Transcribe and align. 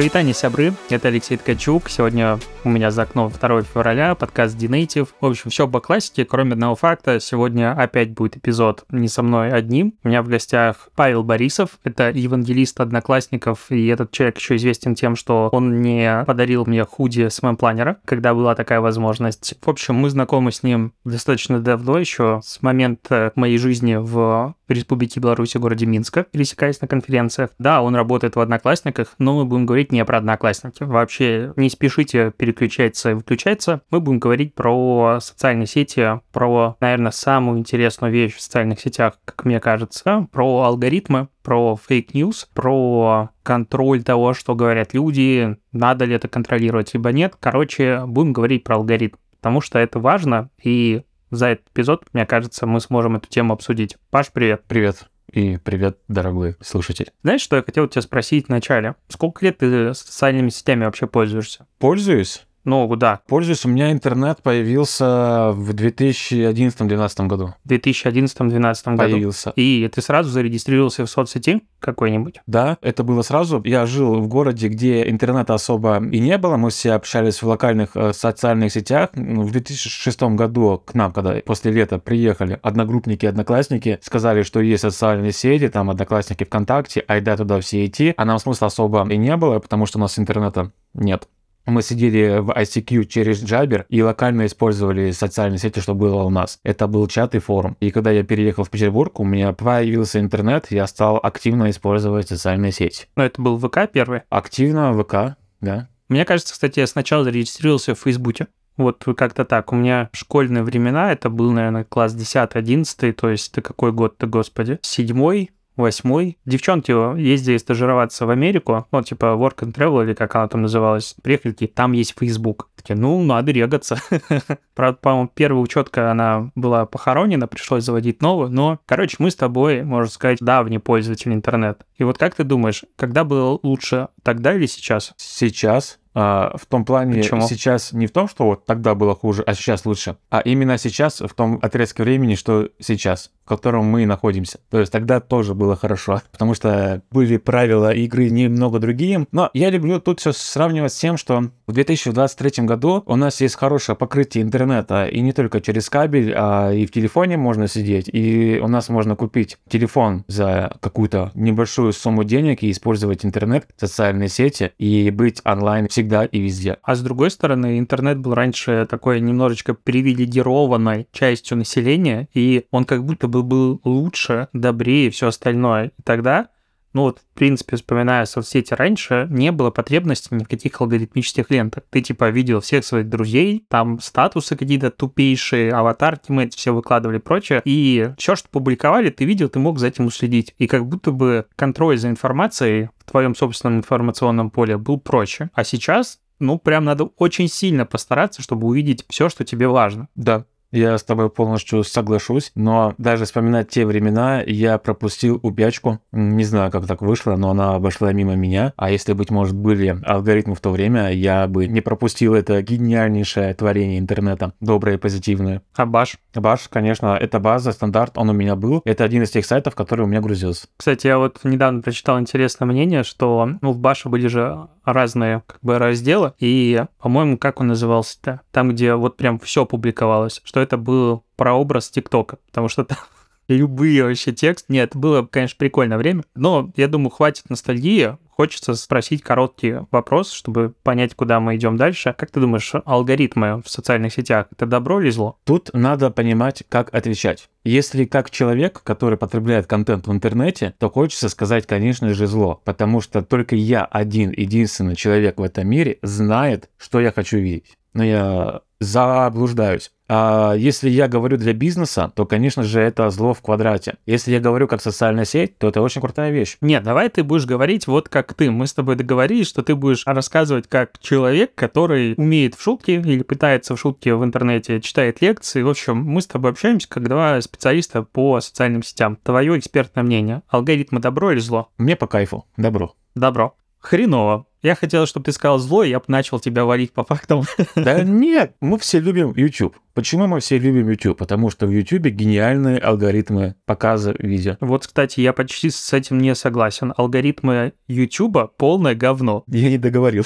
Привет, 0.00 0.16
сябры, 0.32 0.72
это 0.88 1.08
Алексей 1.08 1.36
Ткачук. 1.36 1.90
Сегодня 1.90 2.38
у 2.64 2.68
меня 2.68 2.90
за 2.90 3.02
окном 3.02 3.30
2 3.30 3.62
февраля, 3.62 4.14
подкаст 4.14 4.56
D-Native. 4.58 5.08
В 5.20 5.26
общем, 5.26 5.50
все 5.50 5.66
по 5.66 5.80
классике, 5.80 6.24
кроме 6.24 6.52
одного 6.52 6.74
факта. 6.74 7.20
Сегодня 7.20 7.72
опять 7.72 8.10
будет 8.10 8.36
эпизод 8.36 8.84
не 8.90 9.08
со 9.08 9.22
мной 9.22 9.52
одним. 9.52 9.94
У 10.04 10.08
меня 10.08 10.22
в 10.22 10.28
гостях 10.28 10.88
Павел 10.94 11.22
Борисов, 11.22 11.78
это 11.84 12.10
евангелист 12.10 12.80
одноклассников, 12.80 13.70
и 13.70 13.86
этот 13.86 14.10
человек 14.10 14.38
еще 14.38 14.56
известен 14.56 14.94
тем, 14.94 15.16
что 15.16 15.48
он 15.52 15.80
не 15.80 16.24
подарил 16.26 16.64
мне 16.66 16.84
худи 16.84 17.28
с 17.28 17.40
планера, 17.58 17.98
когда 18.04 18.34
была 18.34 18.54
такая 18.54 18.80
возможность. 18.80 19.54
В 19.60 19.68
общем, 19.68 19.94
мы 19.94 20.10
знакомы 20.10 20.52
с 20.52 20.62
ним 20.62 20.92
достаточно 21.04 21.60
давно 21.60 21.98
еще, 21.98 22.40
с 22.44 22.62
момента 22.62 23.32
моей 23.34 23.58
жизни 23.58 23.96
в 23.96 24.54
Республике 24.68 25.18
Беларусь, 25.20 25.56
городе 25.56 25.86
Минска, 25.86 26.24
пересекаясь 26.30 26.80
на 26.80 26.86
конференциях. 26.86 27.50
Да, 27.58 27.82
он 27.82 27.96
работает 27.96 28.36
в 28.36 28.40
Одноклассниках, 28.40 29.14
но 29.18 29.36
мы 29.36 29.44
будем 29.44 29.66
говорить 29.66 29.90
не 29.90 30.04
про 30.04 30.18
Одноклассники. 30.18 30.84
Вообще 30.84 31.52
не 31.56 31.68
спешите 31.70 32.30
переключаться 32.52 33.10
и 33.10 33.14
выключаться. 33.14 33.82
Мы 33.90 34.00
будем 34.00 34.18
говорить 34.18 34.54
про 34.54 35.18
социальные 35.20 35.66
сети, 35.66 36.20
про, 36.32 36.76
наверное, 36.80 37.10
самую 37.10 37.58
интересную 37.58 38.12
вещь 38.12 38.34
в 38.34 38.40
социальных 38.40 38.80
сетях, 38.80 39.14
как 39.24 39.44
мне 39.44 39.60
кажется, 39.60 40.28
про 40.32 40.62
алгоритмы, 40.62 41.28
про 41.42 41.76
fake 41.76 42.08
news, 42.08 42.48
про 42.54 43.30
контроль 43.42 44.02
того, 44.02 44.34
что 44.34 44.54
говорят 44.54 44.94
люди, 44.94 45.56
надо 45.72 46.04
ли 46.04 46.14
это 46.14 46.28
контролировать, 46.28 46.94
либо 46.94 47.12
нет. 47.12 47.34
Короче, 47.38 48.04
будем 48.06 48.32
говорить 48.32 48.64
про 48.64 48.76
алгоритм, 48.76 49.16
потому 49.36 49.60
что 49.60 49.78
это 49.78 49.98
важно, 49.98 50.50
и 50.62 51.02
за 51.30 51.46
этот 51.46 51.68
эпизод, 51.72 52.04
мне 52.12 52.26
кажется, 52.26 52.66
мы 52.66 52.80
сможем 52.80 53.16
эту 53.16 53.28
тему 53.28 53.52
обсудить. 53.52 53.96
Паш, 54.10 54.32
привет. 54.32 54.64
Привет. 54.66 55.08
И 55.32 55.58
привет, 55.58 55.98
дорогой 56.08 56.56
слушатель. 56.60 57.12
Знаешь, 57.22 57.40
что 57.40 57.56
я 57.56 57.62
хотел 57.62 57.86
тебя 57.86 58.02
спросить 58.02 58.48
вначале? 58.48 58.96
Сколько 59.08 59.44
лет 59.44 59.58
ты 59.58 59.94
социальными 59.94 60.48
сетями 60.48 60.84
вообще 60.84 61.06
пользуешься? 61.06 61.66
Пользуюсь. 61.78 62.46
Ну, 62.64 62.94
да. 62.96 63.20
Пользуюсь. 63.26 63.64
У 63.64 63.68
меня 63.68 63.90
интернет 63.90 64.42
появился 64.42 65.52
в 65.52 65.70
2011-2012 65.70 67.26
году. 67.26 67.54
В 67.64 67.70
2011-2012 67.70 68.96
году. 68.96 68.96
Появился. 68.96 69.52
И 69.56 69.88
ты 69.92 70.02
сразу 70.02 70.30
зарегистрировался 70.30 71.04
в 71.04 71.10
соцсети 71.10 71.62
какой-нибудь? 71.78 72.40
Да, 72.46 72.76
это 72.82 73.02
было 73.02 73.22
сразу. 73.22 73.62
Я 73.64 73.86
жил 73.86 74.20
в 74.20 74.28
городе, 74.28 74.68
где 74.68 75.08
интернета 75.08 75.54
особо 75.54 75.96
и 76.04 76.20
не 76.20 76.36
было. 76.38 76.56
Мы 76.56 76.70
все 76.70 76.92
общались 76.92 77.42
в 77.42 77.46
локальных 77.46 77.90
э, 77.94 78.12
социальных 78.12 78.72
сетях. 78.72 79.10
Ну, 79.14 79.42
в 79.42 79.52
2006 79.52 80.22
году 80.22 80.82
к 80.84 80.94
нам, 80.94 81.12
когда 81.12 81.34
после 81.44 81.72
лета 81.72 81.98
приехали 81.98 82.58
одногруппники, 82.62 83.24
одноклассники, 83.26 83.98
сказали, 84.02 84.42
что 84.42 84.60
есть 84.60 84.82
социальные 84.82 85.32
сети, 85.32 85.68
там 85.68 85.90
одноклассники 85.90 86.44
ВКонтакте, 86.44 87.00
айда 87.08 87.36
туда 87.36 87.60
все 87.60 87.86
идти. 87.86 88.12
А 88.16 88.24
нам 88.24 88.38
смысла 88.38 88.66
особо 88.66 89.08
и 89.08 89.16
не 89.16 89.36
было, 89.36 89.58
потому 89.58 89.86
что 89.86 89.98
у 89.98 90.00
нас 90.00 90.18
интернета 90.18 90.72
нет. 90.92 91.26
Мы 91.66 91.82
сидели 91.82 92.38
в 92.38 92.50
ICQ 92.50 93.04
через 93.04 93.42
Jabber 93.42 93.84
и 93.88 94.02
локально 94.02 94.46
использовали 94.46 95.10
социальные 95.10 95.58
сети, 95.58 95.80
что 95.80 95.94
было 95.94 96.22
у 96.22 96.30
нас. 96.30 96.58
Это 96.64 96.86
был 96.86 97.06
чат 97.06 97.34
и 97.34 97.38
форум. 97.38 97.76
И 97.80 97.90
когда 97.90 98.10
я 98.10 98.22
переехал 98.22 98.64
в 98.64 98.70
Петербург, 98.70 99.20
у 99.20 99.24
меня 99.24 99.52
появился 99.52 100.20
интернет, 100.20 100.66
я 100.70 100.86
стал 100.86 101.20
активно 101.22 101.70
использовать 101.70 102.28
социальные 102.28 102.72
сети. 102.72 103.06
Но 103.16 103.24
это 103.24 103.40
был 103.40 103.58
ВК 103.58 103.90
первый? 103.92 104.22
Активно 104.30 104.92
ВК, 105.00 105.36
да. 105.60 105.88
Мне 106.08 106.24
кажется, 106.24 106.54
кстати, 106.54 106.80
я 106.80 106.86
сначала 106.86 107.24
зарегистрировался 107.24 107.94
в 107.94 108.00
Фейсбуке. 108.00 108.48
Вот 108.76 109.04
как-то 109.16 109.44
так. 109.44 109.72
У 109.72 109.76
меня 109.76 110.08
школьные 110.12 110.62
времена, 110.62 111.12
это 111.12 111.28
был, 111.28 111.52
наверное, 111.52 111.84
класс 111.84 112.16
10-11, 112.16 113.12
то 113.12 113.28
есть 113.28 113.52
это 113.52 113.60
какой 113.60 113.92
год-то, 113.92 114.26
господи? 114.26 114.78
Седьмой, 114.80 115.50
восьмой. 115.76 116.38
Девчонки 116.44 116.90
ездили 117.18 117.56
стажироваться 117.56 118.26
в 118.26 118.30
Америку, 118.30 118.86
ну, 118.92 119.02
типа 119.02 119.26
Work 119.26 119.58
and 119.60 119.74
Travel, 119.74 120.04
или 120.04 120.14
как 120.14 120.34
она 120.36 120.48
там 120.48 120.62
называлась, 120.62 121.14
приехали, 121.22 121.52
такие, 121.52 121.68
там 121.68 121.92
есть 121.92 122.14
Facebook. 122.18 122.68
Такие, 122.76 122.96
ну, 122.96 123.22
надо 123.22 123.52
регаться. 123.52 124.00
Правда, 124.74 124.98
по-моему, 125.00 125.30
первая 125.34 125.62
учетка, 125.62 126.10
она 126.10 126.50
была 126.54 126.86
похоронена, 126.86 127.46
пришлось 127.46 127.84
заводить 127.84 128.22
новую, 128.22 128.50
но, 128.50 128.78
короче, 128.86 129.16
мы 129.18 129.30
с 129.30 129.36
тобой, 129.36 129.82
можно 129.82 130.10
сказать, 130.10 130.38
давний 130.40 130.78
пользователь 130.78 131.32
интернета. 131.32 131.84
И 131.96 132.04
вот 132.04 132.18
как 132.18 132.34
ты 132.34 132.44
думаешь, 132.44 132.84
когда 132.96 133.24
было 133.24 133.58
лучше, 133.62 134.08
тогда 134.22 134.54
или 134.54 134.66
сейчас? 134.66 135.12
Сейчас. 135.16 135.98
А, 136.12 136.56
в 136.56 136.66
том 136.66 136.84
плане 136.84 137.22
Почему? 137.22 137.42
сейчас 137.42 137.92
не 137.92 138.08
в 138.08 138.10
том, 138.10 138.28
что 138.28 138.44
вот 138.44 138.66
тогда 138.66 138.96
было 138.96 139.14
хуже, 139.14 139.44
а 139.46 139.54
сейчас 139.54 139.86
лучше, 139.86 140.16
а 140.28 140.40
именно 140.40 140.76
сейчас, 140.76 141.20
в 141.20 141.32
том 141.34 141.60
отрезке 141.62 142.02
времени, 142.02 142.34
что 142.34 142.68
сейчас 142.80 143.30
котором 143.50 143.84
мы 143.86 144.06
находимся. 144.06 144.60
То 144.70 144.78
есть 144.78 144.92
тогда 144.92 145.18
тоже 145.18 145.54
было 145.54 145.74
хорошо, 145.74 146.22
потому 146.32 146.54
что 146.54 147.02
были 147.10 147.36
правила 147.36 147.92
игры 147.92 148.30
немного 148.30 148.78
другие. 148.78 149.26
Но 149.32 149.50
я 149.54 149.70
люблю 149.70 150.00
тут 150.00 150.20
все 150.20 150.32
сравнивать 150.32 150.92
с 150.92 150.98
тем, 150.98 151.16
что 151.16 151.50
в 151.66 151.72
2023 151.72 152.64
году 152.64 153.02
у 153.06 153.16
нас 153.16 153.40
есть 153.40 153.56
хорошее 153.56 153.96
покрытие 153.96 154.44
интернета, 154.44 155.04
и 155.06 155.20
не 155.20 155.32
только 155.32 155.60
через 155.60 155.90
кабель, 155.90 156.32
а 156.36 156.70
и 156.70 156.86
в 156.86 156.92
телефоне 156.92 157.36
можно 157.36 157.66
сидеть, 157.66 158.08
и 158.12 158.60
у 158.62 158.68
нас 158.68 158.88
можно 158.88 159.16
купить 159.16 159.58
телефон 159.68 160.24
за 160.28 160.76
какую-то 160.80 161.32
небольшую 161.34 161.92
сумму 161.92 162.22
денег 162.22 162.62
и 162.62 162.70
использовать 162.70 163.24
интернет, 163.24 163.66
социальные 163.76 164.28
сети, 164.28 164.70
и 164.78 165.10
быть 165.10 165.40
онлайн 165.44 165.88
всегда 165.88 166.24
и 166.24 166.38
везде. 166.38 166.78
А 166.82 166.94
с 166.94 167.02
другой 167.02 167.32
стороны, 167.32 167.80
интернет 167.80 168.18
был 168.18 168.34
раньше 168.34 168.86
такой 168.88 169.20
немножечко 169.20 169.74
привилегированной 169.74 171.08
частью 171.10 171.58
населения, 171.58 172.28
и 172.32 172.66
он 172.70 172.84
как 172.84 173.04
будто 173.04 173.26
бы 173.42 173.60
был 173.60 173.80
лучше, 173.84 174.48
добрее 174.52 175.08
и 175.08 175.10
все 175.10 175.28
остальное. 175.28 175.92
И 175.98 176.02
тогда, 176.02 176.48
ну 176.92 177.02
вот, 177.02 177.18
в 177.18 177.38
принципе, 177.38 177.76
вспоминая 177.76 178.24
соцсети 178.24 178.74
раньше, 178.74 179.26
не 179.30 179.52
было 179.52 179.70
потребности 179.70 180.34
ни 180.34 180.44
в 180.44 180.48
каких 180.48 180.80
алгоритмических 180.80 181.50
лентах. 181.50 181.84
Ты, 181.90 182.00
типа, 182.00 182.30
видел 182.30 182.60
всех 182.60 182.84
своих 182.84 183.08
друзей, 183.08 183.64
там 183.68 184.00
статусы 184.00 184.56
какие-то 184.56 184.90
тупейшие, 184.90 185.72
аватарки 185.72 186.32
мы 186.32 186.44
эти 186.44 186.56
все 186.56 186.72
выкладывали 186.72 187.18
и 187.18 187.20
прочее, 187.20 187.62
и 187.64 188.10
все, 188.18 188.36
что 188.36 188.48
публиковали, 188.48 189.10
ты 189.10 189.24
видел, 189.24 189.48
ты 189.48 189.58
мог 189.58 189.78
за 189.78 189.88
этим 189.88 190.06
уследить. 190.06 190.54
И 190.58 190.66
как 190.66 190.86
будто 190.86 191.12
бы 191.12 191.46
контроль 191.56 191.98
за 191.98 192.08
информацией 192.08 192.90
в 192.98 193.10
твоем 193.10 193.34
собственном 193.34 193.78
информационном 193.78 194.50
поле 194.50 194.76
был 194.76 194.98
проще. 194.98 195.50
А 195.54 195.64
сейчас 195.64 196.18
ну, 196.40 196.58
прям 196.58 196.84
надо 196.84 197.04
очень 197.18 197.48
сильно 197.48 197.86
постараться, 197.86 198.42
чтобы 198.42 198.66
увидеть 198.66 199.04
все, 199.08 199.28
что 199.28 199.44
тебе 199.44 199.68
важно. 199.68 200.08
Да, 200.16 200.46
я 200.72 200.96
с 200.96 201.02
тобой 201.02 201.30
полностью 201.30 201.84
соглашусь, 201.84 202.52
но 202.54 202.94
даже 202.98 203.24
вспоминать 203.24 203.68
те 203.68 203.86
времена, 203.86 204.42
я 204.42 204.78
пропустил 204.78 205.40
убячку. 205.42 206.00
Не 206.12 206.44
знаю, 206.44 206.70
как 206.70 206.86
так 206.86 207.02
вышло, 207.02 207.36
но 207.36 207.50
она 207.50 207.74
обошла 207.74 208.12
мимо 208.12 208.34
меня. 208.34 208.72
А 208.76 208.90
если, 208.90 209.12
быть 209.12 209.30
может, 209.30 209.54
были 209.54 209.98
алгоритмы 210.04 210.54
в 210.54 210.60
то 210.60 210.70
время, 210.70 211.12
я 211.12 211.46
бы 211.46 211.66
не 211.66 211.80
пропустил 211.80 212.34
это 212.34 212.62
гениальнейшее 212.62 213.54
творение 213.54 213.98
интернета, 213.98 214.52
доброе 214.60 214.96
и 214.96 214.98
позитивное. 214.98 215.62
А 215.74 215.86
Баш? 215.86 216.16
Баш, 216.34 216.68
конечно, 216.68 217.16
это 217.20 217.40
база, 217.40 217.72
стандарт, 217.72 218.16
он 218.16 218.30
у 218.30 218.32
меня 218.32 218.56
был. 218.56 218.82
Это 218.84 219.04
один 219.04 219.22
из 219.22 219.30
тех 219.30 219.44
сайтов, 219.44 219.74
который 219.74 220.02
у 220.02 220.06
меня 220.06 220.20
грузился. 220.20 220.68
Кстати, 220.76 221.06
я 221.06 221.18
вот 221.18 221.40
недавно 221.44 221.82
прочитал 221.82 222.20
интересное 222.20 222.66
мнение, 222.66 223.02
что 223.02 223.50
ну, 223.60 223.72
в 223.72 223.78
Баше 223.78 224.08
были 224.08 224.28
же 224.28 224.68
разные 224.84 225.42
как 225.46 225.58
бы 225.62 225.78
разделы, 225.78 226.32
и, 226.38 226.84
по-моему, 227.00 227.38
как 227.38 227.60
он 227.60 227.68
назывался-то? 227.68 228.40
Там, 228.50 228.70
где 228.70 228.94
вот 228.94 229.16
прям 229.16 229.38
все 229.38 229.66
публиковалось, 229.66 230.40
что 230.44 230.59
это 230.60 230.76
был 230.76 231.24
прообраз 231.36 231.90
ТикТока, 231.90 232.38
потому 232.46 232.68
что 232.68 232.84
там 232.84 232.98
любые 233.48 234.04
вообще 234.04 234.32
текст. 234.32 234.66
Нет, 234.68 234.94
было, 234.94 235.26
конечно, 235.26 235.56
прикольное 235.58 235.98
время, 235.98 236.24
но 236.34 236.70
я 236.76 236.88
думаю, 236.88 237.10
хватит 237.10 237.50
ностальгии. 237.50 238.16
Хочется 238.28 238.74
спросить 238.74 239.22
короткий 239.22 239.80
вопрос, 239.90 240.32
чтобы 240.32 240.72
понять, 240.82 241.14
куда 241.14 241.40
мы 241.40 241.56
идем 241.56 241.76
дальше. 241.76 242.14
Как 242.16 242.30
ты 242.30 242.40
думаешь, 242.40 242.72
алгоритмы 242.86 243.60
в 243.62 243.68
социальных 243.68 244.14
сетях 244.14 244.46
это 244.50 244.64
добро 244.64 244.98
или 245.02 245.10
зло? 245.10 245.36
Тут 245.44 245.68
надо 245.74 246.10
понимать, 246.10 246.62
как 246.70 246.94
отвечать. 246.94 247.50
Если 247.64 248.06
как 248.06 248.30
человек, 248.30 248.82
который 248.82 249.18
потребляет 249.18 249.66
контент 249.66 250.06
в 250.06 250.12
интернете, 250.12 250.74
то 250.78 250.88
хочется 250.88 251.28
сказать, 251.28 251.66
конечно 251.66 252.14
же, 252.14 252.26
зло, 252.26 252.62
потому 252.64 253.02
что 253.02 253.20
только 253.20 253.56
я 253.56 253.84
один, 253.84 254.30
единственный 254.30 254.96
человек 254.96 255.38
в 255.38 255.42
этом 255.42 255.68
мире 255.68 255.98
знает, 256.00 256.70
что 256.78 256.98
я 256.98 257.12
хочу 257.12 257.36
видеть. 257.36 257.76
Но 257.92 258.04
я 258.04 258.60
заблуждаюсь. 258.80 259.90
А 260.12 260.54
если 260.54 260.90
я 260.90 261.06
говорю 261.06 261.36
для 261.36 261.52
бизнеса, 261.52 262.10
то, 262.16 262.26
конечно 262.26 262.64
же, 262.64 262.80
это 262.80 263.08
зло 263.10 263.32
в 263.32 263.40
квадрате. 263.42 263.94
Если 264.06 264.32
я 264.32 264.40
говорю 264.40 264.66
как 264.66 264.82
социальная 264.82 265.24
сеть, 265.24 265.56
то 265.58 265.68
это 265.68 265.80
очень 265.82 266.00
крутая 266.00 266.32
вещь. 266.32 266.56
Нет, 266.60 266.82
давай 266.82 267.08
ты 267.10 267.22
будешь 267.22 267.46
говорить 267.46 267.86
вот 267.86 268.08
как 268.08 268.34
ты. 268.34 268.50
Мы 268.50 268.66
с 268.66 268.74
тобой 268.74 268.96
договорились, 268.96 269.46
что 269.46 269.62
ты 269.62 269.76
будешь 269.76 270.02
рассказывать 270.06 270.66
как 270.66 270.98
человек, 270.98 271.54
который 271.54 272.14
умеет 272.16 272.56
в 272.56 272.62
шутки 272.62 272.90
или 272.90 273.22
пытается 273.22 273.76
в 273.76 273.80
шутки 273.80 274.08
в 274.08 274.24
интернете, 274.24 274.80
читает 274.80 275.20
лекции. 275.20 275.62
В 275.62 275.68
общем, 275.68 275.98
мы 275.98 276.22
с 276.22 276.26
тобой 276.26 276.50
общаемся 276.50 276.88
как 276.88 277.08
два 277.08 277.40
специалиста 277.40 278.02
по 278.02 278.40
социальным 278.40 278.82
сетям. 278.82 279.16
Твое 279.22 279.56
экспертное 279.56 280.02
мнение. 280.02 280.42
Алгоритмы 280.48 280.98
добро 280.98 281.30
или 281.30 281.38
зло? 281.38 281.68
Мне 281.78 281.94
по 281.94 282.08
кайфу. 282.08 282.46
Добро. 282.56 282.96
Добро. 283.14 283.54
Хреново. 283.78 284.49
Я 284.62 284.74
хотел, 284.74 285.06
чтобы 285.06 285.24
ты 285.24 285.32
сказал 285.32 285.58
зло, 285.58 285.82
и 285.82 285.90
я 285.90 285.98
бы 286.00 286.04
начал 286.08 286.38
тебя 286.38 286.64
валить 286.64 286.92
по 286.92 287.04
фактам. 287.04 287.44
Да 287.74 288.02
нет, 288.02 288.56
мы 288.60 288.78
все 288.78 289.00
любим 289.00 289.32
YouTube. 289.34 289.76
Почему 290.00 290.26
мы 290.26 290.40
все 290.40 290.56
любим 290.56 290.88
YouTube? 290.88 291.18
Потому 291.18 291.50
что 291.50 291.66
в 291.66 291.70
YouTube 291.70 292.06
гениальные 292.06 292.78
алгоритмы 292.78 293.56
показа 293.66 294.14
видео. 294.18 294.56
Вот, 294.60 294.86
кстати, 294.86 295.20
я 295.20 295.34
почти 295.34 295.68
с 295.68 295.92
этим 295.92 296.16
не 296.16 296.34
согласен. 296.34 296.94
Алгоритмы 296.96 297.74
YouTube 297.86 298.56
полное 298.56 298.94
говно. 298.94 299.44
Я 299.46 299.68
не 299.68 299.76
договорил. 299.76 300.24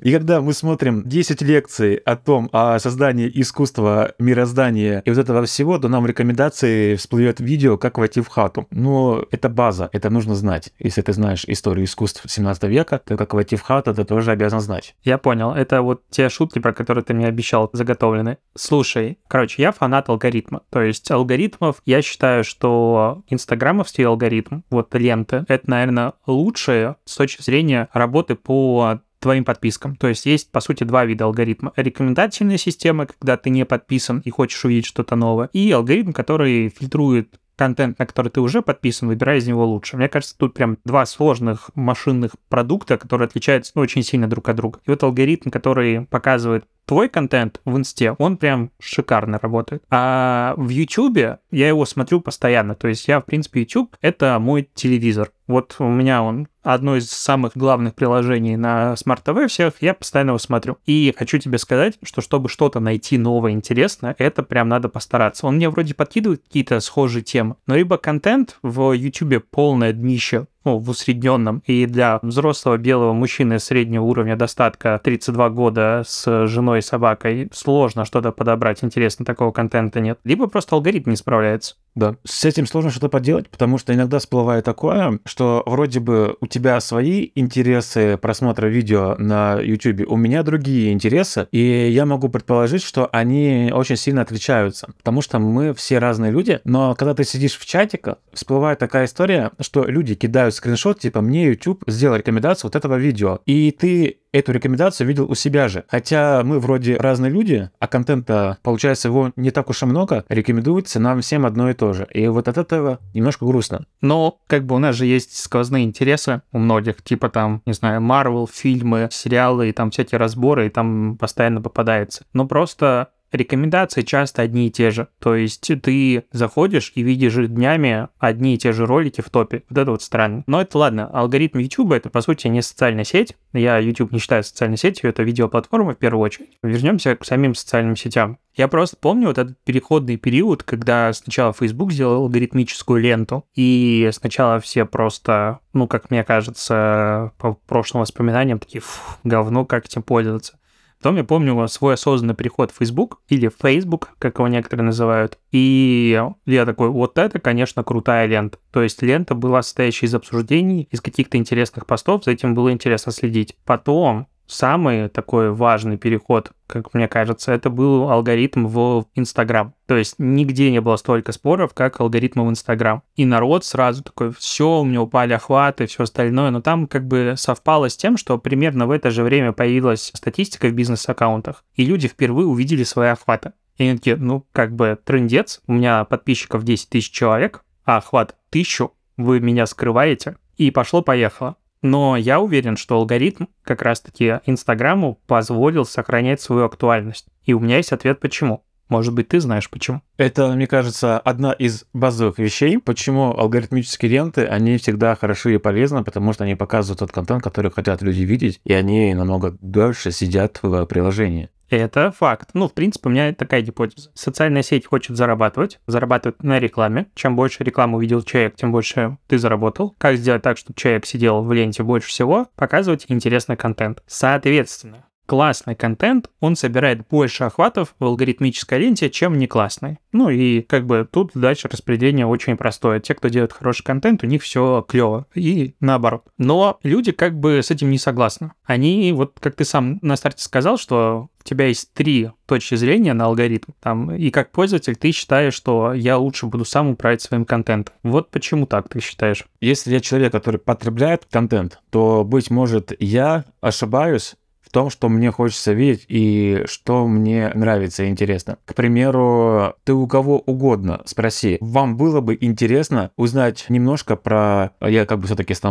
И 0.00 0.10
когда 0.12 0.40
мы 0.40 0.54
смотрим 0.54 1.02
10 1.06 1.42
лекций 1.42 1.96
о 1.96 2.16
том, 2.16 2.48
о 2.52 2.78
создании 2.78 3.30
искусства, 3.34 4.14
мироздания 4.18 5.02
и 5.04 5.10
вот 5.10 5.18
этого 5.18 5.44
всего, 5.44 5.78
то 5.78 5.88
нам 5.88 6.04
в 6.04 6.06
рекомендации 6.06 6.96
всплывет 6.96 7.38
видео, 7.38 7.76
как 7.76 7.98
войти 7.98 8.22
в 8.22 8.28
хату. 8.28 8.66
Но 8.70 9.26
это 9.30 9.50
база, 9.50 9.90
это 9.92 10.08
нужно 10.08 10.34
знать. 10.36 10.72
Если 10.78 11.02
ты 11.02 11.12
знаешь 11.12 11.44
историю 11.46 11.84
искусств 11.84 12.24
17 12.26 12.62
века, 12.64 13.02
то 13.04 13.18
как 13.18 13.34
войти 13.34 13.56
в 13.56 13.60
хату, 13.60 13.92
ты 13.92 14.04
тоже 14.04 14.30
обязан 14.30 14.60
знать. 14.60 14.94
Я 15.04 15.18
понял. 15.18 15.52
Это 15.52 15.82
вот 15.82 16.02
те 16.08 16.30
шутки, 16.30 16.60
про 16.60 16.72
которые 16.72 17.04
ты 17.04 17.12
мне 17.12 17.26
обещал, 17.26 17.68
заготовлены. 17.74 18.38
Слушай, 18.54 19.01
короче, 19.28 19.62
я 19.62 19.72
фанат 19.72 20.08
алгоритма. 20.08 20.62
То 20.70 20.82
есть 20.82 21.10
алгоритмов, 21.10 21.82
я 21.84 22.02
считаю, 22.02 22.44
что 22.44 23.22
инстаграмовский 23.28 24.06
алгоритм, 24.06 24.60
вот 24.70 24.94
ленты, 24.94 25.44
это, 25.48 25.70
наверное, 25.70 26.12
лучшее 26.26 26.96
с 27.04 27.16
точки 27.16 27.42
зрения 27.42 27.88
работы 27.92 28.34
по 28.34 29.00
твоим 29.22 29.44
подпискам. 29.44 29.96
То 29.96 30.08
есть 30.08 30.26
есть, 30.26 30.50
по 30.50 30.60
сути, 30.60 30.84
два 30.84 31.04
вида 31.04 31.24
алгоритма. 31.24 31.72
Рекомендательная 31.76 32.58
система, 32.58 33.06
когда 33.06 33.36
ты 33.36 33.50
не 33.50 33.64
подписан 33.64 34.20
и 34.24 34.30
хочешь 34.30 34.64
увидеть 34.64 34.86
что-то 34.86 35.16
новое, 35.16 35.48
и 35.52 35.70
алгоритм, 35.70 36.12
который 36.12 36.68
фильтрует 36.68 37.38
контент, 37.56 37.98
на 37.98 38.06
который 38.06 38.28
ты 38.28 38.40
уже 38.40 38.62
подписан, 38.62 39.08
выбирай 39.08 39.38
из 39.38 39.46
него 39.46 39.64
лучше. 39.64 39.96
Мне 39.96 40.08
кажется, 40.08 40.36
тут 40.36 40.54
прям 40.54 40.78
два 40.84 41.06
сложных 41.06 41.70
машинных 41.74 42.32
продукта, 42.48 42.98
которые 42.98 43.26
отличаются 43.26 43.72
ну, 43.76 43.82
очень 43.82 44.02
сильно 44.02 44.28
друг 44.28 44.48
от 44.48 44.56
друга. 44.56 44.80
И 44.84 44.90
вот 44.90 45.02
алгоритм, 45.02 45.50
который 45.50 46.06
показывает 46.06 46.64
твой 46.86 47.08
контент 47.08 47.60
в 47.64 47.76
инсте, 47.76 48.12
он 48.18 48.36
прям 48.36 48.70
шикарно 48.80 49.38
работает. 49.40 49.82
А 49.90 50.54
в 50.56 50.68
Ютубе 50.68 51.38
я 51.50 51.68
его 51.68 51.84
смотрю 51.86 52.20
постоянно. 52.20 52.74
То 52.74 52.88
есть 52.88 53.08
я, 53.08 53.20
в 53.20 53.24
принципе, 53.24 53.60
YouTube— 53.60 53.96
это 54.00 54.38
мой 54.38 54.68
телевизор. 54.74 55.30
Вот 55.46 55.76
у 55.78 55.88
меня 55.88 56.22
он 56.22 56.48
одно 56.62 56.96
из 56.96 57.10
самых 57.10 57.56
главных 57.56 57.94
приложений 57.94 58.56
на 58.56 58.94
Smart 58.94 59.22
TV 59.24 59.48
всех, 59.48 59.74
я 59.80 59.94
постоянно 59.94 60.30
его 60.30 60.38
смотрю. 60.38 60.78
И 60.86 61.12
хочу 61.16 61.38
тебе 61.38 61.58
сказать, 61.58 61.98
что 62.02 62.20
чтобы 62.20 62.48
что-то 62.48 62.80
найти 62.80 63.18
новое, 63.18 63.52
интересное, 63.52 64.14
это 64.18 64.42
прям 64.42 64.68
надо 64.68 64.88
постараться. 64.88 65.46
Он 65.46 65.56
мне 65.56 65.68
вроде 65.68 65.94
подкидывает 65.94 66.42
какие-то 66.42 66.80
схожие 66.80 67.22
темы, 67.22 67.56
но 67.66 67.76
либо 67.76 67.98
контент 67.98 68.58
в 68.62 68.92
YouTube 68.92 69.44
полное 69.50 69.92
днище, 69.92 70.46
ну, 70.64 70.78
в 70.78 70.88
усредненном. 70.90 71.62
И 71.66 71.86
для 71.86 72.18
взрослого 72.22 72.76
белого 72.76 73.12
мужчины 73.12 73.58
среднего 73.58 74.04
уровня 74.04 74.36
достатка 74.36 75.00
32 75.02 75.50
года 75.50 76.02
с 76.06 76.46
женой 76.46 76.78
и 76.78 76.82
собакой 76.82 77.48
сложно 77.52 78.04
что-то 78.04 78.32
подобрать. 78.32 78.82
Интересно, 78.82 79.24
такого 79.24 79.52
контента 79.52 80.00
нет. 80.00 80.18
Либо 80.24 80.46
просто 80.46 80.76
алгоритм 80.76 81.10
не 81.10 81.16
справляется. 81.16 81.76
Да. 81.94 82.16
С 82.24 82.44
этим 82.44 82.66
сложно 82.66 82.90
что-то 82.90 83.08
поделать, 83.08 83.48
потому 83.50 83.78
что 83.78 83.94
иногда 83.94 84.18
всплывает 84.18 84.64
такое, 84.64 85.18
что 85.24 85.62
вроде 85.66 86.00
бы 86.00 86.36
у 86.40 86.46
тебя 86.46 86.80
свои 86.80 87.30
интересы 87.34 88.16
просмотра 88.16 88.66
видео 88.66 89.14
на 89.18 89.58
YouTube, 89.60 90.10
у 90.10 90.16
меня 90.16 90.42
другие 90.42 90.92
интересы, 90.92 91.48
и 91.52 91.90
я 91.90 92.06
могу 92.06 92.28
предположить, 92.28 92.82
что 92.82 93.08
они 93.12 93.70
очень 93.74 93.96
сильно 93.96 94.22
отличаются, 94.22 94.88
потому 94.96 95.20
что 95.20 95.38
мы 95.38 95.74
все 95.74 95.98
разные 95.98 96.32
люди, 96.32 96.60
но 96.64 96.94
когда 96.94 97.14
ты 97.14 97.24
сидишь 97.24 97.58
в 97.58 97.66
чатиках, 97.66 98.16
всплывает 98.32 98.78
такая 98.78 99.04
история, 99.04 99.50
что 99.60 99.84
люди 99.84 100.14
кидают 100.14 100.54
скриншот, 100.54 101.00
типа, 101.00 101.20
мне 101.20 101.46
YouTube 101.46 101.84
сделал 101.86 102.16
рекомендацию 102.16 102.68
вот 102.68 102.76
этого 102.76 102.96
видео, 102.96 103.40
и 103.44 103.70
ты 103.70 104.18
эту 104.32 104.52
рекомендацию 104.52 105.06
видел 105.06 105.30
у 105.30 105.34
себя 105.34 105.68
же. 105.68 105.84
Хотя 105.88 106.42
мы 106.44 106.58
вроде 106.58 106.96
разные 106.96 107.30
люди, 107.30 107.70
а 107.78 107.86
контента, 107.86 108.58
получается, 108.62 109.08
его 109.08 109.32
не 109.36 109.50
так 109.50 109.70
уж 109.70 109.82
и 109.82 109.86
много, 109.86 110.24
рекомендуется 110.28 111.00
нам 111.00 111.20
всем 111.20 111.46
одно 111.46 111.70
и 111.70 111.74
то 111.74 111.92
же. 111.92 112.08
И 112.12 112.26
вот 112.28 112.48
от 112.48 112.58
этого 112.58 112.98
немножко 113.14 113.44
грустно. 113.44 113.86
Но 114.00 114.38
как 114.46 114.64
бы 114.64 114.74
у 114.74 114.78
нас 114.78 114.96
же 114.96 115.06
есть 115.06 115.36
сквозные 115.36 115.84
интересы 115.84 116.42
у 116.52 116.58
многих, 116.58 117.02
типа 117.02 117.28
там, 117.28 117.62
не 117.66 117.72
знаю, 117.72 118.00
Марвел, 118.00 118.46
фильмы, 118.46 119.08
сериалы, 119.12 119.68
и 119.68 119.72
там 119.72 119.90
всякие 119.90 120.18
разборы, 120.18 120.66
и 120.66 120.70
там 120.70 121.16
постоянно 121.18 121.60
попадается. 121.60 122.24
Но 122.32 122.46
просто 122.46 123.08
рекомендации 123.32 124.02
часто 124.02 124.42
одни 124.42 124.68
и 124.68 124.70
те 124.70 124.90
же. 124.90 125.08
То 125.18 125.34
есть 125.34 125.70
ты 125.82 126.24
заходишь 126.32 126.92
и 126.94 127.02
видишь 127.02 127.34
днями 127.34 128.08
одни 128.18 128.54
и 128.54 128.58
те 128.58 128.72
же 128.72 128.86
ролики 128.86 129.20
в 129.20 129.30
топе. 129.30 129.62
Вот 129.68 129.78
это 129.78 129.90
вот 129.90 130.02
странно. 130.02 130.44
Но 130.46 130.60
это 130.60 130.78
ладно. 130.78 131.08
Алгоритм 131.12 131.58
YouTube 131.58 131.92
это, 131.92 132.10
по 132.10 132.20
сути, 132.20 132.48
не 132.48 132.62
социальная 132.62 133.04
сеть. 133.04 133.36
Я 133.52 133.78
YouTube 133.78 134.12
не 134.12 134.18
считаю 134.18 134.44
социальной 134.44 134.76
сетью, 134.76 135.10
это 135.10 135.22
видеоплатформа 135.22 135.94
в 135.94 135.98
первую 135.98 136.22
очередь. 136.22 136.58
Вернемся 136.62 137.16
к 137.16 137.24
самим 137.24 137.54
социальным 137.54 137.96
сетям. 137.96 138.38
Я 138.54 138.68
просто 138.68 138.96
помню 138.98 139.28
вот 139.28 139.38
этот 139.38 139.58
переходный 139.64 140.16
период, 140.16 140.62
когда 140.62 141.12
сначала 141.14 141.54
Facebook 141.54 141.90
сделал 141.92 142.24
алгоритмическую 142.24 143.00
ленту, 143.00 143.46
и 143.54 144.10
сначала 144.12 144.60
все 144.60 144.84
просто, 144.84 145.60
ну, 145.72 145.86
как 145.86 146.10
мне 146.10 146.22
кажется, 146.22 147.32
по 147.38 147.54
прошлым 147.54 148.02
воспоминаниям, 148.02 148.58
такие, 148.58 148.80
фу, 148.80 149.00
говно, 149.24 149.64
как 149.64 149.86
этим 149.86 150.02
пользоваться. 150.02 150.58
Потом 151.02 151.16
я 151.16 151.24
помню 151.24 151.66
свой 151.66 151.94
осознанный 151.94 152.36
переход 152.36 152.70
в 152.70 152.76
Facebook, 152.76 153.22
или 153.28 153.50
Facebook, 153.60 154.10
как 154.20 154.38
его 154.38 154.46
некоторые 154.46 154.86
называют. 154.86 155.36
И 155.50 156.16
я 156.46 156.64
такой, 156.64 156.90
вот 156.90 157.18
это, 157.18 157.40
конечно, 157.40 157.82
крутая 157.82 158.26
лента. 158.26 158.58
То 158.70 158.84
есть 158.84 159.02
лента 159.02 159.34
была 159.34 159.62
состоящая 159.62 160.06
из 160.06 160.14
обсуждений, 160.14 160.86
из 160.92 161.00
каких-то 161.00 161.38
интересных 161.38 161.86
постов, 161.86 162.22
за 162.22 162.30
этим 162.30 162.54
было 162.54 162.70
интересно 162.70 163.10
следить. 163.10 163.56
Потом 163.64 164.28
самый 164.46 165.08
такой 165.08 165.52
важный 165.52 165.96
переход, 165.96 166.52
как 166.66 166.94
мне 166.94 167.08
кажется, 167.08 167.52
это 167.52 167.70
был 167.70 168.10
алгоритм 168.10 168.66
в 168.66 169.06
Инстаграм. 169.14 169.74
То 169.86 169.96
есть 169.96 170.14
нигде 170.18 170.70
не 170.70 170.80
было 170.80 170.96
столько 170.96 171.32
споров, 171.32 171.74
как 171.74 172.00
алгоритмы 172.00 172.46
в 172.46 172.50
Инстаграм. 172.50 173.02
И 173.16 173.24
народ 173.24 173.64
сразу 173.64 174.02
такой, 174.02 174.32
все, 174.32 174.80
у 174.80 174.84
меня 174.84 175.02
упали 175.02 175.32
охваты, 175.32 175.86
все 175.86 176.04
остальное. 176.04 176.50
Но 176.50 176.60
там 176.60 176.86
как 176.86 177.06
бы 177.06 177.34
совпало 177.36 177.88
с 177.88 177.96
тем, 177.96 178.16
что 178.16 178.38
примерно 178.38 178.86
в 178.86 178.90
это 178.90 179.10
же 179.10 179.22
время 179.22 179.52
появилась 179.52 180.10
статистика 180.14 180.68
в 180.68 180.72
бизнес-аккаунтах, 180.72 181.64
и 181.74 181.84
люди 181.84 182.08
впервые 182.08 182.46
увидели 182.46 182.84
свои 182.84 183.08
охваты. 183.08 183.52
И 183.76 183.84
они 183.84 183.96
такие, 183.98 184.16
ну, 184.16 184.46
как 184.52 184.74
бы 184.74 184.98
трендец, 185.02 185.60
у 185.66 185.72
меня 185.72 186.04
подписчиков 186.04 186.62
10 186.64 186.88
тысяч 186.88 187.10
человек, 187.10 187.64
а 187.84 187.96
охват 187.96 188.36
тысячу, 188.50 188.92
вы 189.16 189.40
меня 189.40 189.66
скрываете, 189.66 190.36
и 190.56 190.70
пошло-поехало. 190.70 191.56
Но 191.82 192.16
я 192.16 192.40
уверен, 192.40 192.76
что 192.76 192.94
алгоритм 192.94 193.46
как 193.62 193.82
раз-таки 193.82 194.40
Инстаграму 194.46 195.20
позволил 195.26 195.84
сохранять 195.84 196.40
свою 196.40 196.64
актуальность. 196.64 197.26
И 197.44 197.52
у 197.52 197.60
меня 197.60 197.76
есть 197.76 197.92
ответ 197.92 198.20
почему. 198.20 198.64
Может 198.88 199.14
быть, 199.14 199.28
ты 199.28 199.40
знаешь 199.40 199.70
почему? 199.70 200.02
Это, 200.18 200.48
мне 200.52 200.66
кажется, 200.66 201.18
одна 201.18 201.52
из 201.52 201.86
базовых 201.94 202.38
вещей, 202.38 202.78
почему 202.78 203.34
алгоритмические 203.36 204.10
ленты, 204.10 204.44
они 204.44 204.76
всегда 204.76 205.16
хороши 205.16 205.54
и 205.54 205.58
полезны, 205.58 206.04
потому 206.04 206.34
что 206.34 206.44
они 206.44 206.56
показывают 206.56 206.98
тот 206.98 207.10
контент, 207.10 207.42
который 207.42 207.70
хотят 207.70 208.02
люди 208.02 208.20
видеть, 208.20 208.60
и 208.64 208.74
они 208.74 209.14
намного 209.14 209.56
дольше 209.62 210.12
сидят 210.12 210.58
в 210.60 210.84
приложении. 210.84 211.48
Это 211.72 212.12
факт. 212.12 212.50
Ну, 212.52 212.68
в 212.68 212.74
принципе, 212.74 213.08
у 213.08 213.12
меня 213.12 213.32
такая 213.32 213.62
гипотеза. 213.62 214.10
Социальная 214.12 214.62
сеть 214.62 214.84
хочет 214.84 215.16
зарабатывать, 215.16 215.80
зарабатывать 215.86 216.42
на 216.42 216.58
рекламе. 216.58 217.06
Чем 217.14 217.34
больше 217.34 217.64
рекламы 217.64 217.96
увидел 217.96 218.22
человек, 218.22 218.56
тем 218.56 218.72
больше 218.72 219.16
ты 219.26 219.38
заработал. 219.38 219.94
Как 219.96 220.16
сделать 220.16 220.42
так, 220.42 220.58
чтобы 220.58 220.78
человек 220.78 221.06
сидел 221.06 221.42
в 221.42 221.50
ленте 221.50 221.82
больше 221.82 222.08
всего? 222.08 222.48
Показывать 222.56 223.06
интересный 223.08 223.56
контент. 223.56 224.02
Соответственно, 224.06 225.06
классный 225.26 225.74
контент, 225.74 226.30
он 226.40 226.56
собирает 226.56 227.06
больше 227.08 227.44
охватов 227.44 227.94
в 227.98 228.04
алгоритмической 228.04 228.78
ленте, 228.78 229.10
чем 229.10 229.38
не 229.38 229.46
классный. 229.46 229.98
Ну 230.12 230.28
и 230.28 230.62
как 230.62 230.86
бы 230.86 231.08
тут 231.10 231.30
дальше 231.34 231.68
распределение 231.68 232.26
очень 232.26 232.56
простое. 232.56 233.00
Те, 233.00 233.14
кто 233.14 233.28
делает 233.28 233.52
хороший 233.52 233.84
контент, 233.84 234.22
у 234.22 234.26
них 234.26 234.42
все 234.42 234.84
клево. 234.86 235.26
И 235.34 235.74
наоборот. 235.80 236.24
Но 236.38 236.78
люди 236.82 237.12
как 237.12 237.38
бы 237.38 237.62
с 237.62 237.70
этим 237.70 237.90
не 237.90 237.98
согласны. 237.98 238.52
Они, 238.64 239.12
вот 239.12 239.38
как 239.40 239.54
ты 239.54 239.64
сам 239.64 239.98
на 240.02 240.16
старте 240.16 240.42
сказал, 240.42 240.76
что 240.76 241.28
у 241.42 241.48
тебя 241.48 241.66
есть 241.66 241.92
три 241.92 242.30
точки 242.46 242.76
зрения 242.76 243.14
на 243.14 243.24
алгоритм, 243.24 243.72
там, 243.80 244.14
и 244.14 244.30
как 244.30 244.52
пользователь 244.52 244.94
ты 244.94 245.10
считаешь, 245.10 245.54
что 245.54 245.92
я 245.92 246.16
лучше 246.16 246.46
буду 246.46 246.64
сам 246.64 246.90
управлять 246.90 247.22
своим 247.22 247.44
контентом. 247.44 247.94
Вот 248.04 248.30
почему 248.30 248.66
так 248.66 248.88
ты 248.88 249.00
считаешь? 249.00 249.44
Если 249.60 249.92
я 249.92 250.00
человек, 250.00 250.32
который 250.32 250.58
потребляет 250.58 251.26
контент, 251.30 251.80
то, 251.90 252.24
быть 252.24 252.50
может, 252.50 252.92
я 253.00 253.44
ошибаюсь, 253.60 254.36
том, 254.70 254.90
что 254.90 255.08
мне 255.08 255.30
хочется 255.30 255.72
видеть 255.72 256.06
и 256.08 256.62
что 256.66 257.06
мне 257.06 257.50
нравится 257.54 258.04
и 258.04 258.08
интересно. 258.08 258.58
К 258.64 258.74
примеру, 258.74 259.74
ты 259.84 259.92
у 259.92 260.06
кого 260.06 260.38
угодно 260.38 261.02
спроси, 261.04 261.58
вам 261.60 261.96
было 261.96 262.20
бы 262.20 262.36
интересно 262.40 263.10
узнать 263.16 263.66
немножко 263.68 264.16
про, 264.16 264.70
я 264.80 265.06
как 265.06 265.18
бы 265.18 265.26
все-таки 265.26 265.54
с 265.54 265.62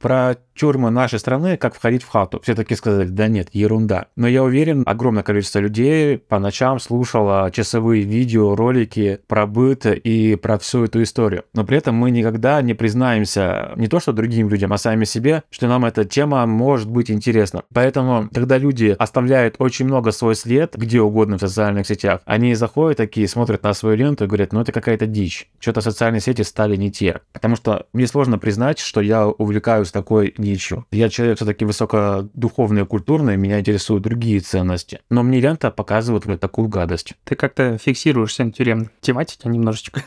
про 0.00 0.36
тюрьмы 0.54 0.90
нашей 0.90 1.18
страны, 1.18 1.56
как 1.56 1.74
входить 1.74 2.02
в 2.02 2.08
хату. 2.08 2.40
Все-таки 2.42 2.74
сказали, 2.74 3.08
да 3.08 3.28
нет, 3.28 3.48
ерунда. 3.52 4.06
Но 4.16 4.26
я 4.26 4.42
уверен, 4.42 4.82
огромное 4.86 5.22
количество 5.22 5.58
людей 5.58 6.16
по 6.16 6.38
ночам 6.38 6.80
слушало 6.80 7.50
часовые 7.52 8.04
видео, 8.04 8.54
ролики 8.54 9.20
про 9.26 9.46
быт 9.46 9.86
и 9.86 10.36
про 10.36 10.58
всю 10.58 10.84
эту 10.84 11.02
историю. 11.02 11.44
Но 11.52 11.64
при 11.64 11.78
этом 11.78 11.96
мы 11.96 12.10
никогда 12.10 12.62
не 12.62 12.74
признаемся 12.74 13.72
не 13.76 13.88
то 13.88 14.00
что 14.00 14.12
другим 14.12 14.48
людям, 14.48 14.72
а 14.72 14.78
сами 14.78 15.04
себе, 15.04 15.42
что 15.50 15.66
нам 15.66 15.84
эта 15.84 16.04
тема 16.04 16.46
может 16.46 16.88
быть 16.88 17.10
интересна. 17.10 17.62
Поэтому 17.72 18.28
Когда 18.34 18.58
люди 18.58 18.96
оставляют 18.98 19.56
очень 19.58 19.86
много 19.86 20.10
свой 20.10 20.34
след 20.34 20.74
где 20.74 21.00
угодно 21.00 21.38
в 21.38 21.40
социальных 21.40 21.86
сетях, 21.86 22.20
они 22.24 22.54
заходят 22.54 22.98
такие, 22.98 23.28
смотрят 23.28 23.62
на 23.62 23.72
свою 23.74 23.96
ленту 23.96 24.24
и 24.24 24.26
говорят, 24.26 24.52
ну 24.52 24.60
это 24.60 24.72
какая-то 24.72 25.06
дичь. 25.06 25.48
Что-то 25.60 25.80
социальные 25.80 26.20
сети 26.20 26.42
стали 26.42 26.76
не 26.76 26.90
те. 26.90 27.20
Потому 27.32 27.54
что 27.56 27.86
мне 27.92 28.06
сложно 28.06 28.38
признать, 28.38 28.78
что 28.80 29.00
я 29.00 29.28
увлекаюсь 29.28 29.92
такой 29.92 30.34
дичью. 30.36 30.84
Я 30.90 31.08
человек 31.08 31.36
все-таки 31.36 31.64
высокодуховный 31.64 32.82
и 32.82 32.86
культурный, 32.86 33.36
меня 33.36 33.60
интересуют 33.60 34.02
другие 34.02 34.40
ценности. 34.40 35.00
Но 35.10 35.22
мне 35.22 35.40
лента 35.40 35.70
показывает 35.70 36.26
вот 36.26 36.40
такую 36.40 36.68
гадость. 36.68 37.14
Ты 37.24 37.36
как-то 37.36 37.78
фиксируешься 37.78 38.44
на 38.44 38.52
тюремной 38.52 38.90
тематике 39.00 39.48
немножечко. 39.48 40.02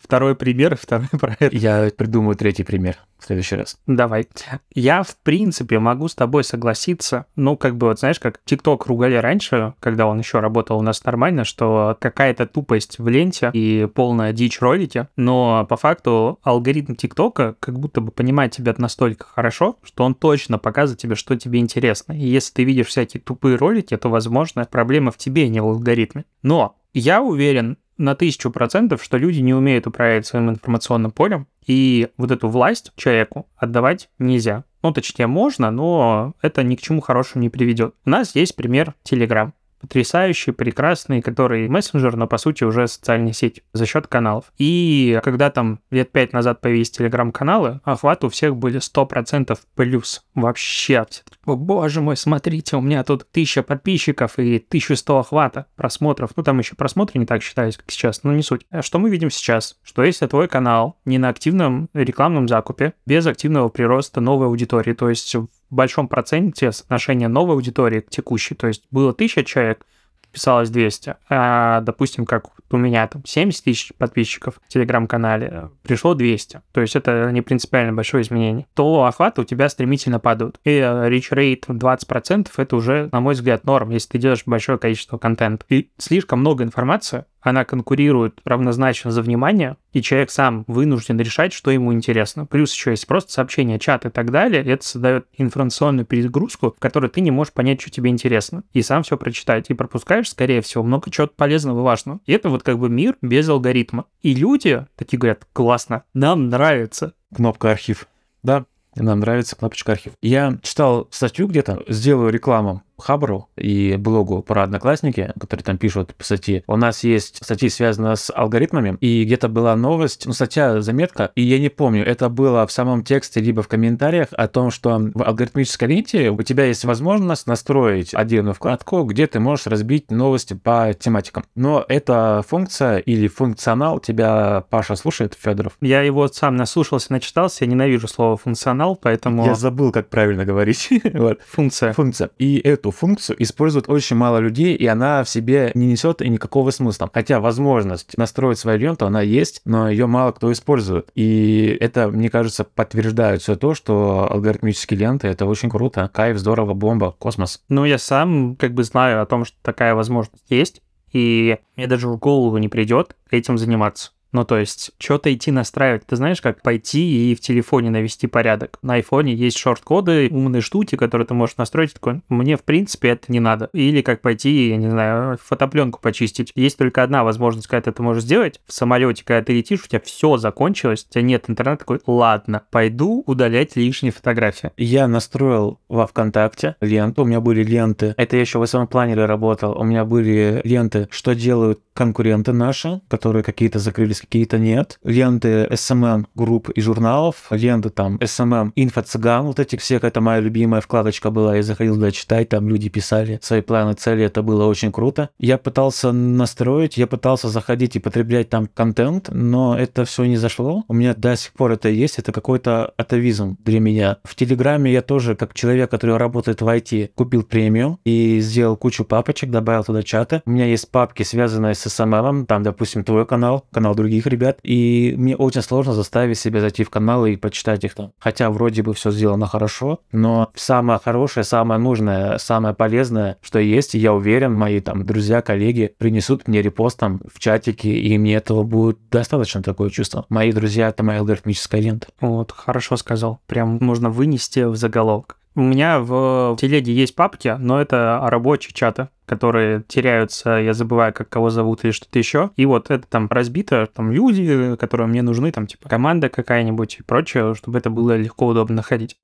Второй 0.00 0.34
пример, 0.34 0.76
второй 0.76 1.08
проект. 1.12 1.52
Я 1.52 1.90
придумаю 1.96 2.36
третий 2.36 2.64
пример 2.64 2.96
в 3.18 3.24
следующий 3.24 3.56
раз. 3.56 3.78
Давай. 3.86 4.26
Я, 4.74 5.02
в 5.02 5.16
принципе, 5.16 5.78
могу 5.78 6.08
с 6.08 6.14
тобой 6.14 6.44
согласиться. 6.44 7.26
Ну, 7.36 7.56
как 7.56 7.76
бы, 7.76 7.88
вот 7.88 7.98
знаешь, 7.98 8.18
как 8.18 8.40
ТикТок 8.44 8.86
ругали 8.86 9.14
раньше, 9.14 9.74
когда 9.80 10.06
он 10.06 10.18
еще 10.18 10.40
работал 10.40 10.78
у 10.78 10.82
нас 10.82 11.04
нормально, 11.04 11.44
что 11.44 11.96
какая-то 12.00 12.46
тупость 12.46 12.98
в 12.98 13.08
ленте 13.08 13.50
и 13.52 13.86
полная 13.94 14.32
дичь 14.32 14.60
ролики, 14.60 15.08
но 15.16 15.66
по 15.68 15.76
факту 15.76 16.38
алгоритм 16.42 16.94
ТикТока 16.94 17.56
как 17.60 17.78
будто 17.78 18.00
бы 18.00 18.10
понимает 18.10 18.52
тебя 18.52 18.74
настолько 18.78 19.26
хорошо, 19.26 19.76
что 19.82 20.04
он 20.04 20.14
точно 20.14 20.58
показывает 20.58 21.00
тебе, 21.00 21.14
что 21.14 21.36
тебе 21.36 21.58
интересно. 21.58 22.12
И 22.12 22.26
если 22.26 22.54
ты 22.54 22.64
видишь 22.64 22.86
всякие 22.86 23.20
тупые 23.20 23.56
ролики, 23.56 23.96
то, 23.96 24.08
возможно, 24.08 24.66
проблема 24.70 25.10
в 25.10 25.18
тебе, 25.18 25.44
а 25.44 25.48
не 25.48 25.60
в 25.60 25.66
алгоритме. 25.66 26.24
Но 26.42 26.76
я 26.92 27.22
уверен, 27.22 27.76
на 28.00 28.14
тысячу 28.14 28.50
процентов, 28.50 29.04
что 29.04 29.18
люди 29.18 29.40
не 29.40 29.52
умеют 29.52 29.86
управлять 29.86 30.26
своим 30.26 30.50
информационным 30.50 31.10
полем, 31.10 31.46
и 31.66 32.08
вот 32.16 32.30
эту 32.30 32.48
власть 32.48 32.92
человеку 32.96 33.46
отдавать 33.56 34.08
нельзя. 34.18 34.64
Ну, 34.82 34.92
точнее, 34.92 35.26
можно, 35.26 35.70
но 35.70 36.34
это 36.40 36.62
ни 36.62 36.76
к 36.76 36.80
чему 36.80 37.02
хорошему 37.02 37.42
не 37.42 37.50
приведет. 37.50 37.94
У 38.06 38.10
нас 38.10 38.34
есть 38.34 38.56
пример 38.56 38.94
Telegram 39.04 39.52
потрясающий, 39.80 40.52
прекрасный, 40.52 41.22
который 41.22 41.68
мессенджер, 41.68 42.16
но 42.16 42.26
по 42.26 42.38
сути 42.38 42.64
уже 42.64 42.88
социальная 42.88 43.32
сеть 43.32 43.62
за 43.72 43.86
счет 43.86 44.06
каналов. 44.06 44.52
И 44.58 45.18
когда 45.22 45.50
там 45.50 45.80
лет 45.90 46.12
пять 46.12 46.32
назад 46.32 46.60
появились 46.60 46.90
телеграм-каналы, 46.90 47.80
охват 47.84 48.24
у 48.24 48.28
всех 48.28 48.56
были 48.56 48.80
100% 48.80 49.58
плюс. 49.74 50.24
Вообще. 50.34 51.06
О, 51.46 51.56
боже 51.56 52.00
мой, 52.00 52.16
смотрите, 52.16 52.76
у 52.76 52.80
меня 52.80 53.02
тут 53.04 53.30
тысяча 53.30 53.62
подписчиков 53.62 54.38
и 54.38 54.56
1100 54.56 55.18
охвата 55.18 55.66
просмотров. 55.76 56.30
Ну, 56.36 56.42
там 56.42 56.58
еще 56.58 56.74
просмотры 56.74 57.18
не 57.18 57.26
так 57.26 57.42
считались, 57.42 57.76
как 57.76 57.90
сейчас, 57.90 58.22
но 58.22 58.32
не 58.32 58.42
суть. 58.42 58.66
А 58.70 58.82
что 58.82 58.98
мы 58.98 59.10
видим 59.10 59.30
сейчас? 59.30 59.78
Что 59.82 60.02
если 60.02 60.26
твой 60.26 60.48
канал 60.48 60.98
не 61.04 61.18
на 61.18 61.28
активном 61.28 61.88
рекламном 61.94 62.48
закупе, 62.48 62.94
без 63.06 63.26
активного 63.26 63.68
прироста 63.68 64.20
новой 64.20 64.46
аудитории, 64.46 64.92
то 64.92 65.08
есть 65.08 65.34
в 65.70 65.74
большом 65.74 66.08
проценте 66.08 66.72
соотношение 66.72 67.28
новой 67.28 67.54
аудитории 67.54 68.00
к 68.00 68.10
текущей. 68.10 68.54
То 68.54 68.66
есть 68.66 68.84
было 68.90 69.10
1000 69.10 69.44
человек, 69.44 69.86
писалось 70.32 70.70
200, 70.70 71.16
а, 71.28 71.80
допустим, 71.80 72.24
как 72.24 72.46
у 72.70 72.76
меня 72.76 73.06
там 73.08 73.22
70 73.24 73.64
тысяч 73.64 73.92
подписчиков 73.98 74.60
в 74.64 74.68
телеграм-канале, 74.68 75.70
пришло 75.82 76.14
200, 76.14 76.62
то 76.72 76.80
есть 76.80 76.96
это 76.96 77.30
не 77.32 77.42
принципиально 77.42 77.92
большое 77.92 78.22
изменение, 78.22 78.66
то 78.74 79.04
охваты 79.04 79.40
у 79.40 79.44
тебя 79.44 79.68
стремительно 79.68 80.20
падают. 80.20 80.60
И 80.64 80.78
reach 80.78 81.32
rate 81.32 81.66
20% 81.66 82.48
это 82.56 82.76
уже, 82.76 83.08
на 83.12 83.20
мой 83.20 83.34
взгляд, 83.34 83.64
норм, 83.64 83.90
если 83.90 84.10
ты 84.10 84.18
делаешь 84.18 84.42
большое 84.46 84.78
количество 84.78 85.18
контента. 85.18 85.64
И 85.68 85.90
слишком 85.98 86.40
много 86.40 86.64
информации, 86.64 87.24
она 87.40 87.64
конкурирует 87.64 88.40
равнозначно 88.44 89.10
за 89.10 89.22
внимание, 89.22 89.76
и 89.92 90.02
человек 90.02 90.30
сам 90.30 90.64
вынужден 90.66 91.18
решать, 91.18 91.52
что 91.52 91.70
ему 91.70 91.92
интересно. 91.92 92.46
Плюс 92.46 92.72
еще 92.72 92.90
есть 92.90 93.06
просто 93.06 93.32
сообщения, 93.32 93.78
чат 93.78 94.06
и 94.06 94.10
так 94.10 94.30
далее. 94.30 94.62
Это 94.64 94.84
создает 94.84 95.26
информационную 95.36 96.06
перегрузку, 96.06 96.74
в 96.76 96.80
которой 96.80 97.10
ты 97.10 97.20
не 97.20 97.30
можешь 97.30 97.52
понять, 97.52 97.80
что 97.80 97.90
тебе 97.90 98.10
интересно, 98.10 98.62
и 98.72 98.82
сам 98.82 99.02
все 99.02 99.16
прочитать. 99.16 99.70
И 99.70 99.74
пропускаешь, 99.74 100.30
скорее 100.30 100.60
всего, 100.60 100.84
много 100.84 101.10
чего 101.10 101.26
полезного 101.26 101.80
и 101.80 101.82
важного. 101.82 102.20
И 102.26 102.32
это 102.32 102.48
вот 102.50 102.62
как 102.62 102.78
бы 102.78 102.88
мир 102.88 103.16
без 103.22 103.48
алгоритма. 103.48 104.04
И 104.22 104.34
люди 104.34 104.86
такие 104.96 105.18
говорят, 105.18 105.46
классно, 105.52 106.04
нам 106.14 106.48
нравится. 106.48 107.14
Кнопка 107.34 107.70
архив. 107.70 108.06
Да, 108.42 108.64
нам 108.96 109.20
нравится 109.20 109.56
кнопочка 109.56 109.92
архив. 109.92 110.12
Я 110.20 110.58
читал 110.62 111.08
статью 111.10 111.46
где-то, 111.46 111.82
сделаю 111.88 112.32
рекламу 112.32 112.82
Хабру 113.00 113.48
и 113.56 113.96
блогу 113.96 114.42
про 114.42 114.62
одноклассники, 114.62 115.32
которые 115.38 115.64
там 115.64 115.78
пишут 115.78 116.14
статьи. 116.18 116.62
У 116.66 116.76
нас 116.76 117.04
есть 117.04 117.44
статьи, 117.44 117.68
связанные 117.68 118.16
с 118.16 118.32
алгоритмами, 118.34 118.96
и 119.00 119.24
где-то 119.24 119.48
была 119.48 119.74
новость, 119.76 120.26
ну, 120.26 120.32
статья, 120.32 120.80
заметка, 120.80 121.32
и 121.34 121.42
я 121.42 121.58
не 121.58 121.68
помню, 121.68 122.04
это 122.04 122.28
было 122.28 122.66
в 122.66 122.72
самом 122.72 123.04
тексте, 123.04 123.40
либо 123.40 123.62
в 123.62 123.68
комментариях 123.68 124.28
о 124.32 124.48
том, 124.48 124.70
что 124.70 124.98
в 125.14 125.22
алгоритмической 125.22 125.88
ленте 125.88 126.30
у 126.30 126.42
тебя 126.42 126.64
есть 126.64 126.84
возможность 126.84 127.46
настроить 127.46 128.14
отдельную 128.14 128.54
вкладку, 128.54 129.04
где 129.04 129.26
ты 129.26 129.40
можешь 129.40 129.66
разбить 129.66 130.10
новости 130.10 130.54
по 130.54 130.92
тематикам. 130.98 131.44
Но 131.54 131.84
эта 131.88 132.44
функция 132.46 132.98
или 132.98 133.28
функционал 133.28 134.00
тебя 134.00 134.64
Паша 134.70 134.96
слушает, 134.96 135.36
Федоров? 135.38 135.76
Я 135.80 136.02
его 136.02 136.28
сам 136.28 136.56
наслушался, 136.56 137.12
начитался, 137.12 137.64
я 137.64 137.70
ненавижу 137.70 138.08
слово 138.08 138.36
функционал, 138.36 138.96
поэтому... 138.96 139.44
Я 139.44 139.54
забыл, 139.54 139.92
как 139.92 140.08
правильно 140.08 140.44
говорить. 140.44 140.88
вот. 141.14 141.40
Функция. 141.48 141.92
Функция. 141.92 142.30
И 142.38 142.58
эту 142.58 142.89
эту 142.90 142.96
функцию 142.96 143.42
использует 143.42 143.88
очень 143.88 144.16
мало 144.16 144.38
людей, 144.38 144.74
и 144.74 144.86
она 144.86 145.22
в 145.24 145.28
себе 145.28 145.70
не 145.74 145.86
несет 145.86 146.20
никакого 146.20 146.70
смысла. 146.70 147.08
Хотя 147.12 147.40
возможность 147.40 148.16
настроить 148.18 148.58
свою 148.58 148.78
ленту, 148.78 149.06
она 149.06 149.22
есть, 149.22 149.62
но 149.64 149.88
ее 149.88 150.06
мало 150.06 150.32
кто 150.32 150.50
использует. 150.52 151.10
И 151.14 151.76
это, 151.80 152.08
мне 152.08 152.28
кажется, 152.30 152.64
подтверждает 152.64 153.42
все 153.42 153.56
то, 153.56 153.74
что 153.74 154.30
алгоритмические 154.30 154.98
ленты— 154.98 155.28
это 155.28 155.46
очень 155.46 155.70
круто. 155.70 156.10
Кайф, 156.12 156.38
здорово, 156.38 156.74
бомба, 156.74 157.14
космос. 157.18 157.62
Ну, 157.68 157.84
я 157.84 157.98
сам 157.98 158.56
как 158.56 158.74
бы 158.74 158.84
знаю 158.84 159.22
о 159.22 159.26
том, 159.26 159.44
что 159.44 159.56
такая 159.62 159.94
возможность 159.94 160.44
есть, 160.48 160.82
и 161.12 161.58
мне 161.76 161.86
даже 161.86 162.08
в 162.08 162.18
голову 162.18 162.58
не 162.58 162.68
придет 162.68 163.16
этим 163.30 163.58
заниматься. 163.58 164.12
Ну, 164.32 164.44
то 164.44 164.58
есть, 164.58 164.92
что-то 164.98 165.32
идти 165.32 165.50
настраивать. 165.50 166.06
Ты 166.06 166.16
знаешь, 166.16 166.40
как 166.40 166.62
пойти 166.62 167.30
и 167.30 167.34
в 167.34 167.40
телефоне 167.40 167.90
навести 167.90 168.26
порядок. 168.26 168.78
На 168.82 168.94
айфоне 168.94 169.34
есть 169.34 169.58
шорт-коды, 169.58 170.28
умные 170.30 170.62
штуки, 170.62 170.96
которые 170.96 171.26
ты 171.26 171.34
можешь 171.34 171.56
настроить. 171.56 171.94
Такой, 171.94 172.22
мне, 172.28 172.56
в 172.56 172.62
принципе, 172.62 173.08
это 173.10 173.32
не 173.32 173.40
надо. 173.40 173.70
Или 173.72 174.02
как 174.02 174.20
пойти, 174.20 174.68
я 174.68 174.76
не 174.76 174.88
знаю, 174.88 175.38
фотопленку 175.42 176.00
почистить. 176.00 176.52
Есть 176.54 176.78
только 176.78 177.02
одна 177.02 177.24
возможность, 177.24 177.66
когда 177.66 177.82
ты 177.82 177.90
это 177.90 178.02
можешь 178.02 178.22
сделать. 178.22 178.60
В 178.66 178.72
самолете, 178.72 179.24
когда 179.24 179.44
ты 179.44 179.52
летишь, 179.52 179.84
у 179.84 179.88
тебя 179.88 180.00
все 180.04 180.36
закончилось, 180.36 181.06
у 181.08 181.12
тебя 181.12 181.22
нет 181.22 181.44
интернета, 181.48 181.80
такой, 181.80 182.00
ладно, 182.06 182.62
пойду 182.70 183.22
удалять 183.26 183.76
лишние 183.76 184.12
фотографии. 184.12 184.70
Я 184.76 185.08
настроил 185.08 185.80
во 185.88 186.06
ВКонтакте 186.06 186.76
ленту, 186.80 187.22
у 187.22 187.24
меня 187.24 187.40
были 187.40 187.64
ленты. 187.64 188.14
Это 188.16 188.36
я 188.36 188.42
еще 188.42 188.58
в 188.58 188.66
своем 188.66 188.86
планере 188.86 189.24
работал. 189.24 189.76
У 189.78 189.84
меня 189.84 190.04
были 190.04 190.60
ленты, 190.64 191.08
что 191.10 191.34
делают 191.34 191.80
конкуренты 191.94 192.52
наши, 192.52 193.00
которые 193.08 193.42
какие-то 193.42 193.78
закрылись, 193.78 194.19
какие-то 194.20 194.58
нет. 194.58 194.98
Ленты 195.02 195.64
SMM 195.70 196.26
групп 196.34 196.68
и 196.70 196.80
журналов, 196.80 197.46
ленты 197.50 197.90
там 197.90 198.16
SMM 198.16 198.72
инфо-цыган, 198.76 199.46
вот 199.46 199.60
эти 199.60 199.76
все, 199.76 199.96
это 199.96 200.20
моя 200.20 200.40
любимая 200.40 200.80
вкладочка 200.80 201.30
была, 201.30 201.56
я 201.56 201.62
заходил 201.62 201.94
туда 201.94 202.10
читать, 202.10 202.48
там 202.48 202.68
люди 202.68 202.88
писали 202.88 203.38
свои 203.42 203.60
планы, 203.60 203.94
цели, 203.94 204.24
это 204.24 204.42
было 204.42 204.66
очень 204.66 204.92
круто. 204.92 205.30
Я 205.38 205.58
пытался 205.58 206.12
настроить, 206.12 206.96
я 206.96 207.06
пытался 207.06 207.48
заходить 207.48 207.96
и 207.96 207.98
потреблять 207.98 208.48
там 208.48 208.66
контент, 208.66 209.28
но 209.30 209.78
это 209.78 210.04
все 210.04 210.24
не 210.24 210.36
зашло. 210.36 210.84
У 210.88 210.94
меня 210.94 211.14
до 211.14 211.36
сих 211.36 211.52
пор 211.52 211.72
это 211.72 211.88
есть, 211.88 212.18
это 212.18 212.32
какой-то 212.32 212.92
атовизм 212.96 213.56
для 213.64 213.80
меня. 213.80 214.18
В 214.24 214.34
Телеграме 214.34 214.92
я 214.92 215.02
тоже, 215.02 215.34
как 215.34 215.54
человек, 215.54 215.90
который 215.90 216.16
работает 216.16 216.62
в 216.62 216.68
IT, 216.68 217.10
купил 217.14 217.42
премиум 217.42 217.98
и 218.04 218.40
сделал 218.40 218.76
кучу 218.76 219.04
папочек, 219.04 219.50
добавил 219.50 219.84
туда 219.84 220.02
чаты. 220.02 220.42
У 220.46 220.50
меня 220.50 220.66
есть 220.66 220.90
папки, 220.90 221.22
связанные 221.22 221.74
с 221.74 221.86
SMM, 221.86 222.46
там, 222.46 222.62
допустим, 222.62 223.04
твой 223.04 223.26
канал, 223.26 223.66
канал 223.72 223.94
других 223.94 224.09
ребят, 224.26 224.58
и 224.62 225.14
мне 225.16 225.36
очень 225.36 225.62
сложно 225.62 225.92
заставить 225.92 226.38
себя 226.38 226.60
зайти 226.60 226.84
в 226.84 226.90
канал 226.90 227.26
и 227.26 227.36
почитать 227.36 227.84
их 227.84 227.94
там. 227.94 228.12
Хотя 228.18 228.50
вроде 228.50 228.82
бы 228.82 228.94
все 228.94 229.10
сделано 229.10 229.46
хорошо, 229.46 230.00
но 230.12 230.50
самое 230.54 231.00
хорошее, 231.02 231.44
самое 231.44 231.80
нужное, 231.80 232.38
самое 232.38 232.74
полезное, 232.74 233.38
что 233.42 233.58
есть, 233.58 233.94
я 233.94 234.12
уверен, 234.12 234.54
мои 234.54 234.80
там 234.80 235.04
друзья, 235.04 235.42
коллеги 235.42 235.94
принесут 235.98 236.48
мне 236.48 236.62
репост 236.62 236.98
там 236.98 237.20
в 237.32 237.38
чатике, 237.38 237.90
и 237.90 238.18
мне 238.18 238.34
этого 238.34 238.62
будет 238.62 238.98
достаточно 239.10 239.62
такое 239.62 239.90
чувство. 239.90 240.26
Мои 240.28 240.52
друзья— 240.52 240.88
это 240.90 241.02
моя 241.02 241.20
алгоритмическая 241.20 241.80
лента. 241.80 242.08
Вот, 242.20 242.52
хорошо 242.52 242.96
сказал. 242.96 243.40
Прям 243.46 243.78
можно 243.80 244.10
вынести 244.10 244.60
в 244.60 244.76
заголовок. 244.76 245.36
У 245.56 245.62
меня 245.62 245.98
в 245.98 246.56
телеге 246.60 246.92
есть 246.92 247.16
папки, 247.16 247.56
но 247.58 247.80
это 247.80 248.20
рабочие 248.22 248.72
чаты, 248.72 249.08
которые 249.26 249.82
теряются, 249.88 250.50
я 250.50 250.74
забываю, 250.74 251.12
как 251.12 251.28
кого 251.28 251.50
зовут 251.50 251.84
или 251.84 251.90
что-то 251.90 252.20
еще. 252.20 252.50
И 252.54 252.66
вот 252.66 252.90
это 252.90 253.04
там 253.08 253.26
разбито, 253.28 253.88
там 253.92 254.12
люди, 254.12 254.76
которые 254.76 255.08
мне 255.08 255.22
нужны, 255.22 255.50
там 255.50 255.66
типа 255.66 255.88
команда 255.88 256.28
какая-нибудь 256.28 256.98
и 257.00 257.02
прочее, 257.02 257.56
чтобы 257.56 257.78
это 257.78 257.90
было 257.90 258.16
легко, 258.16 258.46
удобно 258.46 258.76
находить. 258.76 259.16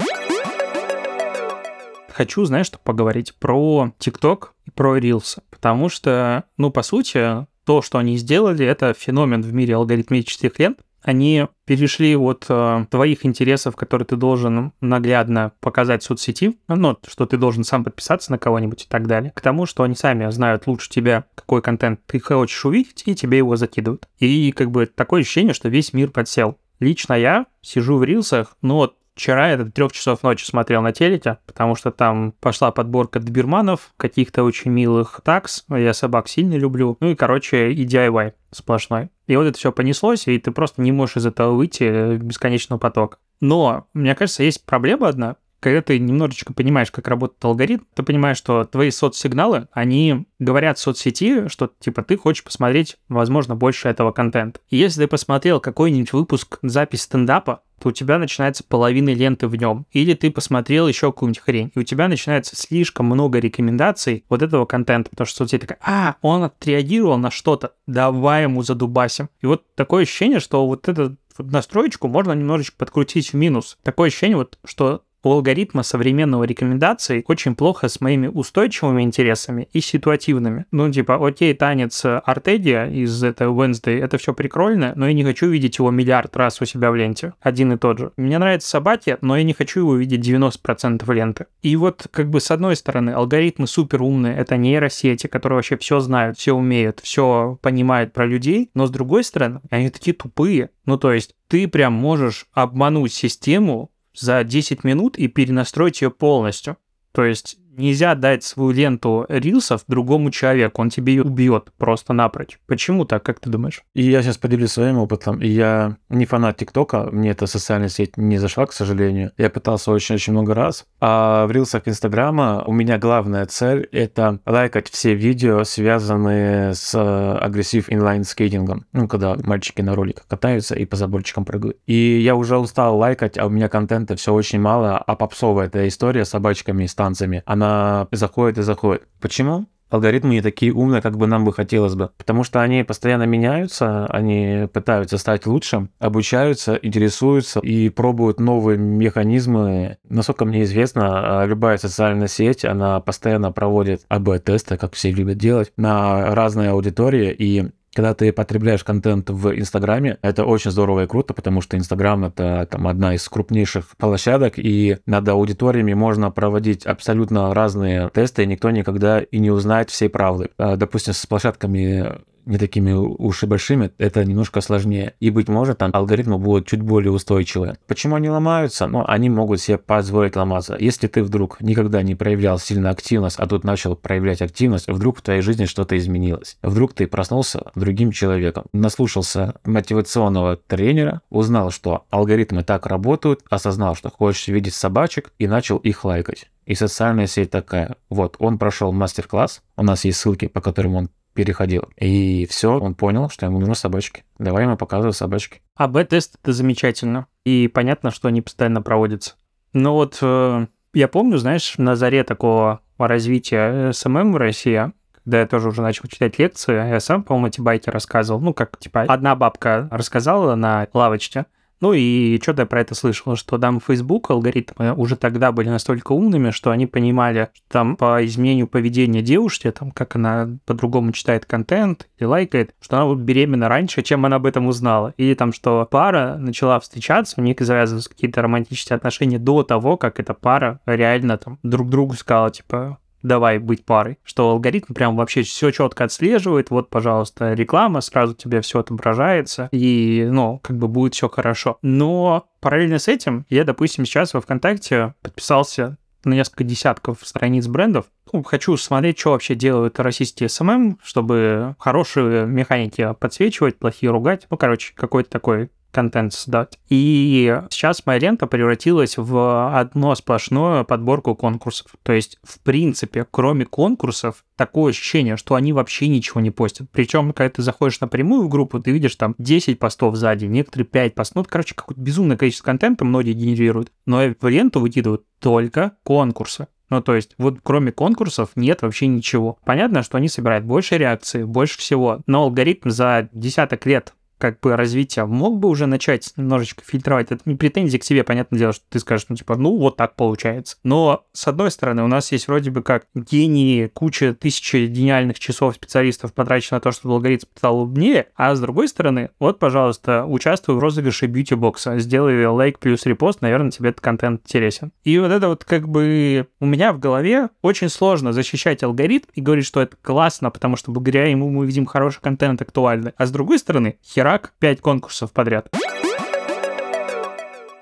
Хочу, 2.08 2.44
знаешь, 2.44 2.66
что 2.66 2.80
поговорить 2.80 3.34
про 3.38 3.92
ТикТок 3.98 4.54
и 4.66 4.70
про 4.70 4.98
Reels, 4.98 5.38
потому 5.50 5.88
что, 5.88 6.44
ну, 6.56 6.72
по 6.72 6.82
сути, 6.82 7.46
то, 7.64 7.82
что 7.82 7.98
они 7.98 8.16
сделали, 8.16 8.64
это 8.64 8.94
феномен 8.94 9.42
в 9.42 9.52
мире 9.52 9.76
алгоритмических 9.76 10.58
лент, 10.58 10.78
они 11.02 11.46
перешли 11.64 12.16
от 12.16 12.46
э, 12.48 12.86
твоих 12.90 13.24
интересов, 13.24 13.76
которые 13.76 14.06
ты 14.06 14.16
должен 14.16 14.72
наглядно 14.80 15.52
показать 15.60 16.02
в 16.02 16.06
соцсети, 16.06 16.58
ну, 16.68 16.96
что 17.06 17.26
ты 17.26 17.36
должен 17.36 17.64
сам 17.64 17.84
подписаться 17.84 18.32
на 18.32 18.38
кого-нибудь 18.38 18.84
и 18.84 18.88
так 18.88 19.06
далее, 19.06 19.32
к 19.34 19.40
тому, 19.40 19.66
что 19.66 19.82
они 19.82 19.94
сами 19.94 20.28
знают 20.30 20.66
лучше 20.66 20.90
тебя, 20.90 21.24
какой 21.34 21.62
контент 21.62 22.00
ты 22.06 22.18
хочешь 22.18 22.64
увидеть, 22.64 23.02
и 23.06 23.14
тебе 23.14 23.38
его 23.38 23.56
закидывают. 23.56 24.08
И 24.18 24.52
как 24.52 24.70
бы 24.70 24.86
такое 24.86 25.22
ощущение, 25.22 25.54
что 25.54 25.68
весь 25.68 25.92
мир 25.92 26.10
подсел. 26.10 26.58
Лично 26.80 27.14
я 27.14 27.46
сижу 27.62 27.96
в 27.96 28.04
рилсах, 28.04 28.56
ну 28.60 28.74
вот 28.74 28.96
Вчера 29.16 29.50
я 29.50 29.56
до 29.56 29.70
трех 29.70 29.92
часов 29.92 30.22
ночи 30.22 30.44
смотрел 30.44 30.82
на 30.82 30.92
телеке, 30.92 31.38
потому 31.46 31.74
что 31.74 31.90
там 31.90 32.32
пошла 32.38 32.70
подборка 32.70 33.18
доберманов, 33.18 33.94
каких-то 33.96 34.44
очень 34.44 34.70
милых 34.70 35.22
такс, 35.24 35.64
я 35.70 35.94
собак 35.94 36.28
сильно 36.28 36.54
люблю, 36.56 36.98
ну 37.00 37.08
и, 37.08 37.14
короче, 37.14 37.72
и 37.72 37.86
DIY 37.86 38.34
сплошной. 38.50 39.08
И 39.26 39.34
вот 39.34 39.44
это 39.44 39.56
все 39.56 39.72
понеслось, 39.72 40.28
и 40.28 40.38
ты 40.38 40.50
просто 40.50 40.82
не 40.82 40.92
можешь 40.92 41.16
из 41.16 41.26
этого 41.26 41.54
выйти 41.54 41.84
э, 41.84 42.16
бесконечного 42.18 42.78
потока. 42.78 43.16
Но, 43.40 43.86
мне 43.94 44.14
кажется, 44.14 44.42
есть 44.42 44.66
проблема 44.66 45.08
одна, 45.08 45.36
когда 45.60 45.80
ты 45.82 45.98
немножечко 45.98 46.52
понимаешь, 46.52 46.90
как 46.90 47.08
работает 47.08 47.44
алгоритм, 47.44 47.84
ты 47.94 48.02
понимаешь, 48.02 48.36
что 48.36 48.64
твои 48.64 48.90
соцсигналы, 48.90 49.68
они 49.72 50.26
говорят 50.38 50.78
соцсети, 50.78 51.48
что, 51.48 51.70
типа, 51.80 52.02
ты 52.02 52.16
хочешь 52.16 52.44
посмотреть, 52.44 52.98
возможно, 53.08 53.56
больше 53.56 53.88
этого 53.88 54.12
контента. 54.12 54.60
И 54.68 54.76
если 54.76 55.02
ты 55.02 55.08
посмотрел 55.08 55.60
какой-нибудь 55.60 56.12
выпуск, 56.12 56.58
запись 56.62 57.02
стендапа, 57.02 57.62
то 57.80 57.88
у 57.88 57.92
тебя 57.92 58.18
начинается 58.18 58.64
половина 58.64 59.12
ленты 59.14 59.48
в 59.48 59.56
нем. 59.56 59.86
Или 59.92 60.14
ты 60.14 60.30
посмотрел 60.30 60.88
еще 60.88 61.12
какую-нибудь 61.12 61.42
хрень, 61.42 61.72
и 61.74 61.78
у 61.78 61.82
тебя 61.82 62.08
начинается 62.08 62.56
слишком 62.56 63.06
много 63.06 63.38
рекомендаций 63.38 64.24
вот 64.28 64.42
этого 64.42 64.64
контента, 64.66 65.10
потому 65.10 65.26
что 65.26 65.38
соцсеть 65.38 65.62
такая, 65.62 65.78
а, 65.82 66.16
он 66.22 66.44
отреагировал 66.44 67.18
на 67.18 67.30
что-то, 67.30 67.72
давай 67.86 68.42
ему 68.42 68.62
задубасим. 68.62 69.28
И 69.40 69.46
вот 69.46 69.64
такое 69.74 70.02
ощущение, 70.02 70.40
что 70.40 70.66
вот 70.66 70.88
эту 70.88 71.16
настроечку 71.38 72.08
можно 72.08 72.32
немножечко 72.32 72.76
подкрутить 72.78 73.32
в 73.32 73.34
минус. 73.34 73.78
Такое 73.82 74.08
ощущение, 74.08 74.36
вот, 74.36 74.58
что 74.64 75.02
у 75.26 75.32
алгоритма 75.32 75.82
современного 75.82 76.44
рекомендаций 76.44 77.24
очень 77.26 77.56
плохо 77.56 77.88
с 77.88 78.00
моими 78.00 78.28
устойчивыми 78.28 79.02
интересами 79.02 79.68
и 79.72 79.80
ситуативными. 79.80 80.66
Ну, 80.70 80.90
типа, 80.92 81.26
окей, 81.26 81.52
танец 81.52 82.04
Артедия 82.04 82.86
из 82.86 83.24
этой 83.24 83.48
Wednesday, 83.48 83.98
это 83.98 84.18
все 84.18 84.32
прикольно, 84.34 84.92
но 84.94 85.08
я 85.08 85.14
не 85.14 85.24
хочу 85.24 85.48
видеть 85.48 85.78
его 85.78 85.90
миллиард 85.90 86.36
раз 86.36 86.62
у 86.62 86.64
себя 86.64 86.92
в 86.92 86.94
ленте. 86.94 87.34
Один 87.40 87.72
и 87.72 87.76
тот 87.76 87.98
же. 87.98 88.12
Мне 88.16 88.38
нравятся 88.38 88.68
собаки, 88.68 89.18
но 89.20 89.36
я 89.36 89.42
не 89.42 89.52
хочу 89.52 89.80
его 89.80 89.96
видеть 89.96 90.24
90% 90.24 91.12
ленты. 91.12 91.46
И 91.60 91.74
вот, 91.74 92.06
как 92.12 92.30
бы, 92.30 92.40
с 92.40 92.52
одной 92.52 92.76
стороны, 92.76 93.10
алгоритмы 93.10 93.66
супер 93.66 94.02
умные, 94.02 94.36
это 94.36 94.56
нейросети, 94.56 95.26
которые 95.26 95.56
вообще 95.56 95.76
все 95.76 95.98
знают, 95.98 96.38
все 96.38 96.52
умеют, 96.52 97.00
все 97.00 97.58
понимают 97.62 98.12
про 98.12 98.26
людей, 98.26 98.70
но 98.74 98.86
с 98.86 98.90
другой 98.90 99.24
стороны, 99.24 99.60
они 99.70 99.90
такие 99.90 100.14
тупые. 100.14 100.70
Ну, 100.84 100.98
то 100.98 101.12
есть, 101.12 101.34
ты 101.48 101.66
прям 101.66 101.94
можешь 101.94 102.46
обмануть 102.52 103.12
систему 103.12 103.90
за 104.18 104.44
10 104.44 104.84
минут 104.84 105.18
и 105.18 105.28
перенастроить 105.28 106.02
ее 106.02 106.10
полностью. 106.10 106.76
То 107.12 107.24
есть 107.24 107.58
нельзя 107.76 108.14
дать 108.14 108.42
свою 108.44 108.70
ленту 108.70 109.26
рилсов 109.28 109.82
другому 109.86 110.30
человеку, 110.30 110.82
он 110.82 110.90
тебе 110.90 111.14
ее 111.14 111.22
убьет 111.22 111.72
просто 111.76 112.12
напрочь. 112.12 112.58
Почему 112.66 113.04
так, 113.04 113.22
как 113.22 113.40
ты 113.40 113.50
думаешь? 113.50 113.82
И 113.94 114.02
я 114.02 114.22
сейчас 114.22 114.38
поделюсь 114.38 114.72
своим 114.72 114.98
опытом. 114.98 115.40
Я 115.40 115.96
не 116.08 116.26
фанат 116.26 116.56
ТикТока, 116.56 117.08
мне 117.12 117.30
эта 117.30 117.46
социальная 117.46 117.88
сеть 117.88 118.16
не 118.16 118.38
зашла, 118.38 118.66
к 118.66 118.72
сожалению. 118.72 119.32
Я 119.36 119.50
пытался 119.50 119.92
очень-очень 119.92 120.32
много 120.32 120.54
раз. 120.54 120.86
А 121.00 121.46
в 121.46 121.52
рилсах 121.52 121.82
Инстаграма 121.86 122.64
у 122.66 122.72
меня 122.72 122.98
главная 122.98 123.46
цель— 123.46 123.88
это 123.92 124.40
лайкать 124.46 124.88
все 124.88 125.14
видео, 125.14 125.64
связанные 125.64 126.74
с 126.74 126.94
агрессив 127.38 127.90
инлайн-скейтингом. 127.90 128.86
Ну, 128.92 129.08
когда 129.08 129.36
мальчики 129.44 129.82
на 129.82 129.94
роликах 129.94 130.26
катаются 130.26 130.74
и 130.74 130.84
по 130.84 130.96
заборчикам 130.96 131.44
прыгают. 131.44 131.78
И 131.86 132.20
я 132.20 132.34
уже 132.34 132.56
устал 132.56 132.96
лайкать, 132.96 133.38
а 133.38 133.46
у 133.46 133.50
меня 133.50 133.68
контента 133.68 134.16
все 134.16 134.32
очень 134.32 134.60
мало, 134.60 134.98
а 134.98 135.16
попсовая 135.16 135.66
эта 135.66 135.86
история 135.88 136.24
с 136.24 136.30
собачками 136.30 136.84
и 136.84 136.88
станциями, 136.88 137.42
она 137.46 137.65
она 137.66 138.08
заходит 138.12 138.58
и 138.58 138.62
заходит. 138.62 139.02
Почему? 139.20 139.66
алгоритмы 139.88 140.30
не 140.30 140.42
такие 140.42 140.72
умные, 140.72 141.00
как 141.00 141.16
бы 141.16 141.28
нам 141.28 141.44
бы 141.44 141.52
хотелось 141.52 141.94
бы. 141.94 142.10
Потому 142.18 142.42
что 142.42 142.60
они 142.60 142.82
постоянно 142.82 143.22
меняются, 143.22 144.06
они 144.06 144.68
пытаются 144.72 145.16
стать 145.16 145.46
лучше, 145.46 145.88
обучаются, 146.00 146.74
интересуются 146.74 147.60
и 147.60 147.88
пробуют 147.88 148.40
новые 148.40 148.78
механизмы. 148.78 149.98
Насколько 150.08 150.44
мне 150.44 150.64
известно, 150.64 151.44
любая 151.46 151.78
социальная 151.78 152.26
сеть, 152.26 152.64
она 152.64 152.98
постоянно 152.98 153.52
проводит 153.52 154.02
АБ-тесты, 154.08 154.76
как 154.76 154.94
все 154.94 155.12
любят 155.12 155.38
делать, 155.38 155.72
на 155.76 156.34
разные 156.34 156.70
аудитории, 156.70 157.32
и 157.38 157.70
когда 157.96 158.12
ты 158.12 158.30
потребляешь 158.30 158.84
контент 158.84 159.30
в 159.30 159.58
Инстаграме, 159.58 160.18
это 160.20 160.44
очень 160.44 160.70
здорово 160.70 161.04
и 161.04 161.06
круто, 161.06 161.32
потому 161.32 161.62
что 161.62 161.78
Инстаграм— 161.78 162.24
это 162.26 162.68
там 162.70 162.86
одна 162.86 163.14
из 163.14 163.26
крупнейших 163.26 163.96
площадок, 163.96 164.58
и 164.58 164.98
над 165.06 165.26
аудиториями 165.26 165.94
можно 165.94 166.30
проводить 166.30 166.84
абсолютно 166.84 167.54
разные 167.54 168.10
тесты, 168.10 168.42
и 168.42 168.46
никто 168.46 168.70
никогда 168.70 169.20
и 169.20 169.38
не 169.38 169.50
узнает 169.50 169.88
всей 169.88 170.10
правды. 170.10 170.50
А, 170.58 170.76
допустим, 170.76 171.14
с 171.14 171.24
площадками 171.24 172.20
не 172.46 172.58
такими 172.58 172.92
уж 172.92 173.42
и 173.42 173.46
большими, 173.46 173.90
это 173.98 174.24
немножко 174.24 174.60
сложнее. 174.60 175.14
И, 175.20 175.30
быть 175.30 175.48
может, 175.48 175.78
там 175.78 175.90
алгоритмы 175.92 176.38
будут 176.38 176.66
чуть 176.66 176.80
более 176.80 177.12
устойчивые. 177.12 177.76
Почему 177.86 178.14
они 178.14 178.30
ломаются? 178.30 178.86
Ну, 178.86 179.04
они 179.06 179.28
могут 179.28 179.60
себе 179.60 179.78
позволить 179.78 180.36
ломаться. 180.36 180.76
Если 180.78 181.08
ты 181.08 181.22
вдруг 181.22 181.60
никогда 181.60 182.02
не 182.02 182.14
проявлял 182.14 182.58
сильно 182.58 182.90
активность, 182.90 183.38
а 183.38 183.46
тут 183.46 183.64
начал 183.64 183.96
проявлять 183.96 184.40
активность, 184.40 184.88
вдруг 184.88 185.18
в 185.18 185.22
твоей 185.22 185.42
жизни 185.42 185.64
что-то 185.66 185.98
изменилось. 185.98 186.56
Вдруг 186.62 186.94
ты 186.94 187.06
проснулся 187.06 187.72
другим 187.74 188.12
человеком, 188.12 188.64
наслушался 188.72 189.56
мотивационного 189.64 190.56
тренера, 190.56 191.20
узнал, 191.30 191.70
что 191.70 192.06
алгоритмы 192.10 192.62
так 192.62 192.86
работают, 192.86 193.42
осознал, 193.50 193.96
что 193.96 194.10
хочешь 194.10 194.48
видеть 194.48 194.74
собачек 194.74 195.32
и 195.38 195.48
начал 195.48 195.78
их 195.78 196.04
лайкать. 196.04 196.48
И 196.64 196.74
социальная 196.74 197.26
сеть 197.26 197.50
такая. 197.50 197.96
Вот, 198.10 198.36
он 198.38 198.58
прошел 198.58 198.92
мастер-класс, 198.92 199.62
у 199.76 199.82
нас 199.82 200.04
есть 200.04 200.18
ссылки, 200.18 200.46
по 200.46 200.60
которым 200.60 200.94
он 200.96 201.10
переходил. 201.36 201.84
И 201.96 202.46
все, 202.46 202.78
он 202.80 202.94
понял, 202.94 203.28
что 203.28 203.46
ему 203.46 203.60
нужны 203.60 203.76
собачки. 203.76 204.24
Давай 204.38 204.64
ему 204.64 204.76
показывай 204.76 205.12
собачки. 205.12 205.60
A/B 205.76 205.86
-тест 205.86 206.36
это 206.42 206.52
замечательно. 206.52 207.26
И 207.44 207.68
понятно, 207.68 208.10
что 208.10 208.28
они 208.28 208.42
постоянно 208.42 208.82
проводятся. 208.82 209.34
Но 209.72 209.94
вот 209.94 210.18
э, 210.22 210.66
я 210.94 211.08
помню, 211.08 211.38
знаешь, 211.38 211.74
на 211.76 211.94
заре 211.94 212.24
такого 212.24 212.80
развития 212.98 213.92
SMM 213.92 214.32
в 214.32 214.36
России, 214.36 214.92
когда 215.24 215.40
я 215.40 215.46
тоже 215.46 215.68
уже 215.68 215.82
начал 215.82 216.08
читать 216.08 216.38
лекции, 216.38 216.72
я 216.72 217.00
сам, 217.00 217.22
по-моему, 217.22 217.48
эти 217.48 217.60
байки 217.60 217.90
рассказывал. 217.90 218.40
Ну, 218.40 218.54
как, 218.54 218.78
типа, 218.78 219.02
одна 219.02 219.36
бабка 219.36 219.88
рассказала 219.90 220.54
на 220.54 220.88
лавочке, 220.92 221.46
ну 221.80 221.92
и 221.92 222.38
что-то 222.42 222.62
я 222.62 222.66
про 222.66 222.80
это 222.80 222.94
слышал, 222.94 223.36
что 223.36 223.58
там 223.58 223.80
Facebook 223.80 224.30
алгоритмы 224.30 224.94
уже 224.94 225.16
тогда 225.16 225.52
были 225.52 225.68
настолько 225.68 226.12
умными, 226.12 226.50
что 226.50 226.70
они 226.70 226.86
понимали, 226.86 227.50
что 227.54 227.64
там 227.68 227.96
по 227.96 228.24
изменению 228.24 228.66
поведения 228.66 229.22
девушки, 229.22 229.70
там 229.70 229.90
как 229.90 230.16
она 230.16 230.56
по-другому 230.64 231.12
читает 231.12 231.44
контент 231.44 232.08
или 232.18 232.26
лайкает, 232.26 232.74
что 232.80 233.00
она 233.00 233.14
беременна 233.14 233.68
раньше, 233.68 234.02
чем 234.02 234.24
она 234.24 234.36
об 234.36 234.46
этом 234.46 234.66
узнала. 234.66 235.12
Или 235.16 235.34
там, 235.34 235.52
что 235.52 235.86
пара 235.90 236.36
начала 236.38 236.80
встречаться, 236.80 237.40
у 237.40 237.44
них 237.44 237.56
завязываются 237.60 238.10
какие-то 238.10 238.42
романтические 238.42 238.96
отношения 238.96 239.38
до 239.38 239.62
того, 239.62 239.96
как 239.96 240.20
эта 240.20 240.34
пара 240.34 240.80
реально 240.86 241.38
там 241.38 241.58
друг 241.62 241.90
другу 241.90 242.14
сказала, 242.14 242.50
типа, 242.50 242.98
давай 243.22 243.58
быть 243.58 243.84
парой, 243.84 244.18
что 244.24 244.50
алгоритм 244.50 244.94
прям 244.94 245.16
вообще 245.16 245.42
все 245.42 245.70
четко 245.70 246.04
отслеживает, 246.04 246.70
вот, 246.70 246.88
пожалуйста, 246.90 247.52
реклама, 247.54 248.00
сразу 248.00 248.34
тебе 248.34 248.60
все 248.60 248.80
отображается, 248.80 249.68
и, 249.72 250.26
ну, 250.30 250.60
как 250.62 250.76
бы 250.76 250.88
будет 250.88 251.14
все 251.14 251.28
хорошо. 251.28 251.78
Но 251.82 252.46
параллельно 252.60 252.98
с 252.98 253.08
этим 253.08 253.46
я, 253.48 253.64
допустим, 253.64 254.04
сейчас 254.04 254.34
во 254.34 254.40
ВКонтакте 254.40 255.14
подписался 255.22 255.98
на 256.26 256.34
несколько 256.34 256.64
десятков 256.64 257.18
страниц 257.22 257.66
брендов. 257.68 258.06
Ну, 258.32 258.42
хочу 258.42 258.76
смотреть, 258.76 259.18
что 259.18 259.30
вообще 259.30 259.54
делают 259.54 260.00
российские 260.00 260.48
SMM, 260.48 260.98
чтобы 261.02 261.76
хорошие 261.78 262.46
механики 262.46 263.14
подсвечивать, 263.18 263.78
плохие 263.78 264.10
ругать. 264.10 264.46
Ну, 264.50 264.56
короче, 264.56 264.92
какой-то 264.96 265.30
такой 265.30 265.70
контент 265.96 266.34
создать. 266.34 266.78
И 266.90 267.58
сейчас 267.70 268.04
моя 268.04 268.18
лента 268.18 268.46
превратилась 268.46 269.16
в 269.16 269.78
одно 269.80 270.14
сплошную 270.14 270.84
подборку 270.84 271.34
конкурсов. 271.34 271.92
То 272.02 272.12
есть, 272.12 272.38
в 272.42 272.60
принципе, 272.60 273.26
кроме 273.28 273.64
конкурсов, 273.64 274.44
такое 274.56 274.90
ощущение, 274.90 275.38
что 275.38 275.54
они 275.54 275.72
вообще 275.72 276.08
ничего 276.08 276.42
не 276.42 276.50
постят. 276.50 276.88
Причем, 276.92 277.32
когда 277.32 277.48
ты 277.48 277.62
заходишь 277.62 278.00
напрямую 278.00 278.42
в 278.42 278.50
группу, 278.50 278.78
ты 278.78 278.90
видишь 278.90 279.16
там 279.16 279.34
10 279.38 279.78
постов 279.78 280.16
сзади, 280.16 280.44
некоторые 280.44 280.86
5 280.86 281.14
постов. 281.14 281.36
Ну, 281.36 281.48
короче, 281.48 281.74
какое-то 281.74 282.00
безумное 282.00 282.36
количество 282.36 282.66
контента 282.66 283.06
многие 283.06 283.32
генерируют. 283.32 283.90
Но 284.04 284.20
в 284.38 284.48
ленту 284.48 284.80
выкидывают 284.80 285.24
только 285.40 285.92
конкурсы. 286.02 286.68
Ну, 286.90 287.00
то 287.00 287.14
есть, 287.14 287.34
вот 287.38 287.58
кроме 287.62 287.90
конкурсов 287.90 288.50
нет 288.54 288.82
вообще 288.82 289.06
ничего. 289.06 289.58
Понятно, 289.64 290.02
что 290.02 290.18
они 290.18 290.28
собирают 290.28 290.64
больше 290.64 290.98
реакций, 290.98 291.44
больше 291.44 291.78
всего, 291.78 292.20
но 292.26 292.42
алгоритм 292.42 292.90
за 292.90 293.28
десяток 293.32 293.86
лет 293.86 294.14
как 294.38 294.60
бы 294.60 294.76
развития 294.76 295.24
мог 295.24 295.58
бы 295.58 295.68
уже 295.68 295.86
начать 295.86 296.32
немножечко 296.36 296.82
фильтровать. 296.84 297.30
Это 297.30 297.42
не 297.44 297.56
претензии 297.56 297.98
к 297.98 298.04
себе, 298.04 298.24
понятное 298.24 298.58
дело, 298.58 298.72
что 298.72 298.84
ты 298.88 298.98
скажешь, 298.98 299.26
ну, 299.28 299.36
типа, 299.36 299.56
ну, 299.56 299.76
вот 299.76 299.96
так 299.96 300.16
получается. 300.16 300.76
Но, 300.82 301.24
с 301.32 301.46
одной 301.48 301.70
стороны, 301.70 302.02
у 302.02 302.08
нас 302.08 302.32
есть 302.32 302.48
вроде 302.48 302.70
бы 302.70 302.82
как 302.82 303.06
гении, 303.14 303.86
куча 303.86 304.34
тысячи 304.34 304.86
гениальных 304.86 305.38
часов 305.38 305.74
специалистов 305.74 306.32
потрачено 306.32 306.76
на 306.76 306.80
то, 306.80 306.92
чтобы 306.92 307.14
алгоритм 307.14 307.46
стал 307.56 307.80
умнее, 307.80 308.26
а 308.36 308.54
с 308.54 308.60
другой 308.60 308.88
стороны, 308.88 309.30
вот, 309.38 309.58
пожалуйста, 309.58 310.24
участвуй 310.26 310.76
в 310.76 310.78
розыгрыше 310.78 311.26
бьюти-бокса, 311.26 311.98
сделай 311.98 312.46
лайк 312.46 312.78
плюс 312.78 313.06
репост, 313.06 313.40
наверное, 313.40 313.70
тебе 313.70 313.90
этот 313.90 314.00
контент 314.00 314.42
интересен. 314.44 314.92
И 315.04 315.18
вот 315.18 315.30
это 315.30 315.48
вот 315.48 315.64
как 315.64 315.88
бы 315.88 316.46
у 316.60 316.66
меня 316.66 316.92
в 316.92 316.98
голове 316.98 317.50
очень 317.62 317.88
сложно 317.88 318.32
защищать 318.32 318.82
алгоритм 318.82 319.26
и 319.34 319.40
говорить, 319.40 319.66
что 319.66 319.80
это 319.80 319.96
классно, 320.00 320.50
потому 320.50 320.76
что 320.76 320.90
благодаря 320.90 321.26
ему 321.26 321.50
мы 321.50 321.66
видим 321.66 321.86
хороший 321.86 322.20
контент 322.20 322.60
актуальный. 322.62 323.12
А 323.16 323.26
с 323.26 323.30
другой 323.30 323.58
стороны, 323.58 323.98
херак 324.26 324.52
5 324.58 324.80
конкурсов 324.80 325.32
подряд. 325.32 325.68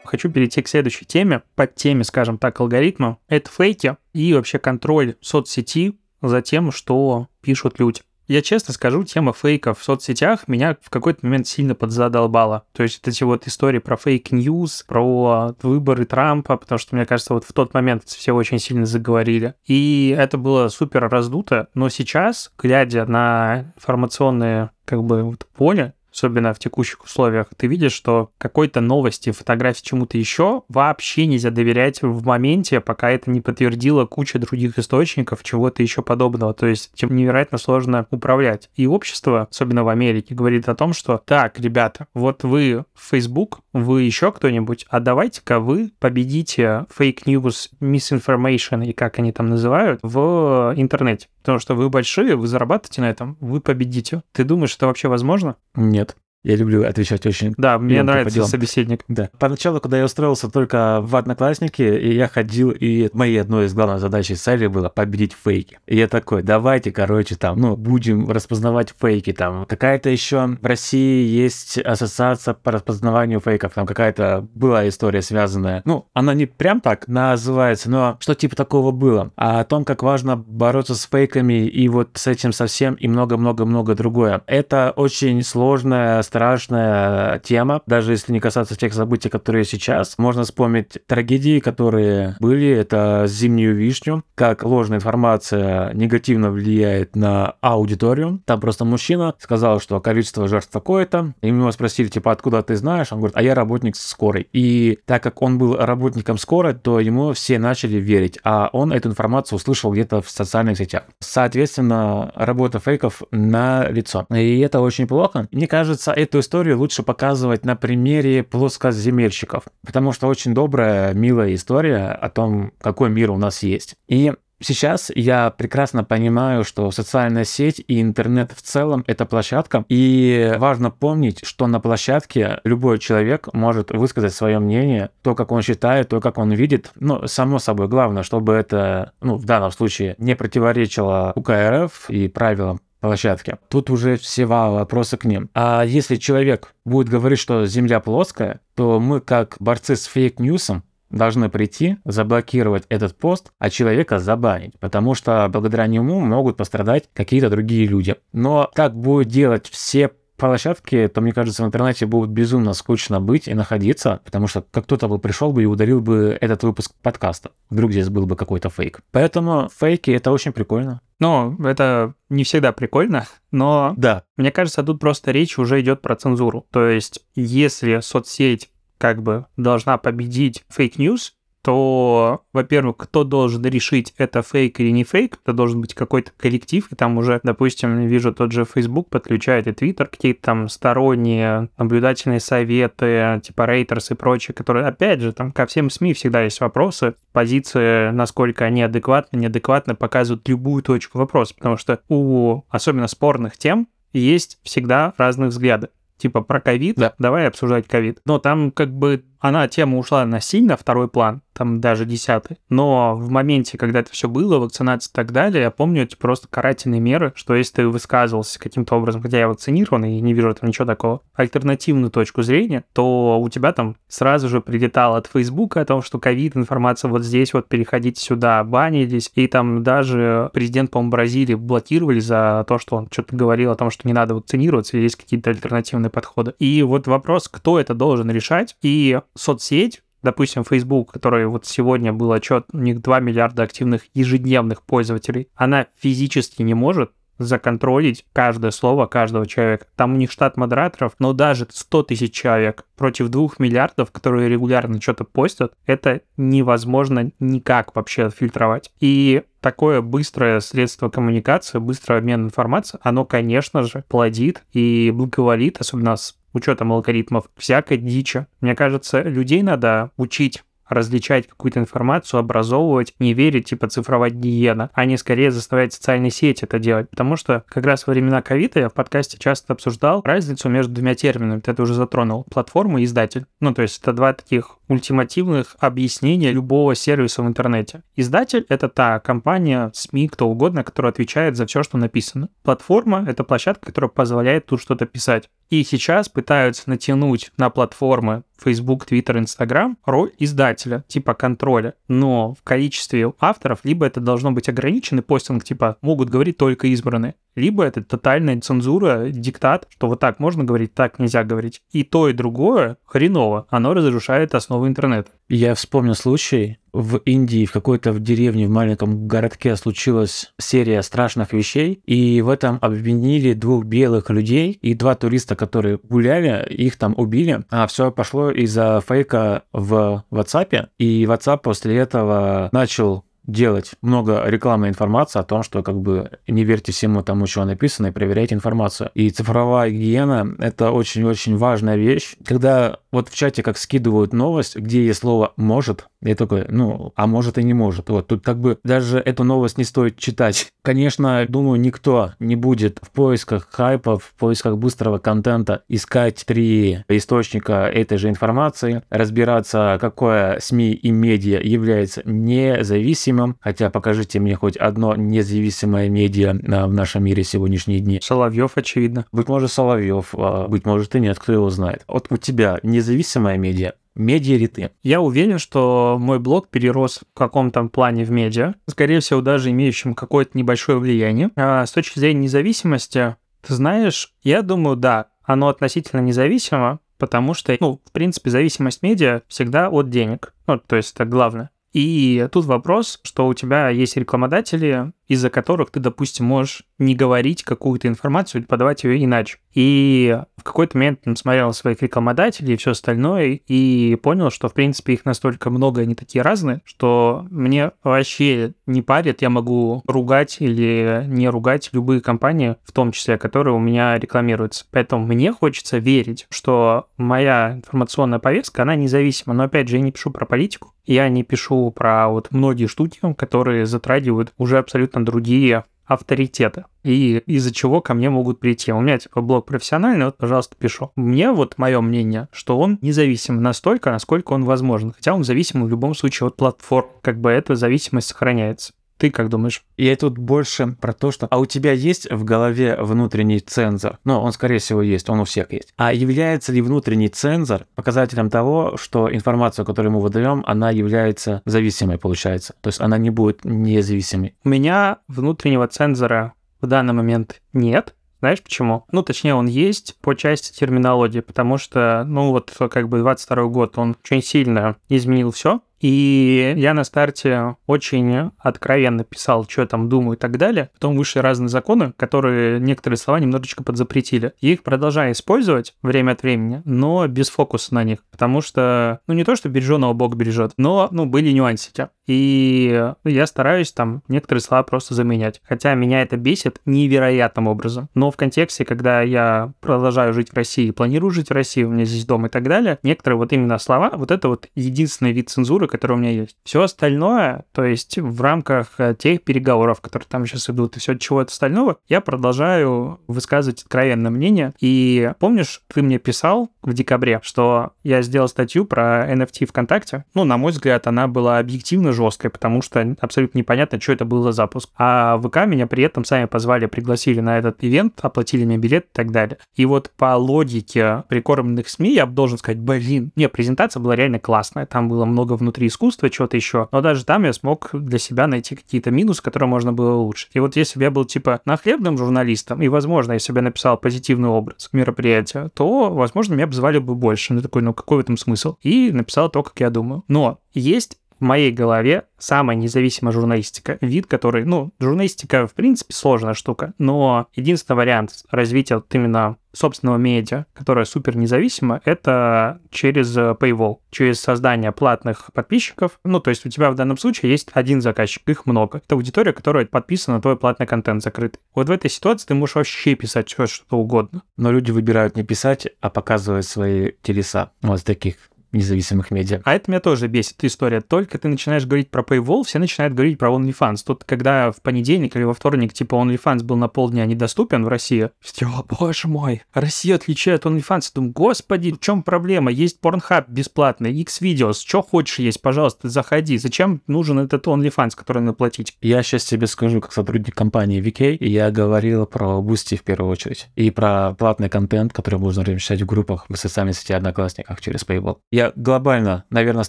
Хочу 0.05 0.31
перейти 0.31 0.61
к 0.61 0.69
следующей 0.69 1.07
теме, 1.07 1.43
подтеме, 1.55 2.05
скажем 2.05 2.37
так, 2.37 2.61
алгоритма. 2.61 3.19
Это 3.29 3.51
фейки 3.51 3.97
и 4.13 4.35
вообще 4.35 4.59
контроль 4.59 5.17
соцсети 5.23 5.99
за 6.21 6.43
тем, 6.43 6.71
что 6.71 7.29
пишут 7.41 7.81
люди. 7.81 8.03
Я 8.27 8.43
честно 8.43 8.73
скажу, 8.75 9.05
тема 9.05 9.33
фейков 9.33 9.79
в 9.79 9.85
соцсетях 9.85 10.47
меня 10.47 10.77
в 10.81 10.91
какой-то 10.91 11.21
момент 11.23 11.47
сильно 11.47 11.75
подзадолбала. 11.75 12.65
То 12.73 12.83
есть 12.83 12.99
вот 12.99 13.09
эти 13.09 13.23
вот 13.25 13.47
истории 13.47 13.79
про 13.79 13.97
fake 13.97 14.36
news, 14.36 14.85
про 14.87 15.55
выборы 15.63 16.05
Трампа, 16.05 16.57
потому 16.59 16.79
что, 16.79 16.95
мне 16.95 17.07
кажется, 17.07 17.35
вот 17.35 17.45
в 17.45 17.53
тот 17.53 17.75
момент 17.75 18.05
все 18.07 18.33
очень 18.33 18.59
сильно 18.59 18.87
заговорили. 18.87 19.55
И 19.67 20.15
это 20.17 20.39
было 20.39 20.69
супер 20.69 21.09
раздуто, 21.09 21.69
но 21.75 21.89
сейчас, 21.89 22.53
глядя 22.59 23.07
на 23.07 23.73
информационное 23.77 24.71
как 24.85 25.03
бы 25.03 25.23
вот 25.23 25.47
поле, 25.55 25.95
особенно 26.15 26.55
в 26.55 26.59
текущих 26.59 27.05
условиях, 27.05 27.49
ты 27.57 27.67
видишь, 27.67 27.93
что 27.93 28.31
какой-то 28.39 28.81
новости, 28.81 29.33
фотографии 29.33 29.83
чему-то 29.83 30.17
еще 30.17 30.63
вообще 30.69 31.27
нельзя 31.27 31.51
доверять 31.51 32.03
в 32.03 32.25
моменте, 32.25 32.81
пока 32.81 33.11
это 33.11 33.31
не 33.31 33.41
подтвердила 33.41 34.07
куча 34.07 34.39
других 34.39 34.79
источников, 34.79 35.43
чего-то 35.43 35.83
еще 35.83 36.03
подобного. 36.03 36.55
То 36.55 36.67
есть 36.67 36.91
чем 36.95 37.15
невероятно 37.15 37.59
сложно 37.59 38.07
управлять. 38.11 38.71
И 38.77 38.87
общество, 38.87 39.49
особенно 39.51 39.85
в 39.85 39.89
Америке, 39.89 40.35
говорит 40.35 40.69
о 40.69 40.75
том, 40.75 40.93
что 40.93 41.21
так, 41.25 41.59
ребята, 41.59 42.07
вот 42.15 42.45
вы 42.45 42.85
Facebook, 42.97 43.61
вы 43.73 44.03
еще 44.03 44.31
кто-нибудь, 44.31 44.87
а 44.89 45.01
давайте-ка 45.01 45.59
вы 45.59 45.93
победите 45.99 46.87
news, 46.99 47.71
misinformation 47.81 48.87
и 48.87 48.93
как 48.93 49.19
они 49.19 49.33
там 49.33 49.49
называют 49.49 49.99
в 50.03 50.75
интернете. 50.77 51.29
Потому 51.45 51.59
что 51.59 51.75
вы 51.75 51.91
большие, 51.91 52.37
вы 52.37 52.47
зарабатываете 52.47 53.03
на 53.03 53.11
этом, 53.11 53.37
вы 53.39 53.61
победите. 53.61 54.23
Ты 54.33 54.45
думаешь, 54.45 54.75
это 54.75 54.87
вообще 54.87 55.09
возможно? 55.09 55.57
Нет. 55.75 56.17
Я 56.45 56.57
люблю 56.57 56.87
отвечать 56.87 57.25
очень. 57.27 57.55
Да, 57.57 57.79
мне 57.79 58.03
нравится 58.03 58.35
делам. 58.35 58.51
собеседник. 58.51 59.01
Да. 59.09 59.31
Поначалу, 59.39 59.81
когда 59.81 59.99
я 59.99 60.05
устроился 60.05 60.51
только 60.51 61.01
в 61.03 61.17
Одноклассники, 61.17 61.83
и 61.83 62.15
я 62.15 62.29
ходил, 62.29 62.71
и 62.71 63.09
моей 63.15 63.41
одной 63.41 63.67
из 63.67 63.75
главных 63.75 64.01
задач 64.01 64.31
и 64.31 64.35
целей 64.35 64.69
было 64.69 64.91
победить 64.91 65.33
фейки. 65.33 65.79
И 65.87 65.97
я 65.97 66.07
такой, 66.07 66.43
давайте, 66.43 66.93
короче, 66.93 67.37
там, 67.37 67.59
ну, 67.59 67.77
будем 67.77 68.31
распознавать 68.31 68.95
фейки, 69.01 69.33
там. 69.33 69.65
Какая-то 69.65 70.11
еще 70.11 70.59
в 70.61 70.67
России 70.67 71.27
есть 71.27 71.79
ассоциация 71.79 72.53
по 72.53 72.73
распознаванию 72.73 73.41
фейков, 73.41 73.73
там 73.73 73.87
какая-то 73.87 74.47
была 74.55 74.87
история 74.87 75.23
связанная. 75.23 75.81
Ну, 75.87 76.07
она 76.13 76.35
не 76.35 76.45
прям 76.45 76.83
так 76.83 77.09
называется, 77.09 77.91
но 77.91 78.19
что 78.21 78.35
типа 78.35 78.55
такого 78.55 78.91
было. 78.91 79.33
А 79.37 79.61
о 79.61 79.65
том, 79.65 79.85
как 79.87 80.03
важно 80.03 80.37
бороться 80.37 80.95
с 80.95 81.09
фейками 81.11 81.67
и 81.67 81.89
вот 81.89 82.11
с 82.15 82.27
этим 82.27 82.53
совсем 82.53 82.95
и 82.95 83.09
много-много-много 83.09 83.95
другое. 83.95 84.43
Это 84.47 84.93
очень 84.95 85.43
сложная, 85.43 86.23
страшная 86.35 87.39
тема, 87.39 87.81
даже 87.87 88.11
если 88.11 88.33
не 88.33 88.41
касаться 88.41 88.75
тех 88.75 88.93
событий, 88.93 89.29
которые 89.29 89.65
сейчас. 89.65 90.19
Можно 90.19 90.43
вспомнить 90.43 90.99
трагедии, 91.07 91.61
которые 91.61 92.35
были. 92.41 92.69
Это 92.71 93.27
зимнюю 93.29 93.77
вишню, 93.77 94.25
как 94.35 94.65
ложная 94.65 94.99
информация 94.99 95.93
негативно 95.95 96.51
влияет 96.51 97.15
на 97.15 97.55
аудиторию. 97.61 98.43
Там 98.47 98.61
просто 98.61 98.85
мужчина 98.85 99.35
сказал, 99.39 99.79
что 99.79 100.01
количество 100.01 100.49
жертв 100.49 100.71
такое-то. 100.73 101.35
И 101.41 101.47
его 101.47 101.71
спросили, 101.71 102.09
типа, 102.09 102.33
откуда 102.33 102.65
ты 102.65 102.75
знаешь? 102.75 103.13
Он 103.13 103.19
говорит, 103.19 103.37
а 103.37 103.43
я 103.43 103.55
работник 103.55 103.95
скорой. 103.95 104.49
И 104.53 104.99
так 105.07 105.23
как 105.23 105.41
он 105.41 105.57
был 105.57 105.77
работником 105.77 106.37
скорой, 106.37 106.75
то 106.75 106.99
ему 106.99 107.33
все 107.33 107.61
начали 107.61 107.99
верить. 107.99 108.41
А 108.43 108.71
он 108.73 108.93
эту 108.93 109.09
информацию 109.09 109.57
услышал 109.57 109.93
где-то 109.93 110.21
в 110.21 110.29
социальных 110.29 110.79
сетях. 110.79 111.05
Соответственно, 111.21 112.33
работа 112.35 112.81
фейков 112.81 113.23
на 113.31 113.89
лицо. 113.89 114.27
И 114.35 114.59
это 114.59 114.81
очень 114.81 115.07
плохо. 115.07 115.47
Мне 115.53 115.69
кажется, 115.69 116.11
эту 116.25 116.41
историю 116.41 116.79
лучше 116.79 117.03
показывать 117.03 117.65
на 117.65 117.77
примере 117.77 118.43
плоскоземельщиков, 118.43 119.65
потому 119.85 120.13
что 120.13 120.27
очень 120.27 120.55
добрая, 120.55 121.15
милая 121.15 121.55
история 121.55 122.09
о 122.09 122.29
том, 122.31 122.73
какой 122.81 123.11
мир 123.11 123.31
у 123.31 123.37
нас 123.37 123.63
есть. 123.63 123.95
И 124.09 124.33
Сейчас 124.63 125.11
я 125.15 125.51
прекрасно 125.51 126.05
понимаю, 126.05 126.65
что 126.65 126.91
социальная 126.91 127.45
сеть 127.45 127.85
и 127.87 128.01
интернет 128.01 128.53
в 128.53 128.63
целом 128.63 129.05
это 129.07 129.27
площадка, 129.27 129.85
и 129.89 130.55
важно 130.57 130.91
помнить, 130.91 131.45
что 131.45 131.67
на 131.67 131.81
площадке 131.81 132.61
любой 132.65 132.99
человек 132.99 133.53
может 133.53 133.91
высказать 133.91 134.33
свое 134.33 134.61
мнение, 134.61 135.11
то, 135.23 135.35
как 135.35 135.53
он 135.53 135.61
считает, 135.61 136.09
то, 136.09 136.21
как 136.21 136.39
он 136.39 136.53
видит. 136.53 136.93
Ну, 136.95 137.27
само 137.27 137.59
собой, 137.59 137.89
главное, 137.89 138.23
чтобы 138.23 138.55
это, 138.55 139.13
ну, 139.21 139.37
в 139.37 139.45
данном 139.45 139.71
случае 139.71 140.15
не 140.17 140.35
противоречило 140.35 141.33
УК 141.35 141.51
РФ 141.51 142.09
и 142.09 142.29
правилам 142.29 142.81
площадке. 143.05 143.59
Тут 143.69 143.91
уже 143.91 144.17
все 144.17 144.47
вопросы 144.47 145.19
к 145.19 145.25
ним. 145.25 145.51
А 145.53 145.83
если 145.85 146.17
человек 146.17 146.75
будет 146.87 147.11
говорить, 147.11 147.39
что 147.39 147.67
Земля 147.67 148.01
плоская, 148.01 148.61
то 148.75 148.99
мы, 148.99 149.21
как 149.21 149.57
борцы 149.61 149.95
с 149.95 150.07
фейк-ньюсом, 150.07 150.85
должны 151.11 151.51
прийти, 151.51 151.99
заблокировать 152.07 152.85
этот 152.89 153.15
пост, 153.17 153.53
а 153.59 153.69
человека 153.69 154.19
забанить, 154.19 154.79
потому 154.81 155.15
что 155.15 155.47
благодаря 155.53 155.87
нему 155.87 156.19
могут 156.21 156.57
пострадать 156.57 157.05
какие-то 157.13 157.51
другие 157.51 157.87
люди. 157.87 158.17
Но 158.33 158.71
так 158.75 158.97
будет 158.97 159.29
делать 159.29 159.69
все 159.69 160.11
площадки, 160.37 161.09
то, 161.13 161.21
мне 161.21 161.33
кажется, 161.33 161.63
в 161.63 161.67
интернете 161.67 162.07
будет 162.07 162.31
безумно 162.31 162.73
скучно 162.73 163.21
быть 163.21 163.49
и 163.49 163.55
находиться, 163.55 164.21
потому 164.25 164.47
что 164.47 164.65
как 164.71 164.85
кто-то 164.85 165.09
бы 165.09 165.19
пришел 165.19 165.53
бы 165.53 165.63
и 165.63 165.67
ударил 165.67 166.01
бы 166.01 166.37
этот 166.41 166.63
выпуск 166.65 166.93
подкаста. 167.03 167.51
Вдруг 167.71 167.93
здесь 167.93 168.09
был 168.09 168.27
бы 168.27 168.35
какой-то 168.35 168.71
фейк. 168.71 169.01
Поэтому 169.13 169.69
фейки— 169.75 170.11
это 170.13 170.33
очень 170.33 170.53
прикольно. 170.53 171.01
Ну, 171.21 171.57
это 171.65 172.15
не 172.29 172.45
всегда 172.45 172.73
прикольно, 172.73 173.27
но 173.51 173.95
Да. 173.97 174.25
мне 174.37 174.51
кажется, 174.51 174.83
тут 174.83 175.01
просто 175.01 175.31
речь 175.31 175.59
уже 175.59 175.81
идет 175.81 176.03
про 176.03 176.17
цензуру. 176.17 176.67
То 176.73 176.87
есть, 176.89 177.25
если 177.35 178.01
соцсеть 178.01 178.71
как 178.99 179.23
бы 179.23 179.47
должна 179.57 179.97
победить 179.99 180.65
fake 180.69 180.98
news, 180.98 181.35
то, 181.65 182.43
во-первых, 182.53 182.99
кто 182.99 183.25
должен 183.25 183.65
решить, 183.65 184.13
это 184.19 184.43
фейк 184.43 184.81
или 184.81 184.91
не 184.91 185.03
фейк, 185.03 185.39
это 185.43 185.55
должен 185.55 185.81
быть 185.81 185.95
какой-то 185.95 186.31
коллектив, 186.37 186.87
и 186.93 186.95
там 186.95 187.17
уже, 187.17 187.41
допустим, 187.43 188.07
вижу, 188.07 188.35
тот 188.35 188.53
же 188.53 188.67
Facebook 188.67 189.09
подключает 189.09 189.67
и 189.67 189.71
Twitter, 189.71 190.05
какие-то 190.05 190.43
там 190.43 190.69
сторонние 190.69 191.71
наблюдательные 191.79 192.41
советы, 192.41 193.41
типа 193.43 193.63
Reuters 193.63 194.09
и 194.11 194.15
прочее, 194.15 194.55
которые, 194.55 194.87
опять 194.87 195.23
же, 195.23 195.33
там 195.33 195.53
ко 195.53 195.65
всем 195.65 195.89
СМИ 195.89 196.13
всегда 196.13 196.43
есть 196.43 196.61
вопросы, 196.61 197.15
позиции, 197.33 198.11
насколько 198.11 198.67
они 198.67 198.83
адекватны, 198.83 199.39
неадекватны, 199.39 199.95
показывают 199.95 200.47
любую 200.47 200.83
точку 200.83 201.17
вопроса, 201.17 201.55
потому 201.55 201.79
что 201.79 202.01
у 202.11 202.61
особенно 202.69 203.09
спорных 203.09 203.57
тем 203.57 203.89
есть 204.13 204.59
всегда 204.65 205.15
разные 205.17 205.49
взгляды 205.49 205.89
типа 206.17 206.43
про 206.43 206.61
ковид, 206.61 206.97
Да. 206.97 207.13
давай 207.19 207.47
обсуждать 207.49 207.87
ковид. 207.87 208.21
Но 208.25 208.39
там 208.39 208.71
как 208.71 208.91
бы 208.91 209.25
она, 209.45 209.69
тема 209.69 209.99
ушла 209.99 210.25
на 210.25 210.41
сильно 210.41 210.75
второй 210.75 211.07
план, 211.07 211.43
там 211.53 211.79
даже 211.79 212.07
десятый. 212.07 212.57
Но 212.71 213.15
в 213.15 213.29
моменте, 213.29 213.77
когда 213.77 214.01
это 214.01 214.11
все 214.11 214.27
было, 214.27 214.59
вакцинация 214.59 215.11
и 215.11 215.15
так 215.15 215.33
далее, 215.33 215.65
я 215.65 215.71
помню 215.71 216.05
эти 216.05 216.17
просто 216.17 216.49
карательные 216.49 216.99
меры, 216.99 217.35
что 217.37 217.55
если 217.55 217.75
ты 217.75 217.89
высказывался 217.89 218.59
каким-то 218.59 218.97
образом, 218.97 219.21
хотя 219.21 219.39
я 219.39 219.49
вакцинирован 219.49 220.07
и 220.07 220.19
не 220.21 220.33
вижу 220.33 220.55
там 220.55 220.71
ничего 220.71 220.87
такого, 220.87 221.21
альтернативную 221.35 222.11
точку 222.11 222.43
зрения, 222.43 222.85
то 222.95 223.39
у 223.39 223.47
тебя 223.51 223.75
там 223.75 223.97
сразу 224.09 224.49
же 224.49 224.63
прилетало 224.63 225.19
от 225.19 225.27
Фейсбука 225.27 225.83
о 225.83 225.85
том, 225.85 226.01
что 226.01 226.19
ковид, 226.19 226.57
информация 226.57 227.11
вот 227.11 227.23
здесь, 227.23 227.53
вот 227.53 227.69
переходите 227.69 228.23
сюда, 228.23 228.65
банились, 228.65 229.31
и 229.35 229.47
там 229.47 229.83
даже 229.83 230.49
президент, 230.55 230.91
по-моему, 230.91 231.11
Бразилии 231.11 231.55
блокировали 231.55 232.19
за 232.19 232.65
то, 232.67 232.79
что 232.79 232.97
он 232.97 233.09
что-то 233.13 233.37
говорил 233.37 233.73
о 233.73 233.77
том, 233.77 233.91
что 233.91 234.09
не 234.09 234.15
надо 234.15 234.35
вакцинироваться, 234.35 234.97
есть 234.97 235.17
какие-то 235.17 235.51
альтернативные 235.51 236.09
подходы. 236.09 236.55
И 236.59 236.83
вот 236.83 237.07
вопрос, 237.07 237.49
кто 237.49 237.79
это 237.79 237.93
должен 237.93 238.31
решать, 238.31 238.77
и 238.81 239.21
соцсеть, 239.37 240.03
допустим, 240.23 240.65
Facebook, 240.65 241.13
который 241.13 241.47
вот 241.47 241.67
сегодня 241.67 242.13
был 242.13 242.33
отчет, 242.33 242.67
у 242.73 242.79
них 242.79 243.01
2 243.01 243.21
миллиарда 243.21 243.63
активных 243.63 244.03
ежедневных 244.15 244.83
пользователей, 244.83 245.49
она 245.55 245.87
физически 245.97 246.63
не 246.63 246.75
может 246.75 247.13
законтролить 247.39 248.25
каждое 248.33 248.71
слово 248.71 249.07
каждого 249.07 249.47
человека. 249.47 249.87
Там 249.97 250.15
у 250.15 250.17
них 250.17 250.31
штат 250.31 250.57
модераторов, 250.57 251.15
но 251.19 251.33
даже 251.33 251.67
100 251.69 252.03
тысяч 252.05 252.33
человек 252.33 252.85
против 252.97 253.29
2 253.29 253.49
миллиардов, 253.59 254.13
которые 254.13 254.49
регулярно 254.49 255.01
что-то 255.01 255.25
постят, 255.25 255.73
это 255.87 256.21
невозможно 256.37 257.33
никак 257.41 257.95
вообще 257.97 258.31
фильтровать. 258.31 258.93
И 259.01 259.43
такое 259.61 260.01
быстрое 260.01 260.61
средство 260.61 261.09
коммуникации, 261.09 261.79
быстрый 261.79 262.19
обмен 262.19 262.45
информацией, 262.45 263.01
оно, 263.03 263.25
конечно 263.25 263.83
же, 263.83 264.05
плодит 264.09 264.63
и 264.73 265.11
благоволит, 265.13 265.81
особенно 265.81 266.17
с 266.17 266.37
учетом 266.55 266.93
алгоритмов, 266.93 267.51
всякой 267.57 267.99
дичи. 267.99 268.47
Мне 268.61 268.75
кажется, 268.75 269.23
людей 269.23 269.63
надо 269.63 270.11
учить 270.17 270.63
различать 270.89 271.47
какую-то 271.47 271.81
информацию, 271.81 272.41
образовывать, 272.41 273.15
не 273.19 273.35
верить, 273.35 273.67
типа 273.71 273.89
цифровая 273.89 274.31
гиена, 274.31 274.91
а 274.93 275.05
не 275.05 275.17
скорее 275.17 275.51
заставлять 275.51 275.93
социальные 275.93 276.31
сети 276.31 276.65
это 276.65 276.79
делать. 276.79 277.11
Потому 277.11 277.37
что 277.37 277.65
как 277.69 277.85
раз 277.85 278.07
во 278.07 278.13
времена 278.13 278.43
ковида 278.43 278.81
я 278.81 278.89
в 278.89 278.95
подкасте 278.95 279.39
часто 279.39 279.73
обсуждал 279.73 280.23
разницу 280.25 280.69
между 280.69 280.93
двумя 280.95 281.15
терминами. 281.15 281.61
Ты 281.61 281.73
это 281.73 281.83
уже 281.83 281.95
затронул. 281.95 282.45
Платформа 282.45 283.01
и 283.01 283.05
издатель. 283.05 283.47
Ну, 283.61 283.75
то 283.75 283.83
есть 283.83 284.01
это 284.03 284.13
два 284.13 284.33
таких 284.33 284.79
ультимативных 284.89 285.77
объяснения 285.79 286.53
любого 286.53 286.95
сервиса 286.95 287.43
в 287.43 287.47
интернете. 287.47 288.03
Издатель— 288.17 288.67
это 288.69 288.89
та 288.89 289.19
компания, 289.21 289.91
СМИ, 289.95 290.29
кто 290.29 290.49
угодно, 290.49 290.85
которая 290.85 291.13
отвечает 291.13 291.57
за 291.57 291.67
все, 291.67 291.83
что 291.83 291.99
написано. 291.99 292.49
Платформа— 292.63 293.25
это 293.29 293.45
площадка, 293.45 293.87
которая 293.87 294.09
позволяет 294.09 294.67
тут 294.67 294.81
что-то 294.81 295.07
писать. 295.07 295.49
И 295.71 295.83
сейчас 295.83 296.29
пытаются 296.29 296.89
натянуть 296.91 297.51
на 297.57 297.71
платформы 297.71 298.45
Facebook, 298.63 299.07
Twitter, 299.07 299.39
Instagram 299.41 299.97
роль 300.05 300.33
издателя, 300.39 301.05
типа 301.09 301.35
контроля. 301.35 301.95
Но 302.09 302.55
в 302.55 302.63
количестве 302.63 303.33
авторов 303.41 303.81
либо 303.85 304.07
это 304.07 304.21
должно 304.21 304.53
быть 304.53 304.69
ограниченный 304.69 305.23
постинг, 305.23 305.65
типа 305.65 305.99
могут 306.01 306.31
говорить 306.31 306.59
только 306.59 306.87
избранные, 306.89 307.35
либо 307.55 307.85
это 307.85 308.03
тотальная 308.03 308.61
цензура, 308.61 309.29
диктат, 309.29 309.87
что 309.91 310.09
вот 310.09 310.21
так 310.21 310.39
можно 310.39 310.65
говорить, 310.65 310.95
так 310.95 311.19
нельзя 311.19 311.45
говорить. 311.45 311.83
И 311.93 312.03
то, 312.03 312.29
и 312.29 312.33
другое 312.33 312.99
хреново. 313.05 313.67
Оно 313.71 313.95
разрушает 313.95 314.55
основы 314.55 314.89
интернета. 314.89 315.31
Я 315.49 315.75
вспомнил 315.75 316.15
случай. 316.15 316.79
В 316.93 317.17
Индии, 317.17 317.67
в 317.67 317.73
какой-то 317.73 318.13
в 318.13 318.21
деревне, 318.21 318.69
в 318.69 318.71
маленьком 318.71 319.27
городке 319.27 319.75
случилась 319.75 320.53
серия 320.61 321.03
страшных 321.03 321.53
вещей, 321.53 322.01
и 322.07 322.41
в 322.41 322.49
этом 322.49 322.79
обвинили 322.81 323.53
двух 323.53 323.85
белых 323.85 324.31
людей 324.31 324.79
и 324.81 324.95
два 324.95 325.17
туриста, 325.17 325.57
которые 325.57 325.99
гуляли, 326.01 326.65
их 326.73 326.97
там 326.97 327.15
убили. 327.17 327.65
А 327.69 327.89
все 327.89 328.13
пошло 328.13 328.51
из-за 328.51 329.03
фейка 329.07 329.65
в 329.73 330.25
WhatsApp, 330.31 330.89
и 330.99 331.25
WhatsApp 331.25 331.59
после 331.65 331.97
этого 331.97 332.69
начал 332.71 333.25
делать 333.47 333.93
много 334.03 334.43
рекламной 334.47 334.89
информации 334.89 335.39
о 335.39 335.45
том, 335.45 335.63
что 335.63 335.83
как 335.83 336.01
бы 336.01 336.31
не 336.47 336.65
верьте 336.65 336.93
всему 336.93 337.23
тому, 337.23 337.47
что 337.47 337.65
написано, 337.65 338.09
и 338.09 338.11
проверяйте 338.11 338.55
информацию. 338.55 339.11
И 339.15 339.31
цифровая 339.31 339.91
гигиена— 339.91 340.55
это 340.59 340.91
очень-очень 340.91 341.57
важная 341.57 341.97
вещь. 341.97 342.37
Когда 342.45 342.99
вот 343.15 343.29
в 343.29 343.35
чате 343.35 343.63
как 343.63 343.79
скидывают 343.79 344.33
новость, 344.33 344.77
где 344.77 345.07
есть 345.07 345.21
слово 345.21 345.53
«может», 345.57 346.07
я 346.25 346.35
такой, 346.35 346.65
ну, 346.69 347.13
а 347.17 347.27
может 347.27 347.59
и 347.59 347.63
не 347.63 347.75
может. 347.75 348.09
Вот 348.09 348.29
тут 348.29 348.43
как 348.43 348.59
бы 348.59 348.79
даже 348.83 349.19
эту 349.19 349.45
новость 349.45 349.77
не 349.77 349.85
стоит 349.85 350.17
читать. 350.17 350.73
Конечно, 350.83 351.45
думаю, 351.47 351.79
никто 351.79 352.33
не 352.39 352.57
будет 352.57 352.99
в 353.03 353.11
поисках 353.11 353.69
хайпа, 353.71 354.19
в 354.19 354.33
поисках 354.39 354.79
быстрого 354.79 355.19
контента 355.19 355.83
искать 355.89 356.43
три 356.47 357.05
источника 357.09 357.87
этой 357.87 358.17
же 358.17 358.31
информации, 358.31 359.03
разбираться, 359.11 359.99
какое 360.01 360.59
СМИ 360.61 360.93
и 360.93 361.11
медиа 361.11 361.61
является 361.61 362.23
независимым, 362.25 363.57
хотя 363.61 363.91
покажите 363.91 364.41
мне 364.41 364.57
хоть 364.57 364.77
одно 364.77 365.15
независимое 365.15 366.09
медиа 366.09 366.57
а, 366.69 366.87
в 366.87 366.93
нашем 366.93 367.25
мире 367.25 367.45
сегодняшние 367.45 368.01
дни. 368.01 368.21
Соловьев, 368.23 368.73
очевидно. 368.77 369.27
Быть 369.31 369.49
может, 369.49 369.73
Соловьев, 369.73 370.35
а, 370.35 370.69
быть 370.69 370.87
может 370.87 371.15
и 371.15 371.21
нет, 371.21 371.39
кто 371.39 371.53
его 371.53 371.69
знает. 371.69 372.03
Вот 372.09 372.29
у 372.31 372.39
тебя 372.39 372.81
независимая 373.05 373.59
медиа, 373.59 373.93
медиа 374.15 374.91
Я 375.03 375.21
уверен, 375.21 375.59
что 375.59 376.17
мой 376.19 376.39
блог 376.39 376.69
перерос 376.69 377.21
в 377.31 377.39
каком-то 377.39 377.85
плане 377.85 378.25
в 378.25 378.31
медиа, 378.31 378.75
скорее 378.89 379.21
всего, 379.21 379.41
даже 379.41 379.71
имеющим 379.71 380.15
какое-то 380.15 380.57
небольшое 380.57 380.99
влияние. 380.99 381.51
А 381.57 381.85
с 381.85 381.93
точки 381.93 382.19
зрения 382.19 382.43
независимости, 382.43 383.37
ты 383.61 383.75
знаешь, 383.75 384.33
я 384.43 384.63
думаю, 384.63 384.97
да, 384.97 385.27
оно 385.43 385.69
относительно 385.69 386.21
независимо, 386.21 387.01
потому 387.19 387.55
что, 387.55 387.77
ну, 387.79 388.01
в 388.05 388.13
принципе, 388.13 388.51
зависимость 388.51 389.03
медиа 389.03 389.43
всегда 389.49 389.91
от 389.91 390.09
денег. 390.09 390.55
Ну, 390.67 390.79
то 390.79 390.97
есть 390.97 391.15
это 391.15 391.25
главное. 391.25 391.71
И 391.93 392.49
тут 392.51 392.65
вопрос, 392.65 393.21
что 393.23 393.47
у 393.47 393.55
тебя 393.55 393.89
есть 393.89 394.17
рекламодатели, 394.17 395.13
из-за 395.29 395.51
которых 395.51 395.91
ты, 395.91 396.01
допустим, 396.01 396.47
можешь 396.47 396.85
не 396.99 397.15
говорить 397.15 397.63
какую-то 397.63 398.09
информацию 398.09 398.61
или 398.61 398.67
подавать 398.67 399.05
ее 399.05 399.23
иначе. 399.25 399.59
И 399.75 400.39
в 400.57 400.63
какой-то 400.63 400.97
момент 400.97 401.21
он 401.27 401.37
смотрел 401.37 401.73
своих 401.73 402.01
рекламодателей 402.03 402.75
и 402.75 402.77
все 402.77 402.93
остальное, 402.93 403.61
и 403.67 404.17
понял, 404.23 404.51
что, 404.51 404.69
в 404.69 404.75
принципе, 404.75 405.15
их 405.15 405.25
настолько 405.25 405.71
много, 405.71 406.03
они 406.03 406.15
такие 406.15 406.43
разные, 406.43 406.81
что 406.85 407.47
мне 407.51 407.91
вообще 408.03 408.75
не 408.87 409.03
парит, 409.03 409.43
я 409.43 409.51
могу 409.51 410.03
ругать 410.07 410.59
или 410.61 411.25
не 411.27 411.49
ругать 411.49 411.91
любые 411.93 412.21
компании, 412.21 412.77
в 412.85 412.93
том 412.93 413.13
числе, 413.13 413.37
которые 413.37 413.75
у 413.75 413.81
меня 413.81 414.19
рекламируются. 414.19 414.87
Поэтому 414.91 415.27
мне 415.27 415.53
хочется 415.53 415.99
верить, 415.99 416.47
что 416.51 417.09
моя 417.17 417.75
информационная 417.75 418.39
повестка, 418.39 418.83
она 418.83 418.95
независима. 418.95 419.55
Но, 419.55 419.65
опять 419.65 419.89
же, 419.89 419.97
я 419.97 420.03
не 420.03 420.13
пишу 420.13 420.31
про 420.31 420.47
политику, 420.47 420.95
я 421.07 421.29
не 421.29 421.43
пишу 421.43 421.91
про 421.91 422.29
вот 422.29 422.49
многие 422.51 422.87
штуки, 422.87 423.21
которые 423.37 423.87
затрагивают 423.87 424.53
уже 424.57 424.79
абсолютно 424.79 425.14
другие 425.21 425.85
авторитеты, 426.07 426.85
и 427.03 427.39
из-за 427.47 427.73
чего 427.73 428.01
ко 428.01 428.15
мне 428.15 428.31
могут 428.31 428.61
прийти. 428.61 428.93
У 428.93 429.01
меня 429.01 429.19
типа 429.19 429.41
блог 429.41 429.67
профессиональный, 429.67 430.27
вот, 430.27 430.37
пожалуйста, 430.37 430.77
пишу. 430.79 431.13
Мне 431.17 431.51
вот 431.51 431.79
мое 431.79 432.01
мнение, 432.01 432.49
что 432.53 432.79
он 432.79 432.99
независим 433.01 433.63
настолько, 433.63 434.11
насколько 434.11 434.53
он 434.53 434.65
возможен. 434.65 435.13
Хотя 435.13 435.35
он 435.35 435.45
зависим 435.45 435.85
в 435.85 435.89
любом 435.89 436.15
случае 436.15 436.49
от 436.49 436.57
платформ. 436.57 437.09
Как 437.23 437.41
бы 437.41 437.51
эта 437.51 437.75
зависимость 437.75 438.29
сохраняется. 438.29 438.93
Ты 439.19 439.31
как 439.31 439.49
думаешь? 439.49 439.85
Я 439.97 440.17
тут 440.17 440.39
больше 440.39 440.97
про 441.01 441.13
то, 441.13 441.31
что... 441.31 441.47
А 441.51 441.59
у 441.59 441.67
тебя 441.67 441.93
есть 441.93 442.31
в 442.31 442.45
голове 442.45 442.97
внутренний 443.01 443.61
цензор? 443.61 444.19
Ну, 444.25 444.41
он, 444.41 444.53
скорее 444.53 444.79
всего, 444.79 445.03
есть, 445.03 445.31
он 445.31 445.41
у 445.41 445.45
всех 445.45 445.73
есть. 445.73 445.95
А 445.97 446.13
является 446.13 446.73
ли 446.73 446.83
внутренний 446.83 447.29
цензор 447.29 447.87
показателем 447.95 448.51
того, 448.51 448.97
что 448.97 449.33
информацию, 449.33 449.85
которую 449.85 450.13
мы 450.13 450.21
выдаем, 450.21 450.65
она 450.67 450.91
является 450.91 451.63
зависимой, 451.65 452.19
получается? 452.19 452.75
То 452.81 452.89
есть 452.89 453.01
она 453.01 453.19
не 453.19 453.31
будет 453.31 453.65
независимой? 453.65 454.57
У 454.65 454.69
меня 454.69 455.19
внутреннего 455.29 455.87
цензора 455.87 456.55
в 456.81 456.87
данный 456.87 457.15
момент 457.15 457.63
нет. 457.73 458.15
Знаешь 458.41 458.63
почему? 458.63 459.07
Ну, 459.11 459.23
точнее, 459.23 459.55
он 459.55 459.67
есть 459.67 460.19
по 460.21 460.35
части 460.35 460.79
терминологии, 460.79 461.41
потому 461.41 461.79
что, 461.79 462.25
ну, 462.27 462.51
вот 462.51 462.73
как 462.91 463.09
бы 463.09 463.21
22 463.21 463.65
год, 463.69 463.97
он 463.97 464.17
очень 464.23 464.43
сильно 464.43 464.97
изменил 465.09 465.51
все, 465.51 465.81
и 466.05 466.75
я 466.77 466.93
на 466.93 467.03
старте 467.03 467.77
очень 467.87 468.51
откровенно 468.59 469.25
писал, 469.25 469.67
что 469.67 469.81
я 469.81 469.87
там 469.87 470.11
думаю 470.11 470.37
и 470.37 470.39
так 470.39 470.59
далее. 470.59 470.91
Потом 470.93 471.17
вышли 471.17 471.39
разные 471.39 471.71
законы, 471.71 472.13
которые 472.19 472.79
некоторые 472.79 473.17
слова 473.17 473.41
немножечко 473.41 473.83
подзапретили. 473.83 474.53
И 474.61 474.75
их 474.75 474.83
продолжаю 474.83 475.33
использовать 475.33 475.95
время 476.03 476.33
от 476.33 476.43
времени, 476.43 476.83
но 476.85 477.27
без 477.27 477.49
фокуса 477.49 477.95
на 477.95 478.05
них. 478.05 478.19
Потому 478.31 478.61
что, 478.61 479.21
ну 479.27 479.33
не 479.33 479.45
то, 479.45 479.57
что 479.57 479.71
береженого 479.71 480.13
Бог 480.13 480.37
бережет, 480.37 480.73
но, 480.77 481.09
ну, 481.11 481.25
были 481.25 481.51
нюансики. 481.53 482.09
И 482.27 483.13
я 483.25 483.47
стараюсь 483.47 483.93
там 483.93 484.23
некоторые 484.29 484.63
слова 484.63 484.83
просто 484.83 485.15
заменять. 485.15 485.61
Хотя 485.65 485.95
меня 485.95 486.23
это 486.23 486.37
бесит 486.37 486.81
невероятным 486.85 487.67
образом. 487.69 488.09
Но 488.15 488.31
в 488.31 488.37
контексте, 488.37 488.85
когда 488.85 489.23
я 489.23 489.73
продолжаю 489.81 490.33
жить 490.33 490.51
в 490.51 490.55
России, 490.55 490.91
планирую 490.91 491.31
жить 491.31 491.49
в 491.49 491.53
России, 491.53 491.85
у 491.85 491.91
меня 491.91 492.05
здесь 492.05 492.27
дом 492.27 492.47
и 492.47 492.49
так 492.49 492.65
далее, 492.65 492.99
некоторые 493.03 493.39
вот 493.39 493.53
именно 493.53 493.79
слова, 493.79 494.13
вот 494.15 494.31
это 494.31 494.49
вот 494.49 494.69
единственный 494.75 495.33
вид 495.33 495.51
цензуры, 495.51 495.89
который 495.89 496.13
у 496.13 496.17
меня 496.21 496.31
есть. 496.31 496.57
Все 496.65 496.83
остальное, 496.83 497.65
то 497.73 497.85
есть 497.85 498.19
в 498.19 498.41
рамках 498.41 498.89
э, 498.99 499.15
тех 499.19 499.43
переговоров, 499.43 500.01
которые 500.01 500.27
там 500.29 500.47
сейчас 500.47 500.71
идут, 500.71 500.97
и 500.97 501.01
все 501.01 501.15
чего-то 501.15 501.51
остального, 501.51 501.97
я 502.09 502.21
продолжаю 502.21 503.21
высказывать 503.27 503.83
откровенное 503.83 504.31
мнение. 504.31 504.73
И 504.81 505.33
помнишь, 505.39 505.83
ты 505.93 506.03
мне 506.03 506.19
писал 506.19 506.71
в 506.83 506.93
декабре, 506.93 507.41
что 507.43 507.93
я 508.03 508.23
сделал 508.23 508.49
статью 508.49 508.85
про 508.85 509.31
NFT 509.33 509.67
ВКонтакте? 509.67 510.25
Ну, 510.35 510.45
на 510.45 510.57
мой 510.57 510.73
взгляд, 510.73 511.07
она 511.07 511.29
была 511.29 511.59
объективно 511.59 512.13
жесткой, 512.15 512.51
потому 512.51 512.83
что 512.83 513.17
абсолютно 513.21 513.59
непонятно, 513.59 514.01
что 514.01 514.13
это 514.13 514.25
был 514.25 514.43
за 514.43 514.53
запуск. 514.53 514.91
А 514.97 515.39
ВК 515.39 515.67
меня 515.67 515.87
при 515.87 516.05
этом 516.05 516.25
сами 516.25 516.47
позвали, 516.47 516.87
пригласили 516.87 517.41
на 517.41 517.59
этот 517.59 517.83
ивент, 517.85 518.15
оплатили 518.23 518.65
мне 518.65 518.79
билет 518.79 519.05
и 519.05 519.13
так 519.13 519.31
далее. 519.31 519.59
И 519.75 519.85
вот 519.87 520.11
по 520.17 520.37
логике 520.37 521.25
прикормленных 521.29 521.89
СМИ 521.89 522.15
я 522.15 522.27
должен 522.27 522.59
сказать, 522.59 522.79
блин, 522.79 523.31
не, 523.37 523.49
презентация 523.49 524.01
была 524.01 524.17
реально 524.17 524.39
классная, 524.39 524.87
там 524.87 525.09
было 525.09 525.25
много 525.25 525.55
внутри 525.55 525.89
искусства, 525.89 526.33
что-то 526.33 526.57
еще. 526.57 526.89
Но 526.93 527.01
даже 527.01 527.25
там 527.25 527.45
я 527.45 527.53
смог 527.53 527.91
для 527.93 528.19
себя 528.19 528.47
найти 528.47 528.77
какие-то 528.77 529.11
минусы, 529.11 529.43
которые 529.43 529.69
можно 529.69 529.93
было 529.93 530.15
улучшить. 530.15 530.51
И 530.55 530.61
вот 530.61 530.77
если 530.77 530.99
бы 530.99 531.05
я 531.05 531.11
был 531.11 531.25
типа 531.25 531.61
нахлебным 531.65 532.17
журналистом, 532.19 532.83
и, 532.83 532.89
возможно, 532.89 533.33
если 533.33 533.53
бы 533.53 533.59
я 533.59 533.63
написал 533.63 533.97
позитивный 533.99 534.49
образ 534.49 534.89
мероприятия, 534.93 535.71
то, 535.75 536.11
возможно, 536.11 536.55
меня 536.55 536.67
бы 536.67 536.73
звали 536.73 536.99
бы 536.99 537.15
больше. 537.15 537.55
Ну, 537.55 537.63
такой, 537.63 537.83
ну 537.83 537.93
какой 537.95 538.19
в 538.19 538.21
этом 538.21 538.37
смысл? 538.37 538.77
И 538.83 539.11
написал 539.13 539.49
то, 539.51 539.63
как 539.63 539.79
я 539.81 539.91
думаю. 539.91 540.25
Но 540.29 540.59
есть 540.75 541.19
моей 541.45 541.71
голове 541.71 542.25
самая 542.39 542.77
независимая 542.77 543.33
журналистика. 543.33 543.99
Вид, 544.01 544.27
который, 544.27 544.65
ну, 544.65 544.93
журналистика, 544.99 545.67
в 545.67 545.75
принципе, 545.75 546.13
сложная 546.13 546.55
штука, 546.55 546.93
но 546.99 547.47
единственный 547.55 547.97
вариант 547.97 548.45
развития 548.51 548.97
вот 548.97 549.15
именно 549.15 549.57
собственного 549.73 550.19
медиа, 550.19 550.67
которое 550.73 551.05
супер 551.05 551.37
независимо, 551.37 552.01
это 552.05 552.81
через 552.91 553.37
Paywall, 553.37 553.97
через 554.11 554.41
создание 554.41 554.93
платных 554.93 555.51
подписчиков. 555.53 556.21
Ну, 556.25 556.39
то 556.39 556.51
есть 556.51 556.65
у 556.65 556.69
тебя 556.69 556.91
в 556.91 556.95
данном 556.95 557.19
случае 557.19 557.51
есть 557.51 557.71
один 557.73 558.01
заказчик, 558.01 558.49
их 558.49 558.67
много. 558.67 558.99
Это 558.99 559.17
аудитория, 559.17 559.53
которая 559.53 559.87
подписана 559.87 560.37
на 560.37 560.43
твой 560.43 560.57
платный 560.57 560.87
контент 560.87 561.23
закрытый. 561.23 561.61
Вот 561.75 561.89
в 561.89 561.93
этой 561.93 562.09
ситуации 562.09 562.47
ты 562.47 562.55
можешь 562.55 562.77
вообще 562.77 563.15
писать 563.17 563.49
что, 563.49 563.67
что 563.67 563.97
угодно. 563.97 564.43
Но 564.57 564.71
люди 564.71 564.93
выбирают 564.93 565.37
не 565.37 565.43
писать, 565.43 565.89
а 566.01 566.09
показывать 566.09 566.67
свои 566.67 567.13
телеса. 567.23 567.73
Вот 567.83 568.05
таких 568.05 568.37
независимых 568.75 569.31
медиа. 569.31 569.61
А 569.65 569.75
это 569.75 569.91
меня 569.91 570.01
тоже 570.01 570.29
бесит 570.29 570.63
история. 570.65 571.01
Только 571.01 571.39
ты 571.39 571.49
начинаешь 571.49 571.87
говорить 571.87 572.11
про 572.11 572.23
Paywall, 572.23 572.65
все 572.65 572.79
начинают 572.79 573.15
говорить 573.15 573.39
про 573.39 573.51
OnlyFans. 573.51 573.99
Тут, 574.07 574.25
когда 574.25 574.73
в 574.73 574.81
понедельник 574.83 575.37
или 575.37 575.45
во 575.45 575.55
вторник, 575.55 575.93
типа, 575.93 576.15
OnlyFans 576.17 576.63
был 576.63 576.77
на 576.77 576.89
полдня 576.89 577.25
недоступен 577.27 577.85
в 577.85 577.89
России, 577.89 578.31
все, 578.41 578.69
боже 578.89 579.29
мой, 579.29 579.63
Россия 579.73 580.17
отличает 580.17 580.65
OnlyFans. 580.65 581.13
Думаю, 581.15 581.33
господи, 581.33 581.93
в 581.93 582.01
чем 582.01 582.23
проблема? 582.23 582.71
Есть 582.71 582.99
Pornhub 583.01 583.45
бесплатный, 583.49 584.13
X-Videos, 584.21 584.81
что 584.85 585.03
хочешь 585.03 585.39
есть, 585.39 585.63
пожалуйста, 585.63 586.09
заходи. 586.09 586.59
Зачем 586.59 587.03
нужен 587.07 587.39
этот 587.39 587.67
OnlyFans, 587.67 588.13
который 588.17 588.43
надо 588.43 588.55
платить? 588.55 588.97
Я 589.01 589.23
сейчас 589.23 589.45
тебе 589.45 589.67
скажу, 589.67 590.01
как 590.01 590.13
сотрудник 590.13 590.55
компании 590.55 591.03
VK, 591.03 591.37
я 591.45 591.71
говорил 591.71 592.27
про 592.27 592.61
Boosty 592.61 592.97
в 592.97 593.03
первую 593.03 593.31
очередь, 593.31 593.69
и 593.77 593.91
про 593.91 594.33
платный 594.35 594.69
контент, 594.69 595.13
который 595.13 595.39
можно 595.39 595.65
размещать 595.65 596.03
в 596.03 596.07
группах 596.07 596.47
в 596.49 596.57
социальной 596.57 596.95
сети 596.95 597.13
Одноклассниках 597.13 597.81
через 597.81 598.05
Paywall. 598.05 598.39
Я 598.51 598.64
глобально, 598.77 599.45
наверное, 599.51 599.85
с 599.85 599.89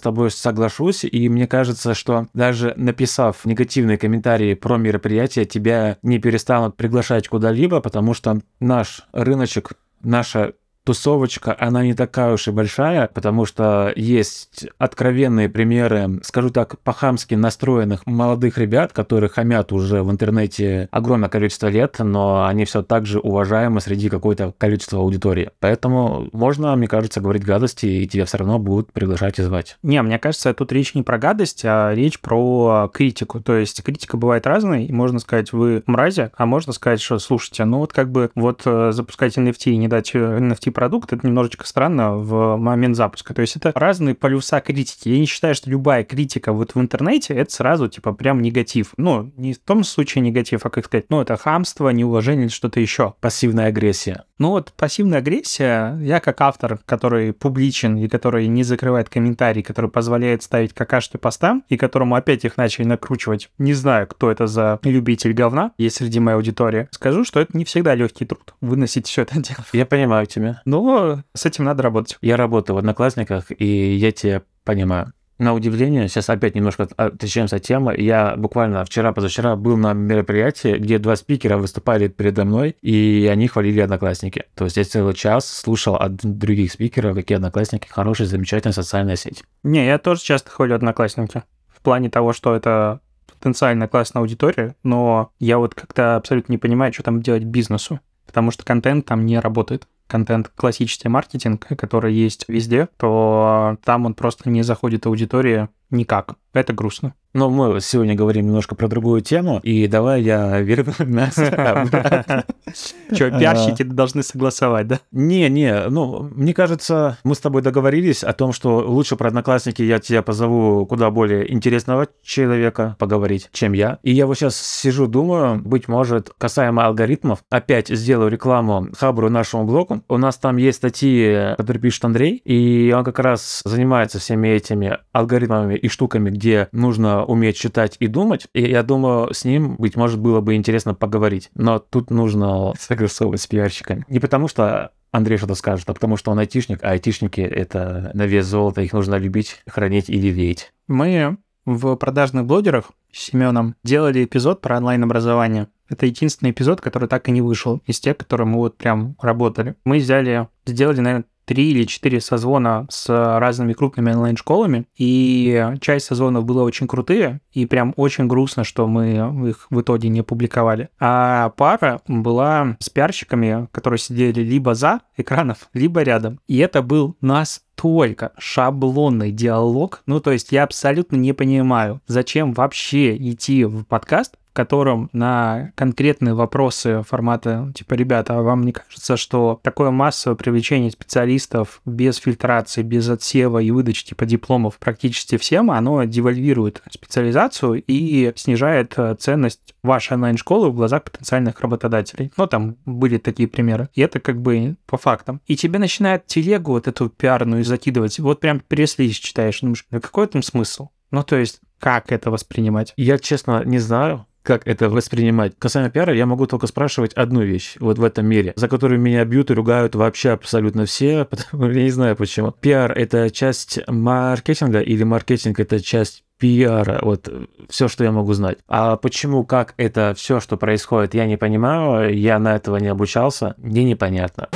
тобой 0.00 0.30
соглашусь, 0.30 1.04
и 1.04 1.28
мне 1.28 1.46
кажется, 1.46 1.94
что 1.94 2.26
даже 2.34 2.74
написав 2.76 3.44
негативные 3.44 3.98
комментарии 3.98 4.54
про 4.54 4.76
мероприятие, 4.76 5.44
тебя 5.44 5.98
не 6.02 6.18
перестанут 6.18 6.76
приглашать 6.76 7.28
куда-либо, 7.28 7.80
потому 7.80 8.14
что 8.14 8.40
наш 8.60 9.02
рыночек, 9.12 9.72
наша 10.02 10.54
тусовочка, 10.86 11.54
она 11.58 11.82
не 11.82 11.94
такая 11.94 12.32
уж 12.32 12.46
и 12.46 12.52
большая, 12.52 13.10
потому 13.12 13.44
что 13.44 13.92
есть 13.96 14.68
откровенные 14.78 15.48
примеры, 15.48 16.20
скажу 16.22 16.50
так, 16.50 16.78
по-хамски 16.80 17.34
настроенных 17.34 18.06
молодых 18.06 18.56
ребят, 18.56 18.92
которые 18.92 19.28
хамят 19.28 19.72
уже 19.72 20.04
в 20.04 20.10
интернете 20.12 20.88
огромное 20.92 21.28
количество 21.28 21.66
лет, 21.66 21.96
но 21.98 22.46
они 22.46 22.64
все 22.64 22.82
так 22.82 23.04
же 23.04 23.18
уважаемы 23.18 23.80
среди 23.80 24.08
какой-то 24.08 24.54
количества 24.56 25.00
аудитории. 25.00 25.50
Поэтому 25.58 26.28
можно, 26.32 26.76
мне 26.76 26.86
кажется, 26.86 27.20
говорить 27.20 27.44
гадости, 27.44 27.86
и 27.86 28.06
тебя 28.06 28.24
все 28.24 28.38
равно 28.38 28.60
будут 28.60 28.92
приглашать 28.92 29.40
и 29.40 29.42
звать. 29.42 29.78
Не, 29.82 30.00
мне 30.02 30.20
кажется, 30.20 30.54
тут 30.54 30.70
речь 30.70 30.94
не 30.94 31.02
про 31.02 31.18
гадость, 31.18 31.64
а 31.64 31.92
речь 31.94 32.20
про 32.20 32.88
критику. 32.94 33.40
То 33.40 33.56
есть 33.56 33.82
критика 33.82 34.16
бывает 34.16 34.46
разной, 34.46 34.84
и 34.84 34.92
можно 34.92 35.18
сказать, 35.18 35.52
вы 35.52 35.82
мрази, 35.86 36.30
а 36.36 36.46
можно 36.46 36.72
сказать, 36.72 37.00
что, 37.00 37.18
слушайте, 37.18 37.64
ну 37.64 37.78
вот 37.78 37.92
как 37.92 38.12
бы 38.12 38.30
вот 38.36 38.62
э, 38.66 38.92
запускать 38.92 39.36
NFT 39.36 39.72
и 39.72 39.76
не 39.76 39.88
дать 39.88 40.14
NFT 40.14 40.75
продукт, 40.76 41.10
это 41.14 41.26
немножечко 41.26 41.66
странно 41.66 42.16
в 42.18 42.58
момент 42.58 42.96
запуска. 42.96 43.32
То 43.32 43.40
есть 43.40 43.56
это 43.56 43.72
разные 43.74 44.14
полюса 44.14 44.60
критики. 44.60 45.08
Я 45.08 45.18
не 45.18 45.24
считаю, 45.24 45.54
что 45.54 45.70
любая 45.70 46.04
критика 46.04 46.52
вот 46.52 46.74
в 46.74 46.80
интернете 46.80 47.32
это 47.32 47.50
сразу 47.50 47.88
типа 47.88 48.12
прям 48.12 48.42
негатив. 48.42 48.92
Ну, 48.98 49.32
не 49.38 49.54
в 49.54 49.58
том 49.58 49.84
случае 49.84 50.20
негатив, 50.20 50.66
а 50.66 50.70
как 50.70 50.84
сказать, 50.84 51.06
ну, 51.08 51.22
это 51.22 51.38
хамство, 51.38 51.88
неуважение 51.88 52.44
или 52.44 52.52
что-то 52.52 52.78
еще. 52.78 53.14
Пассивная 53.22 53.68
агрессия. 53.68 54.24
Ну 54.38 54.50
вот 54.50 54.74
пассивная 54.76 55.20
агрессия, 55.20 55.96
я 56.02 56.20
как 56.20 56.42
автор, 56.42 56.78
который 56.84 57.32
публичен 57.32 57.96
и 57.96 58.06
который 58.06 58.46
не 58.46 58.64
закрывает 58.64 59.08
комментарии, 59.08 59.62
который 59.62 59.90
позволяет 59.90 60.42
ставить 60.42 60.74
какашки 60.74 61.16
постам, 61.16 61.64
и 61.70 61.78
которому 61.78 62.16
опять 62.16 62.44
их 62.44 62.58
начали 62.58 62.84
накручивать, 62.84 63.48
не 63.56 63.72
знаю, 63.72 64.06
кто 64.06 64.30
это 64.30 64.46
за 64.46 64.78
любитель 64.82 65.32
говна, 65.32 65.72
есть 65.78 65.96
среди 65.96 66.20
моей 66.20 66.36
аудитории, 66.36 66.88
скажу, 66.90 67.24
что 67.24 67.40
это 67.40 67.56
не 67.56 67.64
всегда 67.64 67.94
легкий 67.94 68.26
труд, 68.26 68.54
выносить 68.60 69.06
все 69.06 69.22
это 69.22 69.40
дело. 69.40 69.64
Я 69.72 69.86
понимаю 69.86 70.26
тебя. 70.26 70.60
Но 70.66 71.22
с 71.32 71.46
этим 71.46 71.64
надо 71.64 71.82
работать. 71.84 72.18
Я 72.20 72.36
работаю 72.36 72.74
в 72.74 72.78
Одноклассниках, 72.78 73.46
и 73.56 73.94
я 73.94 74.12
тебя 74.12 74.42
понимаю. 74.64 75.12
На 75.38 75.52
удивление, 75.54 76.08
сейчас 76.08 76.30
опять 76.30 76.54
немножко 76.54 76.88
отличаемся 76.96 77.56
от 77.56 77.62
темы. 77.62 77.94
Я 77.96 78.36
буквально 78.36 78.84
вчера-позавчера 78.84 79.54
был 79.54 79.76
на 79.76 79.92
мероприятии, 79.92 80.76
где 80.78 80.98
два 80.98 81.14
спикера 81.14 81.58
выступали 81.58 82.08
передо 82.08 82.44
мной, 82.44 82.74
и 82.80 83.28
они 83.30 83.46
хвалили 83.46 83.80
Одноклассники. 83.80 84.44
То 84.54 84.64
есть 84.64 84.78
я 84.78 84.84
целый 84.84 85.14
час 85.14 85.46
слушал 85.46 85.94
от 85.94 86.16
других 86.16 86.72
спикеров, 86.72 87.14
какие 87.14 87.36
Одноклассники 87.36 87.86
хорошие, 87.86 88.26
замечательная 88.26 88.72
социальная 88.72 89.16
сеть. 89.16 89.44
Не, 89.62 89.86
я 89.86 89.98
тоже 89.98 90.22
часто 90.22 90.50
хвалю 90.50 90.74
Одноклассники. 90.74 91.42
В 91.68 91.82
плане 91.82 92.08
того, 92.08 92.32
что 92.32 92.56
это 92.56 93.00
потенциально 93.26 93.86
классная 93.86 94.22
аудитория, 94.22 94.74
но 94.82 95.30
я 95.38 95.58
вот 95.58 95.74
как-то 95.74 96.16
абсолютно 96.16 96.52
не 96.52 96.58
понимаю, 96.58 96.92
что 96.94 97.02
там 97.02 97.20
делать 97.20 97.44
бизнесу, 97.44 98.00
потому 98.26 98.50
что 98.50 98.64
контент 98.64 99.04
там 99.04 99.26
не 99.26 99.38
работает 99.38 99.86
контент 100.06 100.48
классический 100.48 101.08
маркетинг, 101.08 101.66
который 101.76 102.14
есть 102.14 102.44
везде, 102.48 102.88
то 102.96 103.78
там 103.84 104.06
он 104.06 104.14
просто 104.14 104.48
не 104.50 104.62
заходит 104.62 105.06
аудитория 105.06 105.68
никак. 105.90 106.34
Это 106.56 106.72
грустно. 106.72 107.12
Но 107.34 107.50
мы 107.50 107.82
сегодня 107.82 108.14
говорим 108.14 108.46
немножко 108.46 108.74
про 108.74 108.88
другую 108.88 109.20
тему, 109.20 109.60
и 109.62 109.86
давай 109.88 110.22
я 110.22 110.58
верну 110.60 110.94
нас 111.00 111.34
Что, 111.34 113.30
пиарщики 113.30 113.82
должны 113.82 114.22
согласовать, 114.22 114.86
да? 114.86 115.00
Не, 115.12 115.50
не, 115.50 115.88
ну, 115.90 116.30
мне 116.34 116.54
кажется, 116.54 117.18
мы 117.24 117.34
с 117.34 117.40
тобой 117.40 117.60
договорились 117.60 118.24
о 118.24 118.32
том, 118.32 118.54
что 118.54 118.78
лучше 118.78 119.16
про 119.16 119.28
одноклассники 119.28 119.82
я 119.82 119.98
тебя 119.98 120.22
позову 120.22 120.86
куда 120.86 121.10
более 121.10 121.52
интересного 121.52 122.08
человека 122.22 122.96
поговорить, 122.98 123.50
чем 123.52 123.74
я. 123.74 123.98
И 124.02 124.12
я 124.12 124.26
вот 124.26 124.38
сейчас 124.38 124.56
сижу, 124.56 125.06
думаю, 125.06 125.60
быть 125.60 125.88
может, 125.88 126.30
касаемо 126.38 126.86
алгоритмов, 126.86 127.44
опять 127.50 127.88
сделаю 127.88 128.30
рекламу 128.30 128.88
Хабру 128.96 129.28
нашему 129.28 129.64
блогу. 129.64 130.02
У 130.08 130.16
нас 130.16 130.38
там 130.38 130.56
есть 130.56 130.78
статьи, 130.78 131.54
которые 131.58 131.82
пишет 131.82 132.06
Андрей, 132.06 132.40
и 132.46 132.90
он 132.96 133.04
как 133.04 133.18
раз 133.18 133.60
занимается 133.66 134.18
всеми 134.20 134.48
этими 134.48 134.98
алгоритмами 135.12 135.74
и 135.74 135.88
штуками, 135.88 136.30
где 136.30 136.45
нужно 136.72 137.24
уметь 137.24 137.56
читать 137.56 137.96
и 138.00 138.06
думать. 138.06 138.46
И 138.52 138.62
я 138.62 138.82
думаю, 138.82 139.32
с 139.32 139.44
ним, 139.44 139.76
быть 139.76 139.96
может, 139.96 140.18
было 140.18 140.40
бы 140.40 140.54
интересно 140.54 140.94
поговорить. 140.94 141.50
Но 141.54 141.78
тут 141.78 142.10
нужно 142.10 142.72
согласовывать 142.78 143.40
с 143.40 143.46
пиарщиками. 143.46 144.04
Не 144.08 144.20
потому 144.20 144.48
что 144.48 144.92
Андрей 145.10 145.38
что-то 145.38 145.54
скажет, 145.54 145.88
а 145.88 145.94
потому 145.94 146.16
что 146.16 146.30
он 146.30 146.38
айтишник, 146.38 146.82
а 146.82 146.90
айтишники— 146.90 147.40
это 147.42 148.10
на 148.14 148.26
вес 148.26 148.46
золота, 148.46 148.82
их 148.82 148.92
нужно 148.92 149.16
любить, 149.16 149.62
хранить 149.66 150.10
или 150.10 150.28
лелеять. 150.28 150.72
Мы 150.88 151.38
в 151.64 151.96
продажных 151.96 152.46
блогерах 152.46 152.92
с 153.12 153.24
Семеном 153.24 153.74
делали 153.82 154.24
эпизод 154.24 154.60
про 154.60 154.76
онлайн-образование. 154.76 155.68
Это 155.88 156.06
единственный 156.06 156.50
эпизод, 156.50 156.80
который 156.80 157.08
так 157.08 157.28
и 157.28 157.32
не 157.32 157.42
вышел 157.42 157.80
из 157.86 157.98
тех, 158.00 158.16
которые 158.16 158.46
мы 158.46 158.56
вот 158.58 158.76
прям 158.76 159.16
работали. 159.20 159.74
Мы 159.84 159.98
взяли, 159.98 160.48
сделали, 160.64 161.00
наверное, 161.00 161.24
три 161.46 161.70
или 161.70 161.84
четыре 161.84 162.20
созвона 162.20 162.86
с 162.90 163.08
разными 163.08 163.72
крупными 163.72 164.10
онлайн-школами, 164.10 164.86
и 164.96 165.72
часть 165.80 166.06
созвонов 166.06 166.44
было 166.44 166.62
очень 166.62 166.86
крутые, 166.86 167.40
и 167.52 167.64
прям 167.64 167.94
очень 167.96 168.26
грустно, 168.26 168.64
что 168.64 168.86
мы 168.86 169.48
их 169.48 169.66
в 169.70 169.80
итоге 169.80 170.08
не 170.08 170.22
публиковали. 170.22 170.90
А 171.00 171.50
пара 171.50 172.02
была 172.06 172.76
с 172.80 172.90
пиарщиками, 172.90 173.68
которые 173.72 173.98
сидели 173.98 174.40
либо 174.40 174.74
за 174.74 175.00
экранов, 175.16 175.68
либо 175.72 176.02
рядом. 176.02 176.40
И 176.48 176.58
это 176.58 176.82
был 176.82 177.16
настолько 177.20 178.32
шаблонный 178.38 179.30
диалог. 179.30 180.02
Ну, 180.06 180.20
то 180.20 180.32
есть 180.32 180.52
я 180.52 180.64
абсолютно 180.64 181.16
не 181.16 181.32
понимаю, 181.32 182.00
зачем 182.06 182.52
вообще 182.52 183.16
идти 183.16 183.64
в 183.64 183.84
подкаст, 183.84 184.36
котором 184.56 185.10
на 185.12 185.70
конкретные 185.74 186.34
вопросы 186.34 187.02
формата, 187.06 187.70
типа, 187.74 187.94
ребята, 187.94 188.38
а 188.38 188.42
вам 188.42 188.64
не 188.64 188.72
кажется, 188.72 189.16
что 189.16 189.60
такое 189.62 189.90
массовое 189.90 190.34
привлечение 190.34 190.90
специалистов 190.90 191.82
без 191.84 192.16
фильтрации, 192.16 192.82
без 192.82 193.08
отсева 193.08 193.58
и 193.58 193.70
выдачи 193.70 194.06
типа 194.06 194.24
дипломов 194.24 194.78
практически 194.78 195.36
всем, 195.36 195.70
оно 195.70 196.04
девальвирует 196.04 196.82
специализацию 196.90 197.82
и 197.86 198.32
снижает 198.36 198.94
э, 198.96 199.14
ценность 199.18 199.74
вашей 199.82 200.14
онлайн-школы 200.14 200.70
в 200.70 200.74
глазах 200.74 201.04
потенциальных 201.04 201.60
работодателей. 201.60 202.32
Ну, 202.36 202.46
там 202.46 202.76
были 202.86 203.18
такие 203.18 203.48
примеры. 203.48 203.90
И 203.94 204.00
это 204.00 204.20
как 204.20 204.40
бы 204.40 204.76
по 204.86 204.96
фактам. 204.96 205.42
И 205.46 205.56
тебе 205.56 205.78
начинает 205.78 206.26
телегу 206.26 206.72
вот 206.72 206.88
эту 206.88 207.10
пиарную 207.10 207.62
закидывать. 207.62 208.18
Вот 208.18 208.40
прям 208.40 208.60
переслись 208.60 209.16
читаешь. 209.16 209.60
Думаешь, 209.60 209.84
ну 209.90 210.00
какой 210.00 210.26
там 210.28 210.42
смысл? 210.42 210.88
Ну, 211.10 211.22
то 211.22 211.36
есть, 211.36 211.60
как 211.78 212.10
это 212.10 212.30
воспринимать? 212.30 212.94
Я, 212.96 213.18
честно, 213.18 213.62
не 213.64 213.78
знаю 213.78 214.26
как 214.46 214.66
это 214.66 214.88
воспринимать. 214.88 215.54
Касаемо 215.58 215.90
пиара, 215.90 216.14
я 216.14 216.24
могу 216.24 216.46
только 216.46 216.66
спрашивать 216.66 217.12
одну 217.14 217.42
вещь 217.42 217.76
вот 217.80 217.98
в 217.98 218.04
этом 218.04 218.26
мире, 218.26 218.52
за 218.56 218.68
которую 218.68 219.00
меня 219.00 219.24
бьют 219.24 219.50
и 219.50 219.54
ругают 219.54 219.94
вообще 219.94 220.30
абсолютно 220.30 220.86
все, 220.86 221.24
потому 221.30 221.70
я 221.70 221.82
не 221.82 221.90
знаю 221.90 222.16
почему. 222.16 222.52
Пиар— 222.52 222.92
это 222.96 223.28
часть 223.30 223.80
маркетинга 223.88 224.80
или 224.80 225.02
маркетинг— 225.02 225.60
это 225.60 225.80
часть 225.80 226.24
пиара, 226.38 227.00
вот 227.02 227.28
все, 227.68 227.88
что 227.88 228.04
я 228.04 228.12
могу 228.12 228.32
знать. 228.34 228.58
А 228.68 228.96
почему, 228.96 229.44
как 229.44 229.74
это 229.76 230.14
все, 230.16 230.38
что 230.38 230.56
происходит, 230.56 231.14
я 231.14 231.26
не 231.26 231.36
понимаю, 231.36 232.16
я 232.16 232.38
на 232.38 232.54
этого 232.54 232.76
не 232.76 232.88
обучался, 232.88 233.54
мне 233.58 233.84
непонятно. 233.84 234.48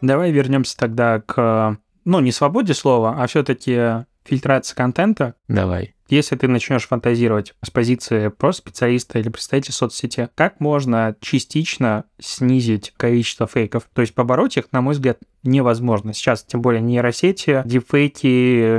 Давай 0.00 0.32
вернемся 0.32 0.76
тогда 0.76 1.20
к, 1.20 1.76
ну, 2.04 2.20
не 2.20 2.32
свободе 2.32 2.74
слова, 2.74 3.16
а 3.18 3.26
все-таки 3.26 4.04
фильтрация 4.24 4.74
контента. 4.74 5.34
Давай. 5.48 5.94
Если 6.12 6.36
ты 6.36 6.46
начнешь 6.46 6.86
фантазировать 6.86 7.54
с 7.64 7.70
позиции 7.70 8.28
просто 8.28 8.60
специалиста 8.60 9.18
или 9.18 9.30
представителя 9.30 9.72
соцсети, 9.72 10.28
как 10.34 10.60
можно 10.60 11.16
частично 11.22 12.04
снизить 12.20 12.92
количество 12.98 13.46
фейков? 13.46 13.88
То 13.94 14.02
есть 14.02 14.14
побороть 14.14 14.58
их, 14.58 14.66
на 14.72 14.82
мой 14.82 14.92
взгляд, 14.92 15.20
невозможно. 15.42 16.12
Сейчас, 16.12 16.44
тем 16.44 16.60
более, 16.60 16.82
нейросети, 16.82 17.62
дипфейки, 17.64 18.26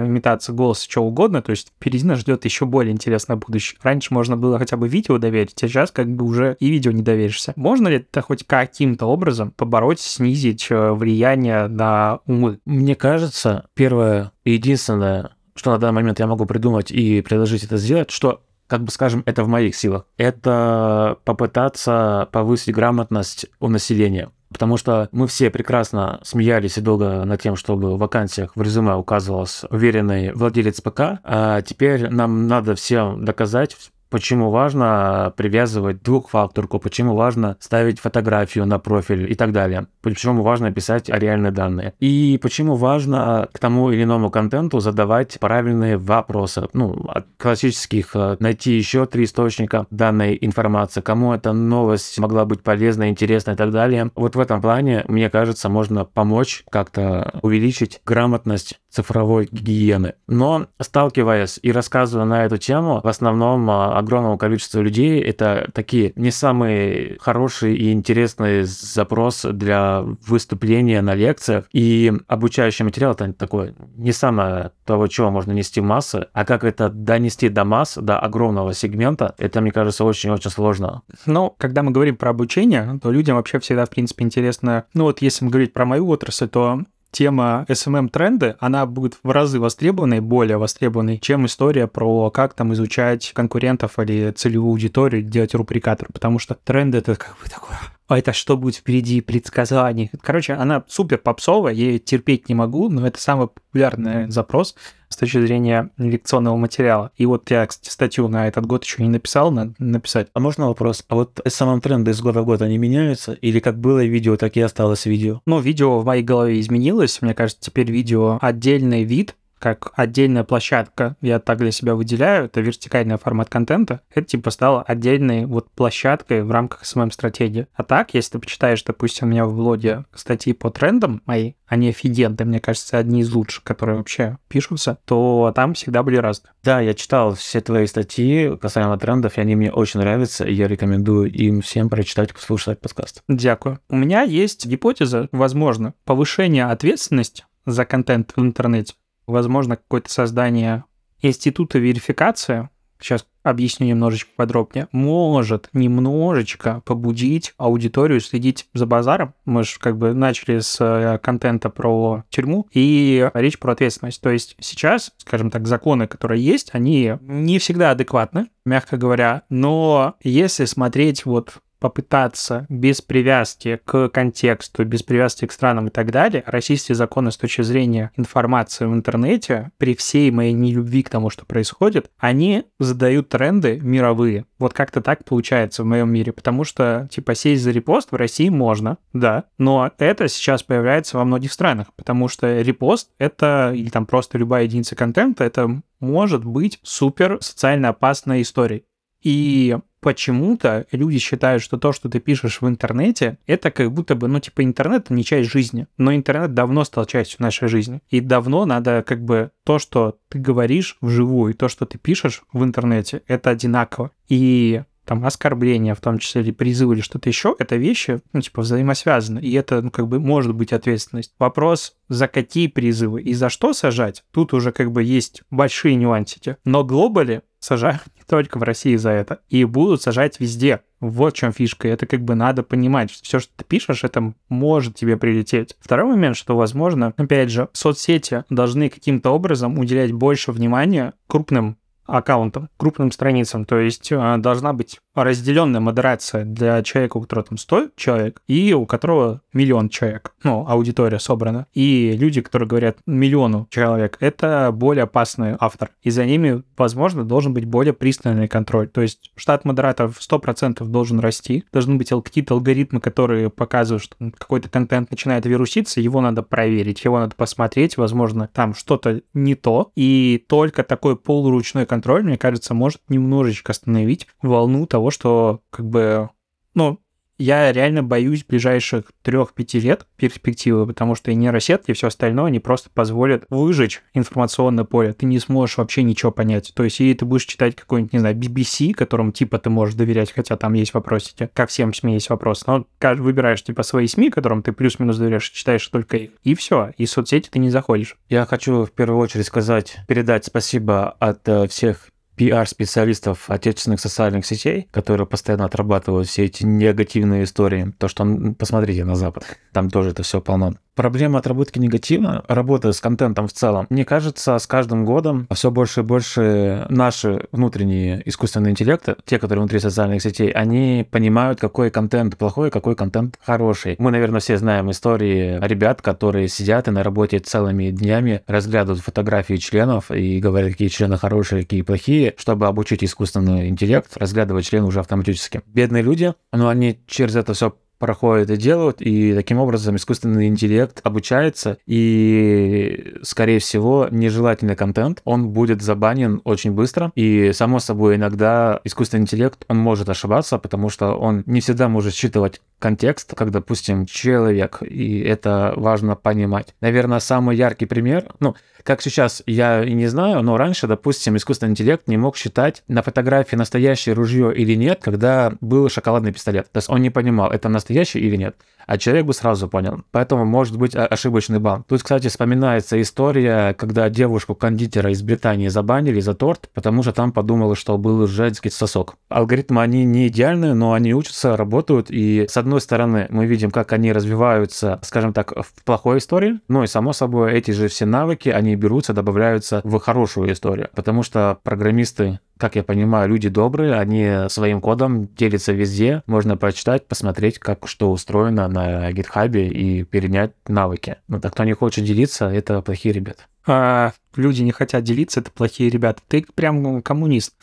имитация 0.05 0.53
голоса, 0.53 0.87
что 0.87 1.01
угодно. 1.01 1.41
То 1.41 1.49
есть 1.49 1.73
впереди 1.75 2.05
нас 2.05 2.19
ждет 2.19 2.45
еще 2.45 2.67
более 2.67 2.93
интересное 2.93 3.35
будущее. 3.35 3.79
Раньше 3.81 4.13
можно 4.13 4.37
было 4.37 4.59
хотя 4.59 4.77
бы 4.77 4.87
видео 4.87 5.17
доверить, 5.17 5.63
а 5.63 5.67
сейчас 5.67 5.89
как 5.89 6.07
бы 6.15 6.25
уже 6.25 6.55
и 6.59 6.69
видео 6.69 6.91
не 6.91 7.01
доверишься. 7.01 7.53
Можно 7.55 7.87
ли 7.87 7.95
это 7.95 8.21
хоть 8.21 8.45
каким-то 8.45 9.07
образом 9.07 9.49
побороть, 9.49 9.99
снизить 9.99 10.67
э, 10.69 10.91
влияние 10.91 11.67
на 11.67 12.19
умы? 12.27 12.59
Мне 12.65 12.93
кажется, 12.93 13.65
первое 13.73 14.31
единственное, 14.45 15.31
что 15.55 15.71
на 15.71 15.77
данный 15.77 15.95
момент 15.95 16.19
я 16.19 16.27
могу 16.27 16.45
придумать 16.45 16.91
и 16.91 17.21
предложить 17.21 17.63
это 17.63 17.77
сделать, 17.77 18.11
что 18.11 18.41
как 18.67 18.83
бы 18.83 18.91
скажем, 18.91 19.23
это 19.25 19.43
в 19.43 19.47
моих 19.47 19.75
силах. 19.75 20.05
Это 20.17 21.17
попытаться 21.25 22.27
повысить 22.31 22.73
грамотность 22.73 23.45
у 23.59 23.67
населения. 23.67 24.31
Потому 24.49 24.77
что 24.77 25.09
мы 25.11 25.27
все 25.27 25.49
прекрасно 25.49 26.19
смеялись 26.23 26.77
и 26.77 26.81
долго 26.81 27.25
над 27.25 27.41
тем, 27.41 27.55
чтобы 27.55 27.95
в 27.95 27.99
вакансиях 27.99 28.55
в 28.55 28.61
резюме 28.61 28.93
указывался 28.93 29.67
уверенный 29.67 30.31
владелец 30.33 30.79
ПК, 30.79 31.19
а 31.23 31.61
теперь 31.61 32.09
нам 32.09 32.47
надо 32.47 32.75
всем 32.75 33.25
доказать, 33.25 33.75
почему 34.13 34.51
важно 34.51 35.33
привязывать 35.35 36.03
двухфакторку, 36.03 36.77
почему 36.77 37.15
важно 37.15 37.57
ставить 37.59 37.99
фотографию 37.99 38.67
на 38.67 38.77
профиль 38.77 39.31
и 39.31 39.33
так 39.33 39.51
далее, 39.51 39.87
почему 40.03 40.43
важно 40.43 40.71
писать 40.71 41.09
реальные 41.09 41.51
данные. 41.51 41.95
И 41.99 42.37
почему 42.39 42.75
важно 42.75 43.49
к 43.51 43.57
тому 43.57 43.89
или 43.89 44.03
иному 44.03 44.29
контенту 44.29 44.79
задавать 44.81 45.39
правильные 45.39 45.97
вопросы. 45.97 46.67
Ну, 46.73 47.07
классических 47.37 48.15
э, 48.15 48.37
найти 48.39 48.73
еще 48.77 49.07
три 49.07 49.23
источника 49.23 49.87
данной 49.89 50.37
информации, 50.39 51.01
кому 51.01 51.33
эта 51.33 51.51
новость 51.51 52.19
могла 52.19 52.45
быть 52.45 52.61
полезна, 52.61 53.09
интересна 53.09 53.53
и 53.53 53.55
так 53.55 53.71
далее. 53.71 54.11
Вот 54.13 54.35
в 54.35 54.39
этом 54.39 54.61
плане, 54.61 55.05
мне 55.07 55.31
кажется, 55.31 55.69
можно 55.69 56.05
помочь 56.05 56.63
как-то 56.69 57.39
увеличить 57.41 57.99
грамотность 58.05 58.79
цифровой 58.93 59.49
гигиены. 59.51 60.13
Но 60.27 60.67
сталкиваясь 60.79 61.59
и 61.61 61.71
рассказывая 61.71 62.25
на 62.25 62.45
эту 62.45 62.57
тему, 62.57 63.01
в 63.03 63.07
основном 63.07 63.69
а, 63.69 63.97
огромному 63.97 64.37
количеству 64.37 64.81
людей 64.81 65.19
это 65.21 65.69
такие 65.73 66.13
не 66.15 66.31
самые 66.31 67.17
хорошие 67.19 67.75
и 67.75 67.91
интересные 67.91 68.65
запрос 68.65 69.43
для 69.43 70.01
выступления 70.27 71.01
на 71.01 71.15
лекциях. 71.15 71.65
И 71.71 72.13
обучающий 72.27 72.85
материал 72.85 73.13
это 73.13 73.33
такой 73.33 73.73
не 73.95 74.11
самое 74.11 74.71
того, 74.85 75.07
чего 75.07 75.31
можно 75.31 75.51
нести 75.51 75.81
в 75.81 75.83
массы, 75.83 76.27
а 76.33 76.45
как 76.45 76.63
это 76.63 76.89
донести 76.89 77.49
до 77.49 77.63
масс, 77.63 77.97
до 77.97 78.19
огромного 78.19 78.73
сегмента, 78.73 79.33
это, 79.37 79.61
мне 79.61 79.71
кажется, 79.71 80.03
очень-очень 80.03 80.51
сложно. 80.51 81.01
Ну, 81.25 81.55
когда 81.57 81.81
мы 81.81 81.91
говорим 81.91 82.15
про 82.15 82.29
обучение, 82.29 82.99
то 83.01 83.11
людям 83.11 83.37
вообще 83.37 83.59
всегда, 83.59 83.85
в 83.85 83.89
принципе, 83.89 84.23
интересно, 84.23 84.85
ну 84.93 85.05
вот 85.05 85.21
если 85.21 85.45
мы 85.45 85.51
говорить 85.51 85.73
про 85.73 85.85
мою 85.85 86.07
отрасль, 86.09 86.47
то 86.47 86.83
тема 87.13 87.65
SMM-тренды, 87.69 88.57
она 88.59 88.85
будет 88.85 89.17
в 89.23 89.29
разы 89.29 89.59
востребованной, 89.59 90.19
более 90.19 90.57
востребованной, 90.57 91.19
чем 91.19 91.45
история 91.45 91.87
про 91.87 92.29
как 92.31 92.53
там 92.53 92.73
изучать 92.73 93.31
конкурентов 93.33 93.99
или 93.99 94.31
целевую 94.31 94.71
аудиторию, 94.71 95.23
делать 95.23 95.55
рубрикатор, 95.55 96.09
потому 96.11 96.39
что 96.39 96.55
тренды— 96.55 96.97
это 96.99 97.15
как 97.15 97.37
бы 97.41 97.49
такое 97.49 97.77
а 98.07 98.19
это 98.19 98.33
что 98.33 98.57
будет 98.57 98.75
впереди, 98.75 99.21
предсказаний. 99.21 100.11
Короче, 100.21 100.53
она 100.53 100.83
супер 100.87 101.17
попсовая, 101.17 101.73
я 101.73 101.85
ее 101.85 101.99
терпеть 101.99 102.49
не 102.49 102.55
могу, 102.55 102.89
но 102.89 103.07
это 103.07 103.19
самый 103.19 103.47
популярный 103.47 104.29
запрос 104.29 104.75
с 105.09 105.15
точки 105.15 105.39
зрения 105.39 105.91
лекционного 105.97 106.57
материала. 106.57 107.11
И 107.15 107.25
вот 107.25 107.49
я, 107.51 107.65
кстати, 107.67 107.89
статью 107.89 108.27
на 108.27 108.47
этот 108.47 108.65
год 108.65 108.83
еще 108.83 109.03
не 109.03 109.09
написал, 109.09 109.51
надо 109.51 109.73
написать. 109.77 110.27
А 110.33 110.39
можно 110.39 110.67
вопрос? 110.67 111.05
А 111.07 111.15
вот 111.15 111.39
самом 111.47 111.81
тренды 111.81 112.11
из 112.11 112.21
года 112.21 112.41
в 112.41 112.45
год, 112.45 112.61
они 112.61 112.77
меняются? 112.77 113.33
Или 113.33 113.59
как 113.59 113.79
было 113.79 114.03
видео, 114.03 114.35
так 114.37 114.57
и 114.57 114.61
осталось 114.61 115.05
видео? 115.05 115.41
Ну, 115.45 115.59
видео 115.59 115.99
в 115.99 116.05
моей 116.05 116.23
голове 116.23 116.59
изменилось. 116.59 117.21
Мне 117.21 117.33
кажется, 117.33 117.61
теперь 117.61 117.91
видео 117.91 118.39
отдельный 118.41 119.03
вид, 119.03 119.35
как 119.63 119.93
отдельная 119.95 120.43
площадка, 120.43 121.15
я 121.21 121.39
так 121.39 121.59
для 121.59 121.71
себя 121.71 121.95
выделяю, 121.95 122.45
это 122.45 122.59
вертикальный 122.59 123.17
формат 123.17 123.49
контента, 123.49 124.01
это 124.13 124.27
типа 124.27 124.49
стало 124.49 124.81
отдельной 124.81 125.45
вот 125.45 125.71
площадкой 125.71 126.43
в 126.43 126.51
рамках 126.51 126.83
SMM-стратегии. 126.83 127.67
А 127.73 127.83
так, 127.83 128.13
если 128.13 128.33
ты 128.33 128.39
почитаешь, 128.39 128.83
допустим, 128.83 129.27
у 129.27 129.31
меня 129.31 129.45
в 129.45 129.55
блоге 129.55 130.03
статьи 130.13 130.51
по 130.51 130.69
трендам 130.69 131.21
мои, 131.25 131.53
они 131.65 131.87
офигенные, 131.87 132.45
мне 132.45 132.59
кажется, 132.59 132.97
одни 132.97 133.21
из 133.21 133.31
лучших, 133.31 133.63
которые 133.63 133.99
вообще 133.99 134.37
пишутся, 134.49 134.97
то 135.05 135.53
там 135.55 135.75
всегда 135.75 136.03
были 136.03 136.17
разные. 136.17 136.51
Да, 136.61 136.81
я 136.81 136.93
читал 136.93 137.33
все 137.33 137.61
твои 137.61 137.87
статьи 137.87 138.57
касаемо 138.57 138.97
трендов, 138.97 139.37
и 139.37 139.41
они 139.41 139.55
мне 139.55 139.71
очень 139.71 140.01
нравятся, 140.01 140.43
и 140.43 140.53
я 140.53 140.67
рекомендую 140.67 141.31
им 141.31 141.61
всем 141.61 141.87
прочитать, 141.89 142.33
послушать 142.33 142.81
подкаст. 142.81 143.23
Дякую. 143.29 143.79
У 143.87 143.95
меня 143.95 144.23
есть 144.23 144.65
гипотеза, 144.65 145.29
возможно, 145.31 145.93
повышение 146.03 146.65
ответственности 146.65 147.45
за 147.65 147.85
контент 147.85 148.33
в 148.35 148.41
интернете 148.41 148.93
возможно, 149.27 149.77
какое-то 149.77 150.11
создание 150.11 150.85
института 151.21 151.79
верификации, 151.79 152.69
сейчас 152.99 153.25
объясню 153.43 153.87
немножечко 153.87 154.31
подробнее, 154.35 154.87
может 154.91 155.69
немножечко 155.73 156.81
побудить 156.85 157.53
аудиторию 157.57 158.21
следить 158.21 158.67
за 158.73 158.85
базаром. 158.85 159.33
Мы 159.45 159.63
же 159.63 159.77
как 159.79 159.97
бы 159.97 160.13
начали 160.13 160.59
с 160.59 160.77
э, 160.79 161.19
контента 161.19 161.69
про 161.69 162.23
тюрьму 162.29 162.67
и 162.71 163.29
речь 163.33 163.59
про 163.59 163.73
ответственность. 163.73 164.21
То 164.21 164.29
есть 164.29 164.55
сейчас, 164.59 165.11
скажем 165.17 165.51
так, 165.51 165.67
законы, 165.67 166.07
которые 166.07 166.43
есть, 166.43 166.69
они 166.73 167.17
не 167.21 167.59
всегда 167.59 167.91
адекватны, 167.91 168.47
мягко 168.65 168.97
говоря, 168.97 169.43
но 169.49 170.15
если 170.23 170.65
смотреть 170.65 171.25
вот 171.25 171.57
попытаться 171.83 172.65
без 172.69 173.01
привязки 173.01 173.77
к 173.83 174.07
контексту, 174.07 174.85
без 174.85 175.03
привязки 175.03 175.45
к 175.45 175.51
странам 175.51 175.87
и 175.87 175.89
так 175.89 176.11
далее, 176.11 176.41
российские 176.45 176.95
законы 176.95 177.29
с 177.29 177.35
точки 177.35 177.61
зрения 177.61 178.13
информации 178.15 178.85
в 178.85 178.93
интернете, 178.93 179.71
при 179.77 179.93
всей 179.93 180.31
моей 180.31 180.53
нелюбви 180.53 181.03
к 181.03 181.09
тому, 181.09 181.29
что 181.29 181.45
происходит, 181.45 182.09
они 182.17 182.63
задают 182.79 183.27
тренды 183.27 183.81
мировые. 183.81 184.45
Вот 184.59 184.71
как-то 184.71 185.01
так 185.01 185.25
получается 185.25 185.83
в 185.83 185.85
моем 185.85 186.09
мире, 186.09 186.31
потому 186.31 186.63
что, 186.63 187.09
типа, 187.11 187.35
сесть 187.35 187.63
за 187.63 187.71
репост 187.71 188.13
в 188.13 188.15
России 188.15 188.47
можно, 188.47 188.97
да, 189.11 189.43
но 189.57 189.91
это 189.97 190.29
сейчас 190.29 190.63
появляется 190.63 191.17
во 191.17 191.25
многих 191.25 191.51
странах, 191.51 191.87
потому 191.97 192.29
что 192.29 192.61
репост— 192.61 193.09
это, 193.17 193.73
или 193.75 193.89
там 193.89 194.05
просто 194.05 194.37
любая 194.37 194.63
единица 194.63 194.95
контента, 194.95 195.43
это 195.43 195.81
может 195.99 196.45
быть 196.45 196.79
супер 196.81 197.39
социально 197.41 197.89
опасной 197.89 198.41
историей. 198.41 198.85
И 199.23 199.77
почему-то 200.01 200.85
люди 200.91 201.17
считают, 201.17 201.63
что 201.63 201.77
то, 201.77 201.93
что 201.93 202.09
ты 202.09 202.19
пишешь 202.19 202.61
в 202.61 202.67
интернете, 202.67 203.37
это 203.47 203.71
как 203.71 203.91
будто 203.91 204.15
бы, 204.15 204.27
ну, 204.27 204.39
типа, 204.39 204.63
интернет— 204.63 205.09
не 205.09 205.23
часть 205.23 205.49
жизни. 205.49 205.87
Но 205.97 206.13
интернет 206.13 206.53
давно 206.53 206.83
стал 206.83 207.05
частью 207.05 207.41
нашей 207.41 207.69
жизни. 207.69 208.01
И 208.09 208.19
давно 208.19 208.65
надо 208.65 209.03
как 209.07 209.23
бы 209.23 209.51
то, 209.63 209.79
что 209.79 210.17
ты 210.29 210.37
говоришь 210.39 210.97
вживую, 211.01 211.53
и 211.53 211.57
то, 211.57 211.69
что 211.69 211.85
ты 211.85 211.97
пишешь 211.97 212.43
в 212.51 212.63
интернете, 212.63 213.23
это 213.27 213.49
одинаково. 213.49 214.11
И 214.27 214.83
там 215.05 215.25
оскорбления, 215.25 215.95
в 215.95 216.01
том 216.01 216.17
числе 216.17 216.41
или 216.41 216.51
призывы 216.51 216.95
или 216.95 217.01
что-то 217.01 217.29
еще, 217.29 217.55
это 217.59 217.75
вещи, 217.75 218.21
ну, 218.31 218.41
типа, 218.41 218.61
взаимосвязаны, 218.61 219.39
и 219.39 219.51
это, 219.53 219.81
ну, 219.81 219.91
как 219.91 220.07
бы, 220.07 220.19
может 220.19 220.53
быть 220.53 220.73
ответственность. 220.73 221.33
Вопрос, 221.39 221.95
за 222.09 222.27
какие 222.27 222.67
призывы 222.67 223.21
и 223.21 223.33
за 223.33 223.49
что 223.49 223.73
сажать, 223.73 224.23
тут 224.31 224.53
уже, 224.53 224.71
как 224.71 224.91
бы, 224.91 225.03
есть 225.03 225.43
большие 225.49 225.95
нюансики. 225.95 226.57
Но 226.63 226.83
глобали 226.83 227.41
сажают 227.63 228.01
не 228.17 228.23
только 228.27 228.59
в 228.59 228.63
России 228.63 228.95
за 228.97 229.11
это, 229.11 229.39
и 229.49 229.63
будут 229.63 230.01
сажать 230.01 230.39
везде. 230.39 230.81
Вот 230.99 231.33
в 231.33 231.37
чем 231.37 231.53
фишка, 231.53 231.87
это 231.87 232.05
как 232.05 232.21
бы 232.21 232.35
надо 232.35 232.61
понимать, 232.63 233.11
все, 233.11 233.39
что 233.39 233.51
ты 233.55 233.63
пишешь, 233.63 234.03
это 234.03 234.33
может 234.49 234.95
тебе 234.95 235.17
прилететь. 235.17 235.75
Второй 235.79 236.09
момент, 236.11 236.35
что, 236.35 236.57
возможно, 236.57 237.13
опять 237.17 237.49
же, 237.49 237.69
соцсети 237.73 238.43
должны 238.49 238.89
каким-то 238.89 239.31
образом 239.31 239.79
уделять 239.79 240.11
больше 240.11 240.51
внимания 240.51 241.13
крупным 241.27 241.77
аккаунтам, 242.05 242.69
крупным 242.77 243.11
страницам. 243.11 243.65
То 243.65 243.79
есть 243.79 244.11
а, 244.11 244.37
должна 244.37 244.73
быть 244.73 244.99
разделенная 245.15 245.81
модерация 245.81 246.45
для 246.45 246.81
человека, 246.83 247.17
у 247.17 247.21
которого 247.21 247.45
там 247.45 247.57
100 247.57 247.89
человек, 247.95 248.41
и 248.47 248.73
у 248.73 248.85
которого 248.85 249.41
миллион 249.53 249.89
человек, 249.89 250.33
ну, 250.43 250.65
аудитория 250.67 251.19
собрана. 251.19 251.67
И 251.73 252.15
люди, 252.17 252.41
которые 252.41 252.67
говорят 252.67 252.97
миллиону 253.05 253.67
человек, 253.69 254.17
это 254.19 254.71
более 254.73 255.03
опасный 255.03 255.55
автор. 255.59 255.91
И 256.01 256.09
за 256.09 256.25
ними, 256.25 256.63
возможно, 256.77 257.23
должен 257.23 257.53
быть 257.53 257.65
более 257.65 257.93
пристальный 257.93 258.47
контроль. 258.47 258.87
То 258.87 259.01
есть 259.01 259.31
штат 259.35 259.65
модераторов 259.65 260.19
100% 260.19 260.83
должен 260.85 261.19
расти. 261.19 261.65
Должны 261.71 261.95
быть 261.95 262.09
какие-то 262.09 262.55
алгоритмы, 262.55 262.99
которые 262.99 263.49
показывают, 263.49 264.03
что 264.03 264.15
какой-то 264.37 264.69
контент 264.69 265.11
начинает 265.11 265.45
вируситься, 265.45 266.01
его 266.01 266.21
надо 266.21 266.43
проверить, 266.43 267.03
его 267.03 267.19
надо 267.19 267.35
посмотреть, 267.35 267.97
возможно, 267.97 268.49
там 268.53 268.73
что-то 268.73 269.21
не 269.33 269.55
то. 269.55 269.91
И 269.95 270.43
только 270.47 270.83
такой 270.83 271.15
полуручной 271.17 271.85
контроль, 271.85 272.23
мне 272.23 272.37
кажется, 272.37 272.73
может 272.73 273.01
немножечко 273.09 273.71
остановить 273.71 274.27
волну 274.41 274.85
того, 274.85 275.02
что 275.11 275.61
как 275.69 275.85
бы, 275.87 276.29
ну, 276.73 276.99
Я 277.39 277.71
реально 277.71 278.03
боюсь 278.03 278.45
ближайших 278.45 279.11
трех-пяти 279.23 279.79
лет 279.79 280.05
перспективы, 280.17 280.85
потому 280.85 281.15
что 281.15 281.31
и 281.31 281.35
нейросетки 281.35 281.89
и 281.89 281.93
все 281.93 282.07
остальное, 282.07 282.45
они 282.45 282.59
просто 282.59 282.91
позволят 282.93 283.45
выжечь 283.49 284.03
информационное 284.13 284.83
поле. 284.83 285.13
Ты 285.13 285.25
не 285.25 285.39
сможешь 285.39 285.77
вообще 285.77 286.03
ничего 286.03 286.31
понять. 286.31 286.71
То 286.75 286.83
есть, 286.83 287.01
и 287.01 287.13
ты 287.13 287.25
будешь 287.25 287.45
читать 287.45 287.75
какой-нибудь, 287.75 288.13
не 288.13 288.19
знаю, 288.19 288.35
BBC, 288.37 288.93
которому 288.93 289.31
типа 289.31 289.57
ты 289.57 289.71
можешь 289.71 289.95
доверять, 289.95 290.31
хотя 290.31 290.57
там 290.57 290.73
есть 290.73 290.93
вопросики. 290.93 291.49
Ко 291.53 291.65
всем 291.65 291.93
СМИ 291.93 292.13
есть 292.13 292.29
вопрос. 292.29 292.67
Но 292.67 292.85
выбираешь 293.01 293.63
типа 293.63 293.81
свои 293.81 294.05
СМИ, 294.05 294.29
которым 294.29 294.61
ты 294.61 294.71
плюс-минус 294.71 295.17
доверяешь, 295.17 295.49
читаешь 295.49 295.87
только 295.87 296.17
их. 296.17 296.31
И 296.43 296.53
все. 296.53 296.91
И 296.97 297.05
в 297.05 297.09
соцсети 297.09 297.49
ты 297.49 297.57
не 297.57 297.71
заходишь. 297.71 298.15
Я 298.29 298.45
хочу 298.45 298.85
в 298.85 298.91
первую 298.91 299.19
очередь 299.19 299.47
сказать, 299.47 299.97
передать 300.07 300.45
спасибо 300.45 301.09
от 301.19 301.45
э, 301.49 301.67
всех 301.67 302.12
пиар-специалистов 302.35 303.49
отечественных 303.49 303.99
социальных 303.99 304.45
сетей, 304.45 304.87
которые 304.91 305.27
постоянно 305.27 305.65
отрабатывают 305.65 306.27
все 306.27 306.45
эти 306.45 306.63
негативные 306.65 307.43
истории. 307.43 307.93
То, 307.97 308.07
что 308.07 308.25
посмотрите 308.57 309.05
на 309.05 309.15
Запад, 309.15 309.59
там 309.71 309.89
тоже 309.89 310.11
это 310.11 310.23
все 310.23 310.41
полно. 310.41 310.75
Проблема 310.95 311.39
отработки 311.39 311.79
негатива, 311.79 312.43
работы 312.47 312.93
с 312.93 313.01
контентом 313.01 313.47
в 313.47 313.53
целом, 313.53 313.87
мне 313.89 314.05
кажется, 314.05 314.59
с 314.59 314.67
каждым 314.67 315.05
годом 315.05 315.47
все 315.51 315.71
больше 315.71 316.01
и 316.01 316.03
больше 316.03 316.85
наши 316.89 317.47
внутренние 317.51 318.21
искусственные 318.29 318.71
интеллекты, 318.71 319.15
те, 319.25 319.39
которые 319.39 319.61
внутри 319.63 319.79
социальных 319.79 320.21
сетей, 320.21 320.51
они 320.51 321.07
понимают, 321.09 321.59
какой 321.59 321.89
контент 321.89 322.37
плохой, 322.37 322.69
какой 322.69 322.95
контент 322.95 323.39
хороший. 323.43 323.95
Мы, 323.97 324.11
наверное, 324.11 324.39
все 324.39 324.57
знаем 324.57 324.91
истории 324.91 325.59
ребят, 325.65 326.03
которые 326.03 326.47
сидят 326.47 326.87
и 326.87 326.91
на 326.91 327.01
работе 327.01 327.39
целыми 327.39 327.89
днями 327.89 328.43
разглядывают 328.45 329.03
фотографии 329.03 329.55
членов 329.55 330.11
и 330.11 330.39
говорят, 330.39 330.71
какие 330.73 330.89
члены 330.89 331.17
хорошие, 331.17 331.63
какие 331.63 331.81
плохие, 331.81 332.35
чтобы 332.37 332.67
обучить 332.67 333.03
искусственный 333.03 333.67
интеллект 333.67 334.15
разглядывать 334.15 334.65
члены 334.65 334.85
уже 334.85 334.99
автоматически. 334.99 335.61
Бедные 335.65 336.03
люди, 336.03 336.33
но 336.51 336.67
они 336.67 336.99
через 337.07 337.35
это 337.35 337.53
все 337.53 337.73
проходят 338.03 338.49
и 338.49 338.57
делают, 338.57 339.01
и 339.01 339.33
таким 339.33 339.59
образом 339.59 339.95
искусственный 339.95 340.47
интеллект 340.47 340.99
обучается, 341.03 341.77
и, 341.85 343.15
скорее 343.21 343.59
всего, 343.59 344.09
нежелательный 344.11 344.75
контент, 344.75 345.21
он 345.23 345.51
будет 345.51 345.81
забанен 345.81 346.41
очень 346.43 346.73
быстро, 346.73 347.13
и, 347.15 347.53
само 347.53 347.79
собой, 347.79 348.17
иногда 348.17 348.81
искусственный 348.83 349.21
интеллект, 349.21 349.63
он 349.69 349.77
может 349.77 350.09
ошибаться, 350.09 350.57
потому 350.57 350.89
что 350.89 351.13
он 351.13 351.43
не 351.45 351.61
всегда 351.61 351.87
может 351.87 352.13
считывать 352.13 352.59
контекст, 352.77 353.35
как, 353.35 353.51
допустим, 353.51 354.05
человек, 354.05 354.79
и 354.81 355.21
это 355.21 355.73
важно 355.77 356.17
понимать. 356.17 356.75
Наверное, 356.81 357.19
самый 357.19 357.55
яркий 357.55 357.85
пример, 357.85 358.33
ну, 358.41 358.55
как 358.83 359.01
сейчас, 359.01 359.41
я 359.45 359.83
и 359.83 359.93
не 359.93 360.07
знаю, 360.07 360.43
но 360.43 360.57
раньше, 360.57 360.87
допустим, 360.87 361.37
искусственный 361.37 361.71
интеллект 361.71 362.07
не 362.09 362.17
мог 362.17 362.35
считать 362.35 362.83
на 362.89 363.01
фотографии 363.01 363.55
настоящее 363.55 364.13
ружье 364.13 364.53
или 364.53 364.75
нет, 364.75 364.99
когда 365.01 365.53
был 365.61 365.87
шоколадный 365.87 366.33
пистолет. 366.33 366.69
То 366.71 366.79
есть 366.79 366.89
он 366.89 367.01
не 367.01 367.09
понимал, 367.09 367.49
это 367.49 367.69
настоящий 367.93 368.19
или 368.19 368.35
нет 368.35 368.55
а 368.87 368.97
человек 368.97 369.25
бы 369.25 369.33
сразу 369.33 369.67
понял. 369.67 370.01
Поэтому 370.11 370.45
может 370.45 370.77
быть 370.77 370.95
ошибочный 370.95 371.59
бан. 371.59 371.83
Тут, 371.87 372.03
кстати, 372.03 372.27
вспоминается 372.27 373.01
история, 373.01 373.73
когда 373.73 374.09
девушку-кондитера 374.09 375.11
из 375.11 375.21
Британии 375.21 375.67
забанили 375.67 376.19
за 376.19 376.33
торт, 376.33 376.69
потому 376.73 377.03
что 377.03 377.11
там 377.11 377.31
подумала, 377.31 377.75
что 377.75 377.97
был 377.97 378.27
женский 378.27 378.69
сосок. 378.69 379.15
Алгоритмы, 379.29 379.81
они 379.81 380.03
не 380.05 380.27
идеальны, 380.27 380.73
но 380.73 380.93
они 380.93 381.13
учатся, 381.13 381.57
работают, 381.57 382.07
и 382.09 382.45
с 382.49 382.57
одной 382.57 382.81
стороны 382.81 383.27
мы 383.29 383.45
видим, 383.45 383.71
как 383.71 383.93
они 383.93 384.11
развиваются, 384.11 384.99
скажем 385.03 385.33
так, 385.33 385.51
в 385.51 385.83
плохой 385.83 386.17
истории, 386.17 386.59
ну 386.67 386.83
и 386.83 386.87
само 386.87 387.13
собой 387.13 387.53
эти 387.53 387.71
же 387.71 387.87
все 387.87 388.05
навыки, 388.05 388.49
они 388.49 388.75
берутся, 388.75 389.13
добавляются 389.13 389.81
в 389.83 389.99
хорошую 389.99 390.51
историю, 390.51 390.89
потому 390.95 391.23
что 391.23 391.57
программисты 391.63 392.39
как 392.63 392.77
я 392.77 392.83
понимаю, 392.83 393.27
люди 393.27 393.49
добрые, 393.49 393.95
они 393.95 394.47
своим 394.47 394.79
кодом 394.79 395.27
делятся 395.35 395.73
везде, 395.73 396.23
можно 396.27 396.55
прочитать, 396.55 397.07
посмотреть, 397.07 397.59
как 397.59 397.87
что 397.89 398.09
устроено 398.09 398.63
на 398.73 399.11
гитхабе 399.11 399.69
и 399.69 400.03
перенять 400.03 400.51
навыки. 400.67 401.17
Но 401.27 401.39
так 401.39 401.53
кто 401.53 401.63
не 401.63 401.73
хочет 401.73 402.03
делиться, 402.03 402.49
это 402.49 402.81
плохие 402.81 403.13
ребята. 403.13 403.43
А, 403.65 404.11
люди 404.35 404.61
не 404.61 404.71
хотят 404.71 405.03
делиться, 405.03 405.39
это 405.39 405.51
плохие 405.51 405.89
ребята. 405.89 406.21
Ты 406.27 406.45
прям 406.55 407.01
коммунист. 407.01 407.53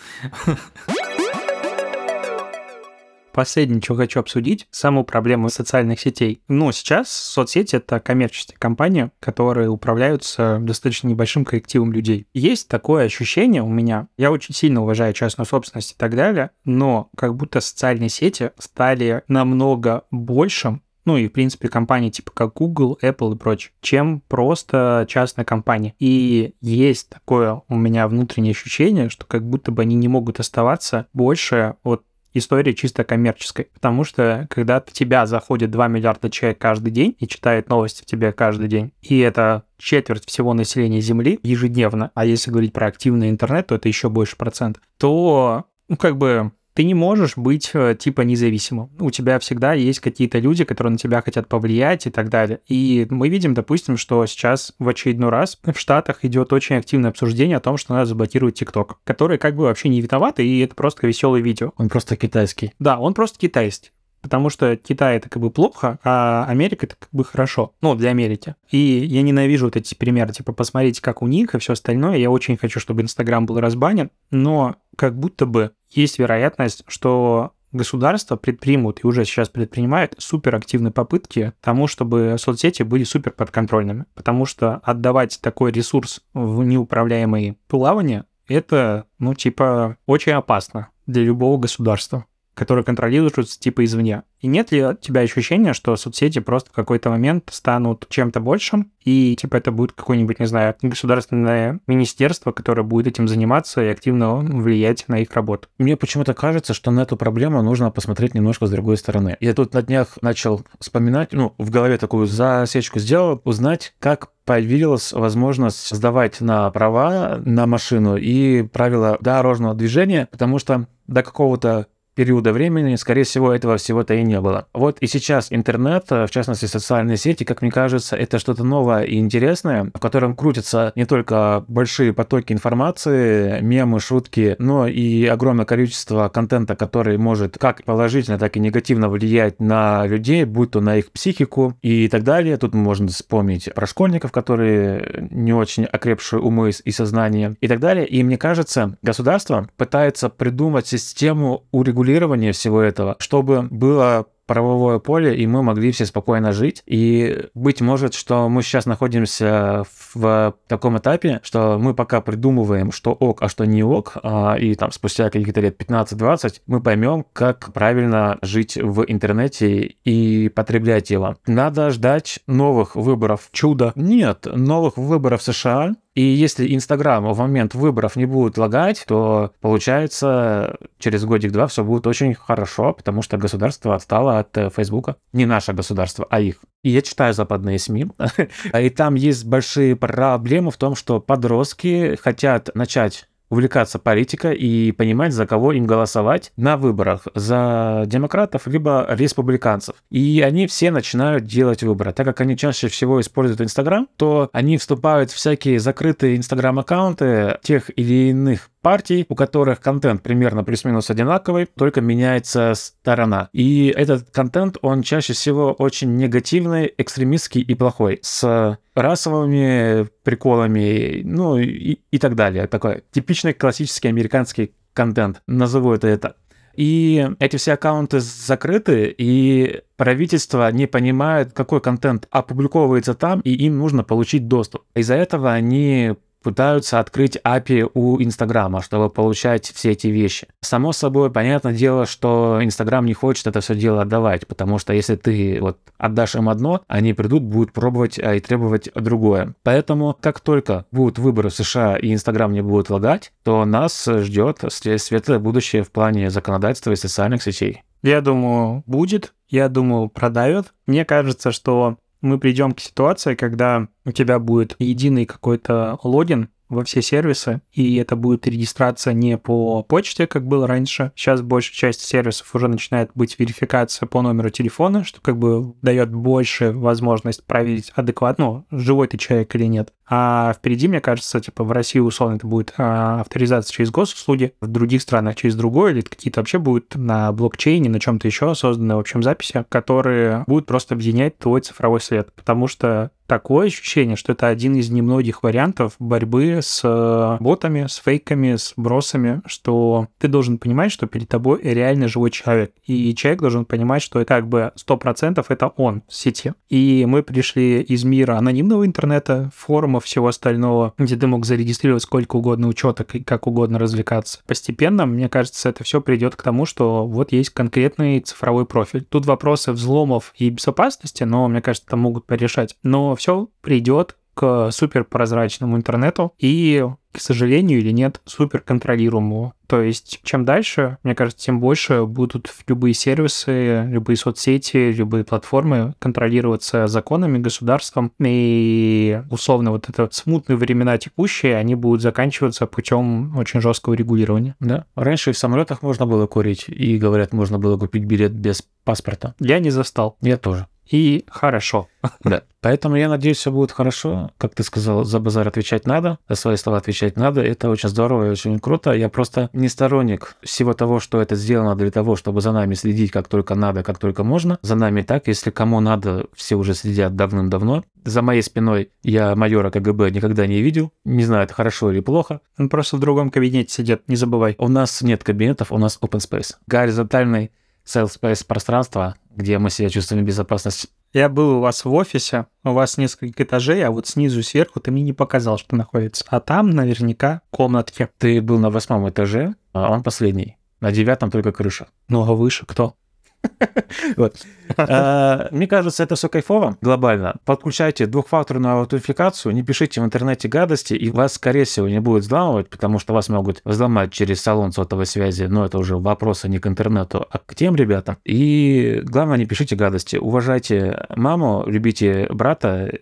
Последнее, 3.33 3.81
что 3.81 3.95
хочу 3.95 4.21
обсудить, 4.21 4.67
саму 4.71 5.05
проблему 5.05 5.51
социальных 5.51 6.01
сетей. 6.01 6.43
Ну, 6.49 6.73
сейчас 6.73 7.11
соцсети— 7.11 7.77
это 7.77 8.01
коммерческие 8.01 8.59
компании, 8.59 9.11
которые 9.21 9.69
управляются 9.69 10.59
достаточно 10.61 11.09
небольшим 11.09 11.45
коллективом 11.45 11.93
людей. 11.93 12.27
Есть 12.35 12.69
такое 12.69 13.05
ощущение 13.05 13.63
у 13.63 13.69
меня, 13.69 14.09
я 14.17 14.33
очень 14.33 14.55
сильно 14.55 14.83
уважаю 14.83 15.15
частную 15.15 15.47
собственность 15.47 15.93
и 15.93 15.97
так 15.97 16.17
далее, 16.17 16.51
но 16.65 17.09
как 17.17 17.37
будто 17.37 17.61
социальные 17.61 18.09
сети 18.09 18.51
стали 18.59 19.23
намного 19.29 20.05
большим, 20.11 20.83
ну 21.05 21.17
и, 21.17 21.29
в 21.29 21.33
принципе, 21.33 21.69
компании 21.69 22.11
типа 22.11 22.33
как 22.33 22.55
Google, 22.55 22.99
Apple 23.03 23.35
и 23.35 23.39
прочее, 23.39 23.73
чем 23.81 24.21
просто 24.29 25.07
частная 25.09 25.45
компания. 25.45 25.95
И 25.99 26.55
есть 26.61 27.09
такое 27.09 27.63
у 27.69 27.77
меня 27.77 28.07
внутреннее 28.09 28.53
ощущение, 28.53 29.09
что 29.09 29.27
как 29.27 29.45
будто 29.45 29.73
бы 29.73 29.83
они 29.83 29.95
не 29.95 30.09
могут 30.09 30.41
оставаться 30.41 31.07
больше 31.13 31.75
от 31.83 32.05
история 32.33 32.75
чисто 32.75 33.05
коммерческой. 33.05 33.69
Потому 33.75 34.05
что 34.05 34.47
когда 34.51 34.79
у 34.87 34.91
тебя 34.91 35.27
заходит 35.27 35.71
2 35.71 35.89
миллиарда 35.89 36.31
человек 36.31 36.59
каждый 36.59 36.91
день 36.91 37.17
и 37.19 37.27
читает 37.27 37.69
новости 37.69 38.03
в 38.03 38.07
тебе 38.07 38.33
каждый 38.33 38.69
день, 38.69 38.93
и 39.03 39.19
это 39.19 39.65
четверть 39.79 40.27
всего 40.27 40.55
населения 40.55 41.01
Земли 41.01 41.41
ежедневно, 41.43 42.11
а 42.15 42.25
если 42.25 42.51
говорить 42.51 42.73
про 42.73 42.87
активный 42.87 43.31
интернет, 43.31 43.69
то 43.69 43.75
это 43.75 43.89
еще 43.89 44.09
больше 44.09 44.37
процент, 44.37 44.81
то, 44.99 45.65
ну, 45.89 45.97
как 45.97 46.17
бы, 46.17 46.53
ты 46.75 46.85
не 46.85 46.95
можешь 46.95 47.37
быть 47.37 47.71
э, 47.75 47.97
типа 47.99 48.23
независимым. 48.23 48.91
У 48.99 49.11
тебя 49.11 49.39
всегда 49.39 49.73
есть 49.75 50.01
какие-то 50.01 50.39
люди, 50.39 50.65
которые 50.65 50.93
на 50.93 50.99
тебя 50.99 51.23
хотят 51.23 51.49
повлиять 51.49 52.07
и 52.07 52.11
так 52.11 52.29
далее. 52.29 52.61
И 52.69 53.07
мы 53.11 53.29
видим, 53.29 53.55
допустим, 53.55 53.97
что 53.97 54.25
сейчас 54.27 54.73
в 54.79 54.89
очередной 54.89 55.31
раз 55.31 55.59
в 55.63 55.79
Штатах 55.79 56.25
идет 56.25 56.53
очень 56.53 56.77
активное 56.77 57.11
обсуждение 57.11 57.57
о 57.57 57.61
том, 57.61 57.77
что 57.77 57.95
надо 57.95 58.07
заблокировать 58.07 58.57
ТикТок, 58.57 58.99
который 59.05 59.39
как 59.39 59.57
бы 59.57 59.65
вообще 59.65 59.89
не 59.89 60.01
виноват, 60.01 60.41
и 60.41 60.61
это 60.61 60.75
просто 60.75 61.07
веселое 61.07 61.41
видео. 61.41 61.73
Он 61.77 61.89
просто 61.89 62.17
китайский. 62.17 62.73
Да, 62.79 62.99
он 62.99 63.15
просто 63.15 63.39
китайский 63.39 63.91
потому 64.23 64.51
что 64.51 64.77
Китай 64.77 65.17
это 65.17 65.29
как 65.29 65.43
бы 65.43 65.51
плохо, 65.51 65.99
а 66.05 66.45
Америка 66.47 66.87
это 66.87 66.97
как 66.99 67.09
бы 67.13 67.25
хорошо. 67.25 67.73
Ну, 67.81 67.95
для 67.95 68.11
Америки. 68.11 68.55
И 68.71 68.79
я 68.79 69.23
ненавижу 69.23 69.67
вот 69.67 69.77
эти 69.77 69.95
примеры, 69.95 70.33
типа, 70.33 70.53
посмотрите, 70.53 71.01
как 71.03 71.23
у 71.23 71.27
них 71.27 71.55
и 71.55 71.59
все 71.59 71.73
остальное. 71.73 72.17
Я 72.17 72.31
очень 72.31 72.57
хочу, 72.57 72.81
чтобы 72.81 73.03
Инстаграм 73.03 73.47
был 73.47 73.61
разбанен, 73.61 74.11
но 74.31 74.77
как 75.01 75.19
будто 75.19 75.47
бы 75.47 75.71
есть 75.89 76.19
вероятность, 76.19 76.85
что 76.87 77.53
государства 77.73 78.37
предпримут 78.37 79.03
и 79.03 79.07
уже 79.07 79.25
сейчас 79.25 79.49
предпринимают 79.49 80.15
суперактивные 80.19 80.93
попытки 80.93 81.55
тому, 81.63 81.87
чтобы 81.87 82.37
соцсети 82.39 82.83
были 82.83 83.05
супер 83.05 83.31
подконтрольными. 83.33 84.05
Потому 84.15 84.45
что 84.45 84.75
отдавать 84.83 85.41
такой 85.41 85.73
ресурс 85.73 86.21
в 86.35 86.65
неуправляемые 86.65 87.57
плавания, 87.67 88.27
это, 88.47 89.07
ну, 89.19 89.33
типа, 89.33 89.97
очень 90.05 90.33
опасно 90.33 90.89
для 91.07 91.23
любого 91.23 91.57
государства 91.57 92.27
которые 92.61 92.85
контролируются 92.85 93.59
типа 93.59 93.87
извне. 93.87 94.23
И 94.41 94.47
нет 94.47 94.71
ли 94.71 94.85
у 94.85 94.93
тебя 94.93 95.23
ощущения, 95.23 95.73
что 95.73 95.97
соцсети 95.97 96.41
просто 96.41 96.69
в 96.69 96.75
какой-то 96.75 97.09
момент 97.09 97.49
станут 97.51 98.07
чем-то 98.11 98.39
большим, 98.41 98.93
и 99.03 99.35
типа 99.35 99.57
это 99.57 99.73
будет 99.73 99.93
какое-нибудь, 99.93 100.41
не 100.41 100.45
знаю, 100.45 100.75
государственное 100.83 101.81
министерство, 101.87 102.53
которое 102.53 102.83
будет 102.83 103.07
этим 103.07 103.29
заниматься 103.29 103.83
и 103.83 103.89
активно 103.89 104.37
влиять 104.37 105.09
на 105.09 105.21
их 105.21 105.33
работу? 105.33 105.69
Мне 105.79 105.97
почему-то 105.97 106.35
кажется, 106.35 106.75
что 106.75 106.91
на 106.91 107.01
эту 107.01 107.17
проблему 107.17 107.63
нужно 107.63 107.91
посмотреть 107.91 108.35
немножко 108.35 108.67
с 108.67 108.71
другой 108.71 108.99
стороны. 108.99 109.39
Я 109.41 109.55
тут 109.55 109.73
на 109.73 109.81
днях 109.81 110.19
начал 110.21 110.63
вспоминать, 110.79 111.33
ну, 111.33 111.55
в 111.57 111.71
голове 111.71 111.97
такую 111.97 112.27
засечку 112.27 112.99
сделал, 112.99 113.41
узнать, 113.45 113.95
как 114.01 114.33
появилась 114.45 115.15
возможность 115.15 115.97
сдавать 115.97 116.43
на 116.43 116.71
права 116.71 117.41
на 117.43 117.67
машину 117.67 118.19
и 118.19 118.65
правила 118.65 119.17
дорожного 119.19 119.75
движения, 119.75 120.29
потому 120.31 120.59
что 120.59 120.87
до 121.07 121.23
какого-то 121.23 121.87
периода 122.21 122.53
времени, 122.53 122.97
скорее 122.97 123.23
всего, 123.23 123.51
этого 123.51 123.79
всего-то 123.79 124.13
и 124.13 124.23
не 124.23 124.39
было. 124.43 124.67
Вот 124.75 124.99
и 125.01 125.07
сейчас 125.07 125.47
интернет, 125.49 126.05
э, 126.11 126.27
в 126.27 126.31
частности 126.31 126.67
социальные 126.67 127.17
сети, 127.17 127.45
как 127.45 127.63
мне 127.63 127.71
кажется, 127.71 128.15
это 128.15 128.39
что-то 128.39 128.63
новое 128.63 129.05
и 129.05 129.17
интересное, 129.17 129.91
в 129.95 129.99
котором 129.99 130.37
крутятся 130.37 130.93
не 130.97 131.07
только 131.07 131.65
большие 131.67 132.13
потоки 132.13 132.53
информации, 132.53 133.63
мемы, 133.63 134.01
шутки, 134.01 134.55
но 134.59 134.87
и 134.87 135.25
огромное 135.25 135.65
количество 135.65 136.29
контента, 136.29 136.77
который 136.77 137.17
может 137.17 137.57
как 137.57 137.85
положительно, 137.85 138.39
так 138.39 138.55
и 138.55 138.61
негативно 138.61 139.09
влиять 139.09 139.59
на 139.59 140.07
людей, 140.07 140.45
будь 140.45 140.73
то 140.73 140.83
на 140.83 140.97
их 140.97 141.13
психику 141.13 141.79
и 141.81 142.07
так 142.09 142.23
далее. 142.23 142.59
Тут 142.59 142.75
можно 142.75 143.09
вспомнить 143.09 143.73
про 143.75 143.87
школьников, 143.87 144.31
которые 144.31 145.27
не 145.31 145.55
очень 145.55 145.85
окрепшие 145.85 146.41
умы 146.41 146.71
и 146.85 146.91
сознание 146.91 147.57
и 147.63 147.67
так 147.67 147.81
далее. 147.81 148.07
И 148.07 148.23
мне 148.23 148.37
кажется, 148.37 148.99
государство 149.01 149.71
пытается 149.79 150.29
придумать 150.29 150.87
систему 150.87 151.65
урегулирования 151.71 152.10
регулирования 152.11 152.53
всего 152.53 152.81
этого, 152.81 153.17
чтобы 153.19 153.63
было 153.71 154.27
правовое 154.51 154.99
поле, 154.99 155.37
и 155.37 155.47
мы 155.47 155.63
могли 155.63 155.93
все 155.93 156.05
спокойно 156.07 156.51
жить. 156.51 156.83
И 156.85 157.47
быть 157.55 157.81
может, 157.81 158.15
что 158.15 158.49
мы 158.49 158.65
сейчас 158.65 158.85
находимся 158.85 159.85
в 160.13 160.57
таком 160.67 160.99
этапе, 160.99 161.39
что 161.45 161.79
мы 161.79 161.95
пока 161.95 162.21
придумываем, 162.21 162.91
что 162.91 163.13
ок, 163.13 163.43
а 163.43 163.49
что 163.49 163.65
не 163.65 163.85
ок, 163.85 164.15
а, 164.25 164.57
и 164.59 164.75
там 164.75 164.91
спустя 164.91 165.31
каких-то 165.31 165.61
лет 165.61 165.81
15-20 165.81 166.63
мы 166.67 166.83
поймем, 166.83 167.25
как 167.33 167.73
правильно 167.73 168.39
жить 168.43 168.77
в 168.77 169.05
интернете 169.07 169.95
и 170.05 170.49
потреблять 170.49 171.11
его. 171.11 171.37
Надо 171.47 171.91
ждать 171.91 172.41
новых 172.49 172.97
выборов. 172.97 173.51
Чудо. 173.53 173.93
Нет, 173.95 174.49
новых 174.53 174.97
выборов 174.97 175.45
США, 175.45 175.95
и 176.15 176.23
если 176.23 176.75
Инстаграм 176.75 177.25
в 177.33 177.39
момент 177.39 177.75
выборов 177.75 178.17
не 178.17 178.27
будет 178.27 178.59
лагать, 178.59 179.05
то 179.07 179.53
получается 179.61 180.77
через 180.99 181.25
годик-два 181.25 181.69
все 181.69 181.85
будет 181.85 182.07
очень 182.07 182.35
хорошо, 182.35 182.93
потому 182.93 183.23
что 183.23 183.37
государство 183.37 183.95
отстало 183.95 184.41
от 184.41 184.57
э, 184.59 184.71
Фейсбука. 184.71 185.17
Не 185.33 185.47
наше 185.47 185.73
государство, 185.73 186.27
а 186.29 186.41
их. 186.41 186.57
И 186.83 186.91
я 186.91 187.03
читаю 187.03 187.33
западные 187.33 187.79
СМИ, 187.79 188.09
и 188.79 188.91
там 188.91 189.15
есть 189.15 189.45
большие 189.45 189.95
проблемы 189.95 190.73
в 190.73 190.77
том, 190.77 190.97
что 190.97 191.21
подростки 191.21 192.19
хотят 192.21 192.71
начать 192.75 193.29
увлекаться 193.51 193.99
политикой 193.99 194.57
и 194.57 194.93
понимать, 194.93 195.33
за 195.33 195.47
кого 195.47 195.73
им 195.73 195.87
голосовать 195.87 196.53
на 196.57 196.77
выборах, 196.77 197.27
за 197.35 198.05
демократов 198.07 198.67
либо 198.67 199.07
республиканцев. 199.11 199.97
И 200.11 200.41
они 200.41 200.67
все 200.67 200.91
начинают 200.91 201.45
делать 201.45 201.83
выборы. 201.83 202.13
Так 202.13 202.27
как 202.27 202.41
они 202.41 202.57
чаще 202.57 202.89
всего 202.89 203.21
используют 203.21 203.61
Инстаграм, 203.61 204.09
то 204.17 204.49
они 204.53 204.79
вступают 204.79 205.31
в 205.31 205.35
всякие 205.35 205.81
закрытые 205.81 206.37
Инстаграм-аккаунты 206.37 207.59
тех 207.63 207.91
или 207.97 208.31
иных 208.31 208.70
партий, 208.83 209.27
у 209.29 209.35
которых 209.35 209.81
контент 209.81 210.23
примерно 210.23 210.65
плюс-минус 210.65 211.11
одинаковый, 211.11 211.67
только 211.67 212.01
меняется 212.01 212.73
сторона. 212.75 213.49
И 213.53 213.93
этот 213.97 214.31
контент, 214.31 214.77
он 214.83 215.03
чаще 215.03 215.33
всего 215.33 215.73
очень 215.73 216.17
негативный, 216.17 216.93
экстремистский 216.97 217.61
и 217.61 217.75
плохой, 217.75 218.19
с 218.23 218.79
расовыми 218.95 220.09
приколами, 220.23 221.23
ну 221.25 221.59
и, 221.59 221.99
и 222.11 222.19
так 222.19 222.35
далее. 222.35 222.67
Такой 222.67 223.05
типичный 223.11 223.53
классический 223.53 224.09
американский 224.09 224.75
контент, 224.93 225.43
назову 225.47 225.93
это 225.93 226.09
это. 226.09 226.37
И 226.75 227.29
эти 227.41 227.57
все 227.57 227.73
аккаунты 227.73 228.21
закрыты, 228.21 229.15
и 229.17 229.83
правительство 229.97 230.71
не 230.71 230.87
понимает, 230.87 231.53
какой 231.53 231.81
контент 231.81 232.27
опубликовывается 232.31 233.15
там, 233.15 233.41
и 233.41 233.53
им 233.53 233.79
нужно 233.79 234.05
получить 234.05 234.49
доступ. 234.49 234.85
Из-за 234.95 235.15
этого 235.15 235.53
они 235.53 236.15
пытаются 236.43 236.99
открыть 237.01 237.37
API 237.45 237.91
у 237.95 238.21
Инстаграма, 238.21 238.83
чтобы 238.83 239.11
получать 239.11 239.71
все 239.75 239.93
эти 239.93 240.09
вещи. 240.09 240.49
Само 240.61 240.93
собой, 240.93 241.31
понятное 241.31 241.73
дело, 241.73 242.07
что 242.07 242.61
Инстаграм 242.63 243.05
не 243.05 243.15
хочет 243.15 243.47
это 243.47 243.61
все 243.61 243.75
дело 243.75 244.03
отдавать, 244.03 244.47
потому 244.47 244.79
что 244.79 244.93
если 244.93 245.17
ты 245.17 245.59
вот 245.61 245.79
отдашь 245.99 246.35
им 246.35 246.49
одно, 246.49 246.83
они 246.89 247.13
придут, 247.13 247.43
будут 247.43 247.73
пробовать 247.73 248.19
а, 248.19 248.35
и 248.35 248.41
требовать 248.41 248.91
другое. 248.95 249.55
Поэтому, 249.63 250.17
как 250.21 250.41
только 250.41 250.87
будут 250.91 251.19
выборы 251.19 251.51
в 251.51 251.55
США 251.55 251.97
и 251.97 252.13
Инстаграм 252.13 252.53
не 252.53 252.63
будет 252.63 252.91
лагать, 252.91 253.33
то 253.45 253.65
нас 253.65 254.07
ждет 254.07 254.65
светлое 254.69 255.39
будущее 255.39 255.83
в 255.83 255.91
плане 255.91 256.31
законодательства 256.31 256.93
и 256.93 256.97
социальных 256.97 257.43
сетей. 257.43 257.83
Я 258.03 258.21
думаю, 258.21 258.83
будет. 258.87 259.35
Я 259.49 259.69
думаю, 259.69 260.09
продает. 260.09 260.73
Мне 260.87 261.05
кажется, 261.05 261.51
что 261.51 261.99
мы 262.21 262.39
придем 262.39 262.73
к 262.73 262.81
ситуации, 262.81 263.35
когда 263.35 263.89
у 264.05 264.13
тебя 264.13 264.39
будет 264.39 264.77
единый 264.79 265.27
какой-то 265.27 265.99
логин 266.03 266.49
во 266.71 266.85
все 266.85 267.03
сервисы, 267.03 267.61
и 267.73 267.97
это 267.97 268.17
будет 268.17 268.47
регистрация 268.47 269.13
не 269.13 269.37
по 269.37 269.83
почте, 269.83 270.27
как 270.27 270.47
было 270.47 270.67
раньше. 270.67 271.13
Сейчас 271.17 271.43
большая 271.43 271.75
часть 271.75 272.03
сервисов 272.03 272.55
уже 272.55 272.69
начинает 272.69 273.11
быть 273.15 273.39
верификация 273.39 274.07
по 274.07 274.23
номеру 274.23 274.51
телефона, 274.51 275.05
что 275.05 275.21
как 275.21 275.37
бы 275.37 275.75
дает 275.83 276.15
больше 276.15 276.73
возможность 276.73 277.45
проверить 277.45 277.93
адекватно, 277.97 278.65
ну, 278.71 278.79
живой 278.79 279.09
ты 279.09 279.19
человек 279.19 279.55
или 279.57 279.65
нет. 279.65 279.93
А 280.13 280.53
впереди, 280.53 280.89
мне 280.89 281.01
кажется, 281.01 281.41
типа 281.41 281.63
в 281.63 281.71
России 281.71 282.01
условно 282.01 282.35
это 282.35 282.47
будет 282.47 282.75
а, 282.77 283.21
авторизация 283.21 283.73
через 283.73 283.93
госуслуги, 283.93 284.53
в 284.61 284.67
других 284.67 285.03
странах 285.03 285.37
через 285.37 285.55
другое, 285.55 285.93
или 285.93 286.01
какие-то 286.01 286.41
вообще 286.41 286.59
будут 286.59 286.97
на 286.97 287.31
блокчейне, 287.31 287.89
на 287.89 288.01
чем-то 288.01 288.27
еще 288.27 288.57
созданы, 288.57 288.97
в 288.97 288.99
общем, 288.99 289.23
записи, 289.23 289.65
которые 289.69 290.43
будут 290.49 290.67
просто 290.67 290.95
объединять 290.95 291.39
твой 291.39 291.61
цифровой 291.61 292.01
след. 292.01 292.33
Потому 292.35 292.67
что 292.67 293.13
такое 293.31 293.69
ощущение, 293.69 294.17
что 294.17 294.33
это 294.33 294.49
один 294.49 294.75
из 294.75 294.91
немногих 294.91 295.45
вариантов 295.45 295.95
борьбы 296.01 296.59
с 296.61 296.81
э, 296.83 297.37
ботами, 297.39 297.87
с 297.87 298.03
фейками, 298.05 298.57
с 298.57 298.73
бросами, 298.77 299.41
что 299.47 300.09
ты 300.19 300.27
должен 300.27 300.59
понимать, 300.59 300.91
что 300.91 301.07
перед 301.07 301.29
тобой 301.29 301.61
реально 301.63 302.09
живой 302.09 302.33
человек. 302.33 302.73
И 302.87 303.15
человек 303.15 303.41
должен 303.41 303.65
понимать, 303.67 304.03
что 304.03 304.19
это 304.19 304.35
как 304.35 304.49
бы 304.49 304.73
100% 304.75 305.47
это 305.49 305.69
он 305.69 306.03
в 306.09 306.15
сети. 306.15 306.55
И 306.71 307.07
мы 307.07 307.23
пришли 307.23 307.81
из 307.83 308.03
мира 308.03 308.37
анонимного 308.37 308.85
интернета, 308.85 309.53
форумов, 309.55 310.00
всего 310.01 310.29
остального, 310.29 310.95
где 310.99 311.17
ты 311.17 311.27
мог 311.27 311.45
зарегистрировать 311.45 312.03
сколько 312.03 312.37
угодно 312.37 312.69
учеток 312.69 313.15
и 313.15 313.23
как 313.23 313.47
угодно 313.47 313.79
развлекаться. 313.79 314.41
Постепенно, 314.47 315.07
мне 315.07 315.29
кажется, 315.29 315.69
это 315.69 315.85
все 315.85 316.01
придет 316.01 316.37
к 316.37 316.43
тому, 316.43 316.67
что 316.67 317.07
вот 317.07 317.33
есть 317.33 317.51
конкретный 317.51 318.21
цифровой 318.21 318.67
профиль. 318.67 319.05
Тут 319.05 319.27
вопросы 319.27 319.73
взломов 319.73 320.33
и 320.37 320.51
безопасности, 320.51 321.25
но, 321.25 321.49
мне 321.49 321.63
кажется, 321.63 321.87
это 321.89 321.97
могут 321.97 322.27
порешать. 322.27 322.77
Но 322.83 323.15
все 323.17 323.49
придет 323.61 324.17
к 324.41 324.71
суперпрозрачному 324.71 325.77
интернету 325.77 326.33
и, 326.39 326.83
к 327.13 327.21
сожалению 327.21 327.79
или 327.79 327.91
нет, 327.91 328.23
суперконтролируемому. 328.25 329.53
То 329.67 329.83
есть, 329.83 330.21
чем 330.23 330.47
дальше, 330.47 330.97
мне 331.03 331.15
кажется, 331.15 331.45
тем 331.45 331.61
больше 331.61 332.07
будут 332.07 332.51
любые 332.67 332.95
сервисы, 332.95 333.85
любые 333.87 334.17
соцсети, 334.17 334.93
любые 334.93 335.25
платформы 335.25 335.93
контролироваться 335.99 336.87
законами, 336.87 337.37
государством. 337.37 338.13
И, 338.19 339.21
условно, 339.29 339.73
вот 339.73 339.91
это 339.91 340.09
смутные 340.11 340.57
времена 340.57 340.97
текущие, 340.97 341.59
они 341.59 341.75
будут 341.75 342.01
заканчиваться 342.01 342.67
путем 342.67 343.37
очень 343.37 343.61
жесткого 343.61 343.93
регулирования. 343.93 344.57
Да. 344.59 344.87
Раньше 344.95 345.33
в 345.33 345.39
самолетах 345.39 345.83
можно 345.83 346.07
было 346.07 346.27
курить, 346.27 346.65
и, 346.67 346.97
говорят, 346.97 347.35
можно 347.35 347.59
было 347.59 347.77
купить 347.77 348.05
билет 348.05 348.33
без 348.33 348.67
паспорта. 348.85 349.35
Я 349.39 349.59
не 349.59 349.69
застал. 349.69 350.17
Я 350.23 350.39
тоже 350.39 350.67
и 350.91 351.25
хорошо. 351.29 351.89
Да. 352.25 352.43
Поэтому 352.61 352.97
я 352.97 353.09
надеюсь, 353.09 353.39
все 353.39 353.51
будет 353.51 353.73
хорошо. 353.73 354.33
Как 354.37 354.55
ты 354.55 354.63
сказал, 354.63 355.05
за 355.05 355.19
базар 355.19 355.49
отвечать 355.49 355.87
надо, 355.87 356.19
за 356.29 356.35
свои 356.35 356.57
слова 356.57 356.79
отвечать 356.79 357.17
надо. 357.17 357.41
Это 357.43 357.71
очень 357.71 357.89
здорово 357.89 358.27
и 358.27 358.31
очень 358.31 358.59
круто. 358.59 358.93
Я 358.93 359.09
просто 359.09 359.49
не 359.53 359.69
сторонник 359.69 360.37
всего 360.43 360.75
того, 360.75 361.01
что 361.01 361.23
это 361.23 361.37
сделано 361.37 361.75
для 361.77 361.91
того, 361.91 362.17
чтобы 362.17 362.41
за 362.41 362.53
нами 362.53 362.75
следить 362.75 363.13
как 363.13 363.29
только 363.29 363.55
надо, 363.55 363.83
как 363.83 363.99
только 363.99 364.25
можно. 364.25 364.59
За 364.63 364.75
нами 364.75 365.03
так. 365.03 365.29
Если 365.29 365.51
кому 365.51 365.81
надо, 365.81 366.27
все 366.35 366.57
уже 366.57 366.75
следят 366.75 367.17
давным-давно. 367.17 367.85
За 368.05 368.21
моей 368.21 368.43
спиной 368.43 368.91
я 369.03 369.35
майора 369.37 369.71
КГБ 369.71 370.11
никогда 370.11 370.47
не 370.47 370.61
видел. 370.61 370.93
Не 371.05 371.25
знаю, 371.25 371.45
это 371.45 371.55
хорошо 371.55 371.93
или 371.93 372.01
плохо. 372.01 372.41
Он 372.59 372.69
просто 372.69 372.97
в 372.97 373.01
другом 373.01 373.31
кабинете 373.31 373.73
сидит, 373.73 374.03
не 374.09 374.17
забывай. 374.17 374.55
У 374.59 374.69
нас 374.69 375.01
нет 375.03 375.25
кабинетов, 375.25 375.73
у 375.73 375.79
нас 375.79 375.99
open 376.03 376.19
space. 376.19 376.57
Горизонтальный 376.67 377.53
self-space 377.87 378.47
пространство, 378.47 379.17
где 379.35 379.59
мы 379.59 379.71
себя 379.71 379.89
чувствуем 379.89 380.25
в 380.25 380.27
безопасности. 380.27 380.89
Я 381.13 381.29
был 381.29 381.57
у 381.57 381.61
вас 381.61 381.85
в 381.85 381.93
офисе, 381.93 382.47
у 382.63 382.73
вас 382.73 382.97
несколько 382.97 383.43
этажей, 383.43 383.85
а 383.85 383.91
вот 383.91 384.07
снизу 384.07 384.43
сверху 384.43 384.79
ты 384.79 384.91
мне 384.91 385.03
не 385.03 385.13
показал, 385.13 385.59
что 385.59 385.75
находится. 385.75 386.25
А 386.29 386.41
там 386.41 386.71
наверняка 386.71 387.43
комнатки. 387.51 388.09
Ты 388.19 388.41
был 388.41 388.59
на 388.59 388.71
восьмом 388.71 389.09
этаже, 389.09 389.55
а 389.73 389.91
он 389.91 390.03
последний. 390.03 390.57
На 390.81 390.93
девятом 390.93 391.31
только 391.31 391.53
крыша. 391.53 391.89
Ну 392.09 392.23
а 392.23 392.35
выше 392.35 392.65
кто? 392.67 392.95
Вот. 394.17 394.37
А, 394.77 395.49
мне 395.51 395.67
кажется, 395.67 396.03
это 396.03 396.15
все 396.15 396.29
кайфово 396.29 396.77
глобально. 396.81 397.37
Подключайте 397.45 398.07
двухфакторную 398.07 398.79
аутентификацию, 398.79 399.55
не 399.55 399.63
пишите 399.63 400.01
в 400.01 400.05
интернете 400.05 400.49
гадости, 400.49 400.95
и 400.95 401.11
вас, 401.11 401.35
скорее 401.35 401.65
всего, 401.65 401.89
не 401.89 402.01
будет 402.01 402.25
взламывать, 402.25 402.69
потому 402.69 402.99
что 402.99 403.13
вас 403.13 403.29
могут 403.29 403.61
взломать 403.65 404.13
через 404.13 404.41
салон 404.41 404.73
сотовой 404.73 405.07
связи, 405.07 405.45
но 405.45 405.65
это 405.65 405.79
уже 405.79 405.97
вопросы 405.97 406.49
не 406.49 406.59
к 406.59 406.67
интернету, 406.67 407.27
а 407.31 407.39
к 407.39 407.55
тем 407.55 407.77
ребятам. 407.77 408.19
И 408.25 409.01
главное, 409.05 409.39
не 409.39 409.47
пишите 409.47 409.77
гадости. 409.77 410.17
Уважайте 410.17 411.07
маму, 411.17 411.65
любите 411.67 412.29
брата, 412.31 412.93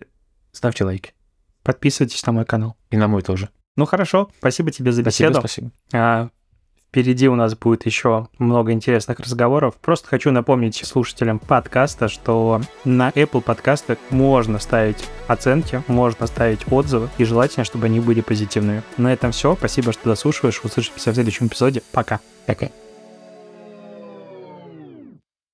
ставьте 0.51 0.83
лайки. 0.83 1.13
Подписывайтесь 1.63 2.25
на 2.25 2.33
мой 2.33 2.45
канал. 2.45 2.77
И 2.89 2.97
на 2.97 3.07
мой 3.07 3.21
тоже. 3.21 3.49
Ну 3.75 3.85
хорошо, 3.85 4.29
спасибо 4.39 4.71
тебе 4.71 4.91
за 4.91 5.03
беседу. 5.03 5.39
Спасибо, 5.39 5.71
спасибо. 5.71 5.71
А, 5.93 6.29
Впереди 6.89 7.29
у 7.29 7.35
нас 7.35 7.55
будет 7.55 7.85
еще 7.85 8.27
много 8.39 8.71
интересных 8.71 9.19
разговоров. 9.19 9.75
Просто 9.79 10.07
хочу 10.07 10.31
напомнить 10.31 10.75
слушателям 10.75 11.37
подкаста, 11.37 12.07
что 12.07 12.61
на 12.83 13.09
Apple 13.11 13.41
подкастах 13.41 13.99
можно 14.09 14.57
ставить 14.57 15.07
оценки, 15.27 15.83
можно 15.87 16.25
ставить 16.25 16.61
отзывы, 16.71 17.09
и 17.19 17.25
желательно, 17.25 17.63
чтобы 17.63 17.85
они 17.85 17.99
были 17.99 18.21
позитивными. 18.21 18.81
На 18.97 19.13
этом 19.13 19.31
все. 19.31 19.55
Спасибо, 19.55 19.93
что 19.93 20.09
дослушиваешь. 20.09 20.61
Услышимся 20.63 21.11
в 21.11 21.13
следующем 21.13 21.45
эпизоде. 21.45 21.83
Пока. 21.91 22.19
Пока. 22.47 22.69